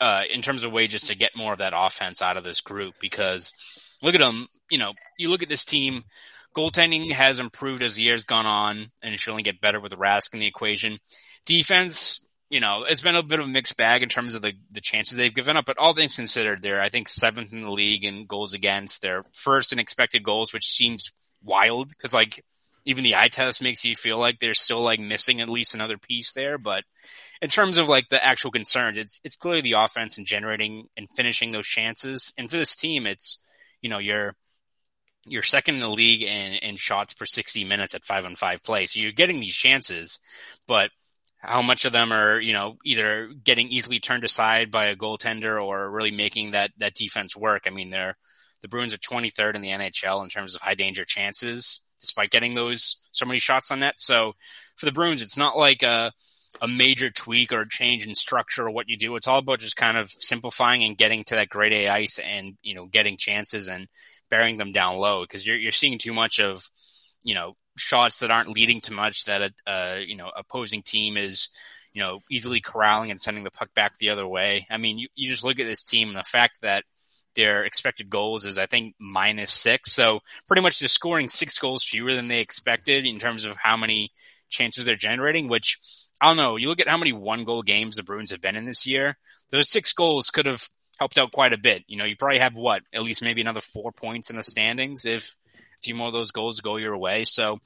uh, 0.00 0.24
in 0.30 0.42
terms 0.42 0.62
of 0.62 0.72
ways 0.72 1.02
to 1.06 1.16
get 1.16 1.36
more 1.36 1.54
of 1.54 1.58
that 1.58 1.72
offense 1.74 2.20
out 2.20 2.36
of 2.36 2.44
this 2.44 2.60
group. 2.60 2.94
Because 3.00 3.96
look 4.02 4.14
at 4.14 4.20
them, 4.20 4.46
you 4.70 4.78
know, 4.78 4.92
you 5.18 5.30
look 5.30 5.42
at 5.42 5.48
this 5.48 5.64
team, 5.64 6.04
goaltending 6.54 7.10
has 7.10 7.40
improved 7.40 7.82
as 7.82 7.96
the 7.96 8.04
years 8.04 8.26
gone 8.26 8.46
on, 8.46 8.90
and 9.02 9.14
it 9.14 9.18
should 9.18 9.30
only 9.30 9.42
get 9.42 9.60
better 9.60 9.80
with 9.80 9.98
Rask 9.98 10.34
in 10.34 10.40
the 10.40 10.46
equation. 10.46 10.98
Defense, 11.46 12.23
you 12.54 12.60
know, 12.60 12.84
it's 12.88 13.02
been 13.02 13.16
a 13.16 13.22
bit 13.24 13.40
of 13.40 13.46
a 13.46 13.48
mixed 13.48 13.76
bag 13.76 14.04
in 14.04 14.08
terms 14.08 14.36
of 14.36 14.42
the, 14.42 14.52
the 14.70 14.80
chances 14.80 15.16
they've 15.16 15.34
given 15.34 15.56
up, 15.56 15.64
but 15.64 15.76
all 15.76 15.92
things 15.92 16.14
considered, 16.14 16.62
they're, 16.62 16.80
I 16.80 16.88
think, 16.88 17.08
seventh 17.08 17.52
in 17.52 17.62
the 17.62 17.72
league 17.72 18.04
in 18.04 18.26
goals 18.26 18.54
against. 18.54 19.02
They're 19.02 19.24
first 19.32 19.72
in 19.72 19.80
expected 19.80 20.22
goals, 20.22 20.52
which 20.52 20.68
seems 20.70 21.10
wild 21.42 21.88
because, 21.88 22.12
like, 22.12 22.44
even 22.84 23.02
the 23.02 23.16
eye 23.16 23.26
test 23.26 23.60
makes 23.60 23.84
you 23.84 23.96
feel 23.96 24.20
like 24.20 24.38
they're 24.38 24.54
still, 24.54 24.82
like, 24.82 25.00
missing 25.00 25.40
at 25.40 25.48
least 25.48 25.74
another 25.74 25.98
piece 25.98 26.30
there. 26.30 26.56
But 26.56 26.84
in 27.42 27.48
terms 27.48 27.76
of, 27.76 27.88
like, 27.88 28.08
the 28.08 28.24
actual 28.24 28.52
concerns, 28.52 28.98
it's, 28.98 29.20
it's 29.24 29.34
clearly 29.34 29.62
the 29.62 29.72
offense 29.72 30.16
and 30.16 30.24
generating 30.24 30.86
and 30.96 31.08
finishing 31.16 31.50
those 31.50 31.66
chances. 31.66 32.32
And 32.38 32.48
for 32.48 32.56
this 32.56 32.76
team, 32.76 33.08
it's, 33.08 33.42
you 33.82 33.90
know, 33.90 33.98
you're, 33.98 34.36
you're 35.26 35.42
second 35.42 35.74
in 35.74 35.80
the 35.80 35.88
league 35.88 36.22
in, 36.22 36.52
in 36.52 36.76
shots 36.76 37.14
per 37.14 37.26
60 37.26 37.64
minutes 37.64 37.96
at 37.96 38.04
five 38.04 38.24
on 38.24 38.36
five 38.36 38.62
play. 38.62 38.86
So 38.86 39.00
you're 39.00 39.10
getting 39.10 39.40
these 39.40 39.56
chances, 39.56 40.20
but 40.68 40.90
how 41.46 41.62
much 41.62 41.84
of 41.84 41.92
them 41.92 42.12
are, 42.12 42.40
you 42.40 42.52
know, 42.52 42.78
either 42.84 43.28
getting 43.42 43.68
easily 43.68 44.00
turned 44.00 44.24
aside 44.24 44.70
by 44.70 44.86
a 44.86 44.96
goaltender 44.96 45.62
or 45.62 45.90
really 45.90 46.10
making 46.10 46.52
that, 46.52 46.70
that 46.78 46.94
defense 46.94 47.36
work. 47.36 47.64
I 47.66 47.70
mean, 47.70 47.90
they're, 47.90 48.16
the 48.62 48.68
Bruins 48.68 48.94
are 48.94 48.98
23rd 48.98 49.56
in 49.56 49.62
the 49.62 49.70
NHL 49.70 50.22
in 50.22 50.30
terms 50.30 50.54
of 50.54 50.62
high 50.62 50.74
danger 50.74 51.04
chances, 51.04 51.82
despite 52.00 52.30
getting 52.30 52.54
those 52.54 52.96
so 53.12 53.26
many 53.26 53.38
shots 53.38 53.70
on 53.70 53.80
net. 53.80 53.94
So 53.98 54.32
for 54.76 54.86
the 54.86 54.92
Bruins, 54.92 55.22
it's 55.22 55.36
not 55.36 55.58
like 55.58 55.82
a, 55.82 56.12
a 56.62 56.68
major 56.68 57.10
tweak 57.10 57.52
or 57.52 57.62
a 57.62 57.68
change 57.68 58.06
in 58.06 58.14
structure 58.14 58.66
or 58.66 58.70
what 58.70 58.88
you 58.88 58.96
do. 58.96 59.14
It's 59.16 59.28
all 59.28 59.40
about 59.40 59.58
just 59.58 59.76
kind 59.76 59.98
of 59.98 60.10
simplifying 60.10 60.82
and 60.82 60.96
getting 60.96 61.24
to 61.24 61.34
that 61.34 61.50
grade 61.50 61.74
A 61.74 61.88
ice 61.88 62.18
and, 62.18 62.56
you 62.62 62.74
know, 62.74 62.86
getting 62.86 63.16
chances 63.18 63.68
and 63.68 63.88
burying 64.30 64.56
them 64.56 64.72
down 64.72 64.96
low 64.96 65.22
because 65.24 65.46
you're, 65.46 65.58
you're 65.58 65.72
seeing 65.72 65.98
too 65.98 66.14
much 66.14 66.40
of, 66.40 66.64
you 67.22 67.34
know, 67.34 67.54
shots 67.76 68.20
that 68.20 68.30
aren't 68.30 68.48
leading 68.48 68.80
to 68.82 68.92
much 68.92 69.24
that 69.24 69.42
a, 69.42 69.70
uh, 69.70 69.98
you 69.98 70.16
know, 70.16 70.30
opposing 70.34 70.82
team 70.82 71.16
is, 71.16 71.48
you 71.92 72.02
know, 72.02 72.20
easily 72.30 72.60
corralling 72.60 73.10
and 73.10 73.20
sending 73.20 73.44
the 73.44 73.50
puck 73.50 73.72
back 73.74 73.96
the 73.98 74.10
other 74.10 74.26
way. 74.26 74.66
I 74.70 74.78
mean, 74.78 74.98
you, 74.98 75.08
you 75.14 75.28
just 75.28 75.44
look 75.44 75.58
at 75.58 75.66
this 75.66 75.84
team 75.84 76.08
and 76.08 76.16
the 76.16 76.24
fact 76.24 76.54
that 76.62 76.84
their 77.34 77.64
expected 77.64 78.08
goals 78.08 78.44
is, 78.44 78.58
I 78.58 78.66
think, 78.66 78.94
minus 78.98 79.52
six. 79.52 79.92
So 79.92 80.20
pretty 80.46 80.62
much 80.62 80.78
they're 80.78 80.88
scoring 80.88 81.28
six 81.28 81.58
goals 81.58 81.84
fewer 81.84 82.14
than 82.14 82.28
they 82.28 82.40
expected 82.40 83.06
in 83.06 83.18
terms 83.18 83.44
of 83.44 83.56
how 83.56 83.76
many 83.76 84.10
chances 84.50 84.84
they're 84.84 84.96
generating, 84.96 85.48
which 85.48 85.78
I 86.20 86.28
don't 86.28 86.36
know. 86.36 86.56
You 86.56 86.68
look 86.68 86.80
at 86.80 86.88
how 86.88 86.96
many 86.96 87.12
one 87.12 87.44
goal 87.44 87.62
games 87.62 87.96
the 87.96 88.02
Bruins 88.02 88.30
have 88.30 88.40
been 88.40 88.56
in 88.56 88.64
this 88.64 88.86
year. 88.86 89.16
Those 89.50 89.68
six 89.68 89.92
goals 89.92 90.30
could 90.30 90.46
have 90.46 90.68
helped 90.98 91.18
out 91.18 91.32
quite 91.32 91.52
a 91.52 91.58
bit. 91.58 91.84
You 91.88 91.96
know, 91.96 92.04
you 92.04 92.16
probably 92.16 92.38
have 92.38 92.56
what, 92.56 92.82
at 92.92 93.02
least 93.02 93.22
maybe 93.22 93.40
another 93.40 93.60
four 93.60 93.92
points 93.92 94.30
in 94.30 94.36
the 94.36 94.42
standings 94.42 95.04
if 95.04 95.24
a 95.24 95.43
few 95.84 95.94
more 95.94 96.08
of 96.08 96.12
those 96.12 96.32
goals 96.32 96.60
go 96.60 96.76
your 96.76 96.96
way. 96.96 97.24
So 97.24 97.58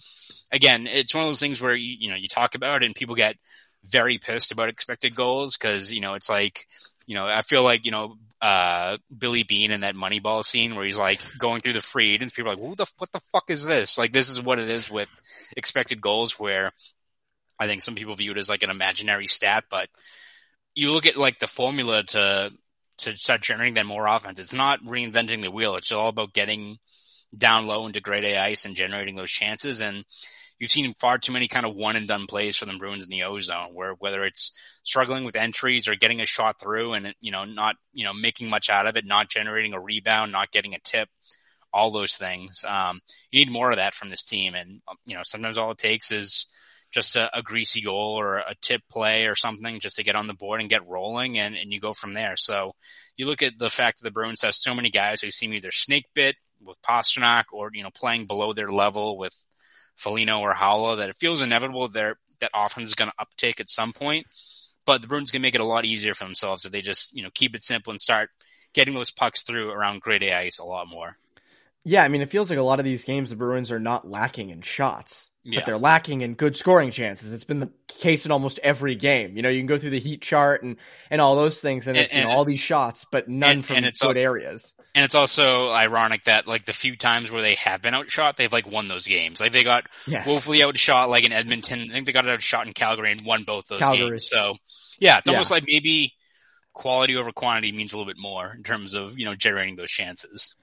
again, 0.52 0.86
it's 0.86 1.14
one 1.14 1.24
of 1.24 1.28
those 1.28 1.40
things 1.40 1.60
where 1.60 1.74
you, 1.74 1.96
you 1.98 2.10
know, 2.10 2.16
you 2.16 2.28
talk 2.28 2.54
about 2.54 2.82
it 2.82 2.86
and 2.86 2.94
people 2.94 3.14
get 3.14 3.36
very 3.84 4.18
pissed 4.18 4.52
about 4.52 4.68
expected 4.68 5.14
goals 5.14 5.56
because, 5.56 5.92
you 5.92 6.00
know, 6.00 6.14
it's 6.14 6.28
like, 6.28 6.66
you 7.06 7.14
know, 7.14 7.24
I 7.24 7.42
feel 7.42 7.62
like, 7.62 7.86
you 7.86 7.90
know, 7.90 8.16
uh, 8.40 8.98
Billy 9.16 9.42
Beane 9.42 9.72
in 9.72 9.80
that 9.80 9.94
Moneyball 9.96 10.44
scene 10.44 10.76
where 10.76 10.84
he's 10.84 10.98
like 10.98 11.20
going 11.38 11.60
through 11.60 11.72
the 11.72 11.80
free 11.80 12.12
agents. 12.12 12.34
People 12.34 12.52
are 12.52 12.56
like, 12.56 12.76
the, 12.76 12.86
what 12.98 13.12
the 13.12 13.20
fuck 13.32 13.50
is 13.50 13.64
this? 13.64 13.98
Like, 13.98 14.12
this 14.12 14.28
is 14.28 14.42
what 14.42 14.58
it 14.58 14.68
is 14.68 14.90
with 14.90 15.08
expected 15.56 16.00
goals 16.00 16.38
where 16.38 16.72
I 17.58 17.66
think 17.66 17.82
some 17.82 17.94
people 17.94 18.14
view 18.14 18.32
it 18.32 18.38
as 18.38 18.48
like 18.48 18.62
an 18.62 18.70
imaginary 18.70 19.26
stat, 19.26 19.64
but 19.70 19.88
you 20.74 20.92
look 20.92 21.06
at 21.06 21.16
like 21.16 21.38
the 21.40 21.48
formula 21.48 22.04
to, 22.04 22.52
to 22.98 23.16
start 23.16 23.42
generating 23.42 23.74
that 23.74 23.86
more 23.86 24.06
offense. 24.06 24.38
It's 24.38 24.54
not 24.54 24.84
reinventing 24.84 25.40
the 25.40 25.50
wheel. 25.50 25.76
It's 25.76 25.92
all 25.92 26.08
about 26.08 26.34
getting 26.34 26.78
down 27.36 27.66
low 27.66 27.86
into 27.86 28.00
grade 28.00 28.24
A 28.24 28.38
ice 28.38 28.64
and 28.64 28.76
generating 28.76 29.16
those 29.16 29.30
chances. 29.30 29.80
And 29.80 30.04
you've 30.58 30.70
seen 30.70 30.92
far 30.94 31.18
too 31.18 31.32
many 31.32 31.48
kind 31.48 31.66
of 31.66 31.74
one 31.74 31.96
and 31.96 32.08
done 32.08 32.26
plays 32.26 32.56
for 32.56 32.66
the 32.66 32.76
Bruins 32.78 33.04
in 33.04 33.10
the 33.10 33.24
ozone 33.24 33.74
where 33.74 33.92
whether 33.98 34.24
it's 34.24 34.56
struggling 34.82 35.24
with 35.24 35.36
entries 35.36 35.88
or 35.88 35.94
getting 35.94 36.20
a 36.20 36.26
shot 36.26 36.60
through 36.60 36.94
and, 36.94 37.14
you 37.20 37.30
know, 37.30 37.44
not, 37.44 37.76
you 37.92 38.04
know, 38.04 38.14
making 38.14 38.48
much 38.48 38.70
out 38.70 38.86
of 38.86 38.96
it, 38.96 39.04
not 39.04 39.28
generating 39.28 39.74
a 39.74 39.80
rebound, 39.80 40.32
not 40.32 40.50
getting 40.50 40.74
a 40.74 40.80
tip, 40.80 41.08
all 41.72 41.90
those 41.90 42.14
things. 42.16 42.64
Um, 42.66 43.00
you 43.30 43.44
need 43.44 43.52
more 43.52 43.70
of 43.70 43.76
that 43.76 43.94
from 43.94 44.10
this 44.10 44.24
team. 44.24 44.54
And, 44.54 44.80
you 45.04 45.14
know, 45.14 45.22
sometimes 45.24 45.58
all 45.58 45.70
it 45.70 45.78
takes 45.78 46.10
is 46.10 46.48
just 46.90 47.16
a, 47.16 47.36
a 47.36 47.42
greasy 47.42 47.82
goal 47.82 48.18
or 48.18 48.36
a 48.36 48.54
tip 48.62 48.80
play 48.90 49.26
or 49.26 49.34
something 49.34 49.78
just 49.78 49.96
to 49.96 50.02
get 50.02 50.16
on 50.16 50.26
the 50.26 50.34
board 50.34 50.60
and 50.60 50.70
get 50.70 50.86
rolling 50.88 51.38
and, 51.38 51.54
and 51.54 51.72
you 51.72 51.80
go 51.80 51.92
from 51.92 52.14
there. 52.14 52.34
So 52.36 52.72
you 53.16 53.26
look 53.26 53.42
at 53.42 53.58
the 53.58 53.68
fact 53.68 53.98
that 53.98 54.04
the 54.04 54.12
Bruins 54.12 54.40
have 54.42 54.54
so 54.54 54.74
many 54.74 54.88
guys 54.88 55.20
who 55.20 55.30
seem 55.30 55.52
either 55.52 55.70
snake 55.70 56.06
bit 56.14 56.36
with 56.62 56.80
Pastrnak 56.82 57.44
or, 57.52 57.70
you 57.72 57.82
know, 57.82 57.90
playing 57.94 58.26
below 58.26 58.52
their 58.52 58.68
level 58.68 59.18
with 59.18 59.34
Foligno 59.96 60.40
or 60.40 60.54
Haula 60.54 60.98
that 60.98 61.08
it 61.08 61.16
feels 61.16 61.42
inevitable 61.42 61.88
that 61.88 62.16
that 62.40 62.50
offense 62.54 62.88
is 62.88 62.94
going 62.94 63.10
to 63.10 63.20
uptake 63.20 63.60
at 63.60 63.68
some 63.68 63.92
point. 63.92 64.26
But 64.86 65.02
the 65.02 65.08
Bruins 65.08 65.30
can 65.30 65.42
make 65.42 65.54
it 65.54 65.60
a 65.60 65.64
lot 65.66 65.84
easier 65.84 66.14
for 66.14 66.24
themselves 66.24 66.64
if 66.64 66.72
they 66.72 66.80
just, 66.80 67.14
you 67.14 67.22
know, 67.22 67.30
keep 67.34 67.54
it 67.54 67.62
simple 67.62 67.90
and 67.90 68.00
start 68.00 68.30
getting 68.72 68.94
those 68.94 69.10
pucks 69.10 69.42
through 69.42 69.70
around 69.70 70.00
grade 70.00 70.22
A 70.22 70.32
ice 70.32 70.58
a 70.58 70.64
lot 70.64 70.88
more. 70.88 71.16
Yeah, 71.84 72.04
I 72.04 72.08
mean, 72.08 72.22
it 72.22 72.30
feels 72.30 72.50
like 72.50 72.58
a 72.58 72.62
lot 72.62 72.78
of 72.78 72.84
these 72.84 73.04
games, 73.04 73.30
the 73.30 73.36
Bruins 73.36 73.70
are 73.70 73.80
not 73.80 74.08
lacking 74.08 74.50
in 74.50 74.62
shots, 74.62 75.27
Yeah. 75.44 75.60
but 75.60 75.66
they're 75.66 75.78
lacking 75.78 76.20
in 76.20 76.34
good 76.34 76.56
scoring 76.56 76.90
chances. 76.90 77.32
It's 77.32 77.44
been 77.44 77.60
the 77.60 77.70
case 77.86 78.26
in 78.26 78.32
almost 78.32 78.58
every 78.58 78.94
game. 78.96 79.36
You 79.36 79.42
know, 79.42 79.48
you 79.48 79.60
can 79.60 79.66
go 79.66 79.78
through 79.78 79.90
the 79.90 80.00
heat 80.00 80.20
chart 80.20 80.62
and, 80.62 80.76
and 81.10 81.20
all 81.20 81.36
those 81.36 81.60
things, 81.60 81.86
and 81.86 81.96
And- 81.96 82.04
it's 82.04 82.14
you 82.14 82.22
know, 82.22 82.28
all 82.30 82.44
these 82.44 82.60
shots, 82.60 83.06
but 83.10 83.28
none 83.28 83.50
and- 83.50 83.64
from 83.64 83.76
and 83.76 83.86
it's 83.86 84.00
good 84.00 84.16
all- 84.16 84.22
areas. 84.22 84.74
And 84.94 85.04
it's 85.04 85.14
also 85.14 85.70
ironic 85.70 86.24
that 86.24 86.46
like 86.48 86.64
the 86.64 86.72
few 86.72 86.96
times 86.96 87.30
where 87.30 87.40
they 87.40 87.54
have 87.54 87.80
been 87.82 87.94
outshot, 87.94 88.36
they've 88.36 88.52
like 88.52 88.66
won 88.70 88.88
those 88.88 89.06
games. 89.06 89.40
Like 89.40 89.52
they 89.52 89.62
got 89.62 89.84
Yes. 90.06 90.26
woefully 90.26 90.62
outshot 90.64 91.08
like 91.08 91.24
in 91.24 91.32
Edmonton. 91.32 91.82
I 91.82 91.92
think 91.92 92.06
they 92.06 92.12
got 92.12 92.28
outshot 92.28 92.66
in 92.66 92.72
Calgary 92.72 93.12
and 93.12 93.20
won 93.24 93.44
both 93.44 93.68
those 93.68 93.78
Calgary. 93.78 94.08
games. 94.10 94.28
So 94.28 94.56
yeah, 94.98 95.18
it's 95.18 95.28
Yeah. 95.28 95.34
almost 95.34 95.50
like 95.52 95.64
maybe 95.68 96.14
quality 96.72 97.16
over 97.16 97.30
quantity 97.32 97.70
means 97.72 97.92
a 97.92 97.96
little 97.96 98.10
bit 98.12 98.18
more 98.20 98.52
in 98.56 98.64
terms 98.64 98.94
of 98.94 99.18
you 99.18 99.24
know 99.24 99.34
generating 99.36 99.76
those 99.76 99.90
chances. 99.90 100.54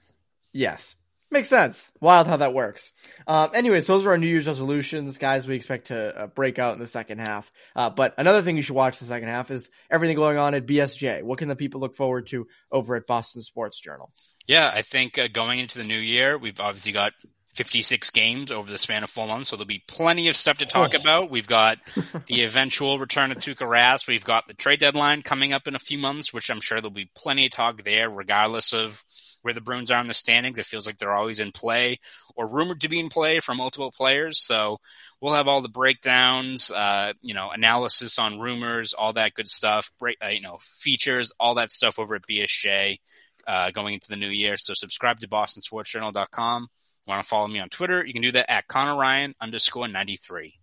Yes. 0.52 0.96
Makes 1.28 1.48
sense. 1.48 1.90
Wild 2.00 2.28
how 2.28 2.36
that 2.36 2.54
works. 2.54 2.92
Um, 3.26 3.50
anyways, 3.52 3.86
those 3.88 4.06
are 4.06 4.10
our 4.10 4.18
New 4.18 4.28
Year's 4.28 4.46
resolutions, 4.46 5.18
guys. 5.18 5.48
We 5.48 5.56
expect 5.56 5.88
to 5.88 6.16
uh, 6.22 6.26
break 6.28 6.60
out 6.60 6.74
in 6.74 6.78
the 6.78 6.86
second 6.86 7.18
half. 7.18 7.50
Uh, 7.74 7.90
but 7.90 8.14
another 8.16 8.42
thing 8.42 8.56
you 8.56 8.62
should 8.62 8.76
watch 8.76 9.00
the 9.00 9.06
second 9.06 9.28
half 9.28 9.50
is 9.50 9.68
everything 9.90 10.14
going 10.14 10.38
on 10.38 10.54
at 10.54 10.66
BSJ. 10.66 11.24
What 11.24 11.38
can 11.38 11.48
the 11.48 11.56
people 11.56 11.80
look 11.80 11.96
forward 11.96 12.28
to 12.28 12.46
over 12.70 12.94
at 12.94 13.08
Boston 13.08 13.42
Sports 13.42 13.80
Journal? 13.80 14.12
Yeah, 14.46 14.70
I 14.72 14.82
think 14.82 15.18
uh, 15.18 15.26
going 15.26 15.58
into 15.58 15.78
the 15.78 15.84
new 15.84 15.98
year, 15.98 16.38
we've 16.38 16.60
obviously 16.60 16.92
got 16.92 17.12
56 17.56 18.10
games 18.10 18.52
over 18.52 18.70
the 18.70 18.78
span 18.78 19.02
of 19.02 19.10
four 19.10 19.26
months, 19.26 19.48
so 19.48 19.56
there'll 19.56 19.66
be 19.66 19.82
plenty 19.88 20.28
of 20.28 20.36
stuff 20.36 20.58
to 20.58 20.66
talk 20.66 20.92
oh. 20.94 21.00
about. 21.00 21.30
We've 21.30 21.46
got 21.46 21.78
the 22.26 22.42
eventual 22.42 22.98
return 22.98 23.32
of 23.32 23.38
Tuukka 23.38 23.66
Rask. 23.66 24.06
We've 24.06 24.24
got 24.24 24.46
the 24.46 24.54
trade 24.54 24.80
deadline 24.80 25.22
coming 25.22 25.52
up 25.52 25.66
in 25.66 25.74
a 25.74 25.80
few 25.80 25.98
months, 25.98 26.32
which 26.34 26.50
I'm 26.50 26.60
sure 26.60 26.80
there'll 26.80 26.90
be 26.90 27.10
plenty 27.14 27.46
of 27.46 27.52
talk 27.52 27.82
there, 27.82 28.10
regardless 28.10 28.74
of 28.74 29.02
where 29.40 29.54
the 29.54 29.60
Bruins 29.60 29.90
are 29.90 30.00
in 30.00 30.08
the 30.08 30.14
standings. 30.14 30.58
It 30.58 30.66
feels 30.66 30.86
like 30.86 30.98
they're 30.98 31.12
always 31.12 31.40
in 31.40 31.52
play 31.52 31.98
or 32.34 32.46
rumored 32.46 32.82
to 32.82 32.88
be 32.88 33.00
in 33.00 33.08
play 33.08 33.40
for 33.40 33.54
multiple 33.54 33.90
players. 33.90 34.38
So 34.44 34.78
we'll 35.20 35.34
have 35.34 35.48
all 35.48 35.62
the 35.62 35.68
breakdowns, 35.68 36.70
uh, 36.70 37.14
you 37.22 37.32
know, 37.32 37.50
analysis 37.50 38.18
on 38.18 38.40
rumors, 38.40 38.92
all 38.92 39.14
that 39.14 39.34
good 39.34 39.48
stuff, 39.48 39.90
break, 39.98 40.18
uh, 40.22 40.28
you 40.28 40.42
know, 40.42 40.58
features, 40.60 41.32
all 41.40 41.54
that 41.54 41.70
stuff 41.70 41.98
over 41.98 42.16
at 42.16 42.26
BSJ 42.26 42.98
uh, 43.46 43.70
going 43.70 43.94
into 43.94 44.08
the 44.08 44.16
new 44.16 44.28
year. 44.28 44.56
So 44.56 44.74
subscribe 44.74 45.20
to 45.20 45.28
BostonSportsJournal.com. 45.28 46.68
Want 47.06 47.22
to 47.22 47.28
follow 47.28 47.46
me 47.46 47.60
on 47.60 47.68
Twitter? 47.68 48.04
You 48.04 48.12
can 48.12 48.22
do 48.22 48.32
that 48.32 48.50
at 48.50 48.66
Conor 48.66 48.96
Ryan 48.96 49.34
underscore 49.40 49.86
93. 49.86 50.58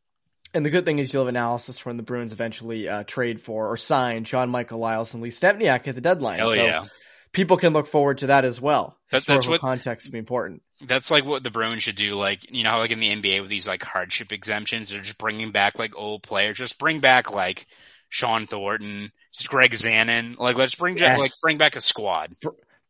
And 0.53 0.65
the 0.65 0.69
good 0.69 0.85
thing 0.85 0.99
is 0.99 1.11
you'll 1.11 1.23
have 1.23 1.29
analysis 1.29 1.85
when 1.85 1.97
the 1.97 2.03
Bruins 2.03 2.31
eventually 2.31 2.87
uh, 2.87 3.03
trade 3.03 3.41
for 3.41 3.71
or 3.71 3.77
sign 3.77 4.23
John 4.23 4.49
Michael 4.49 4.79
Liles 4.79 5.13
and 5.13 5.23
Lee 5.23 5.29
Stempniak 5.29 5.87
at 5.87 5.95
the 5.95 6.01
deadline. 6.01 6.37
Hell 6.37 6.49
so 6.49 6.53
yeah. 6.53 6.85
people 7.31 7.57
can 7.57 7.73
look 7.73 7.87
forward 7.87 8.19
to 8.19 8.27
that 8.27 8.45
as 8.45 8.61
well. 8.61 8.95
That, 9.09 9.25
that's 9.25 9.47
what 9.47 9.61
context 9.61 10.05
would 10.05 10.11
be 10.11 10.19
important. 10.19 10.61
That's 10.81 11.09
like 11.09 11.25
what 11.25 11.43
the 11.43 11.49
Bruins 11.49 11.83
should 11.83 11.95
do. 11.95 12.15
Like 12.15 12.51
you 12.51 12.63
know, 12.63 12.69
how 12.69 12.79
like 12.79 12.91
in 12.91 12.99
the 12.99 13.15
NBA 13.15 13.41
with 13.41 13.49
these 13.49 13.67
like 13.67 13.83
hardship 13.83 14.31
exemptions, 14.31 14.89
they're 14.89 15.01
just 15.01 15.17
bringing 15.17 15.51
back 15.51 15.79
like 15.79 15.95
old 15.95 16.21
players. 16.21 16.57
Just 16.57 16.77
bring 16.77 16.99
back 16.99 17.31
like 17.31 17.65
Shawn 18.09 18.45
Thornton, 18.45 19.11
Greg 19.47 19.71
Zanon. 19.71 20.37
Like 20.37 20.55
let's 20.55 20.75
bring 20.75 20.97
yes. 20.97 21.17
like 21.17 21.31
bring 21.41 21.57
back 21.57 21.75
a 21.75 21.81
squad. 21.81 22.35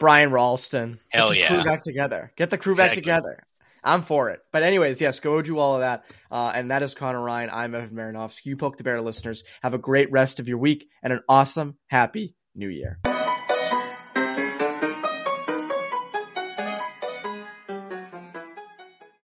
Brian 0.03 0.31
Rolston. 0.31 0.99
Hell 1.13 1.29
Get 1.29 1.33
the 1.33 1.39
yeah. 1.39 1.47
Crew 1.47 1.63
back 1.63 1.81
together. 1.81 2.33
Get 2.35 2.49
the 2.49 2.57
crew 2.57 2.73
exactly. 2.73 3.03
back 3.03 3.21
together. 3.21 3.43
I'm 3.85 4.01
for 4.03 4.31
it. 4.31 4.41
But 4.51 4.63
anyways, 4.63 4.99
yes, 4.99 5.21
go 5.21 5.41
do 5.41 5.57
all 5.59 5.75
of 5.75 5.79
that. 5.79 6.03
Uh, 6.29 6.51
and 6.53 6.71
that 6.71 6.83
is 6.83 6.93
Conor 6.93 7.21
Ryan. 7.21 7.49
I'm 7.53 7.73
Evan 7.73 7.91
Marinofsky. 7.91 8.47
You 8.47 8.57
Poke 8.57 8.75
the 8.75 8.83
Bear 8.83 8.99
listeners. 8.99 9.45
Have 9.61 9.73
a 9.73 9.77
great 9.77 10.11
rest 10.11 10.41
of 10.41 10.49
your 10.49 10.57
week 10.57 10.89
and 11.01 11.13
an 11.13 11.21
awesome, 11.29 11.77
happy 11.87 12.35
new 12.53 12.67
year. 12.67 12.99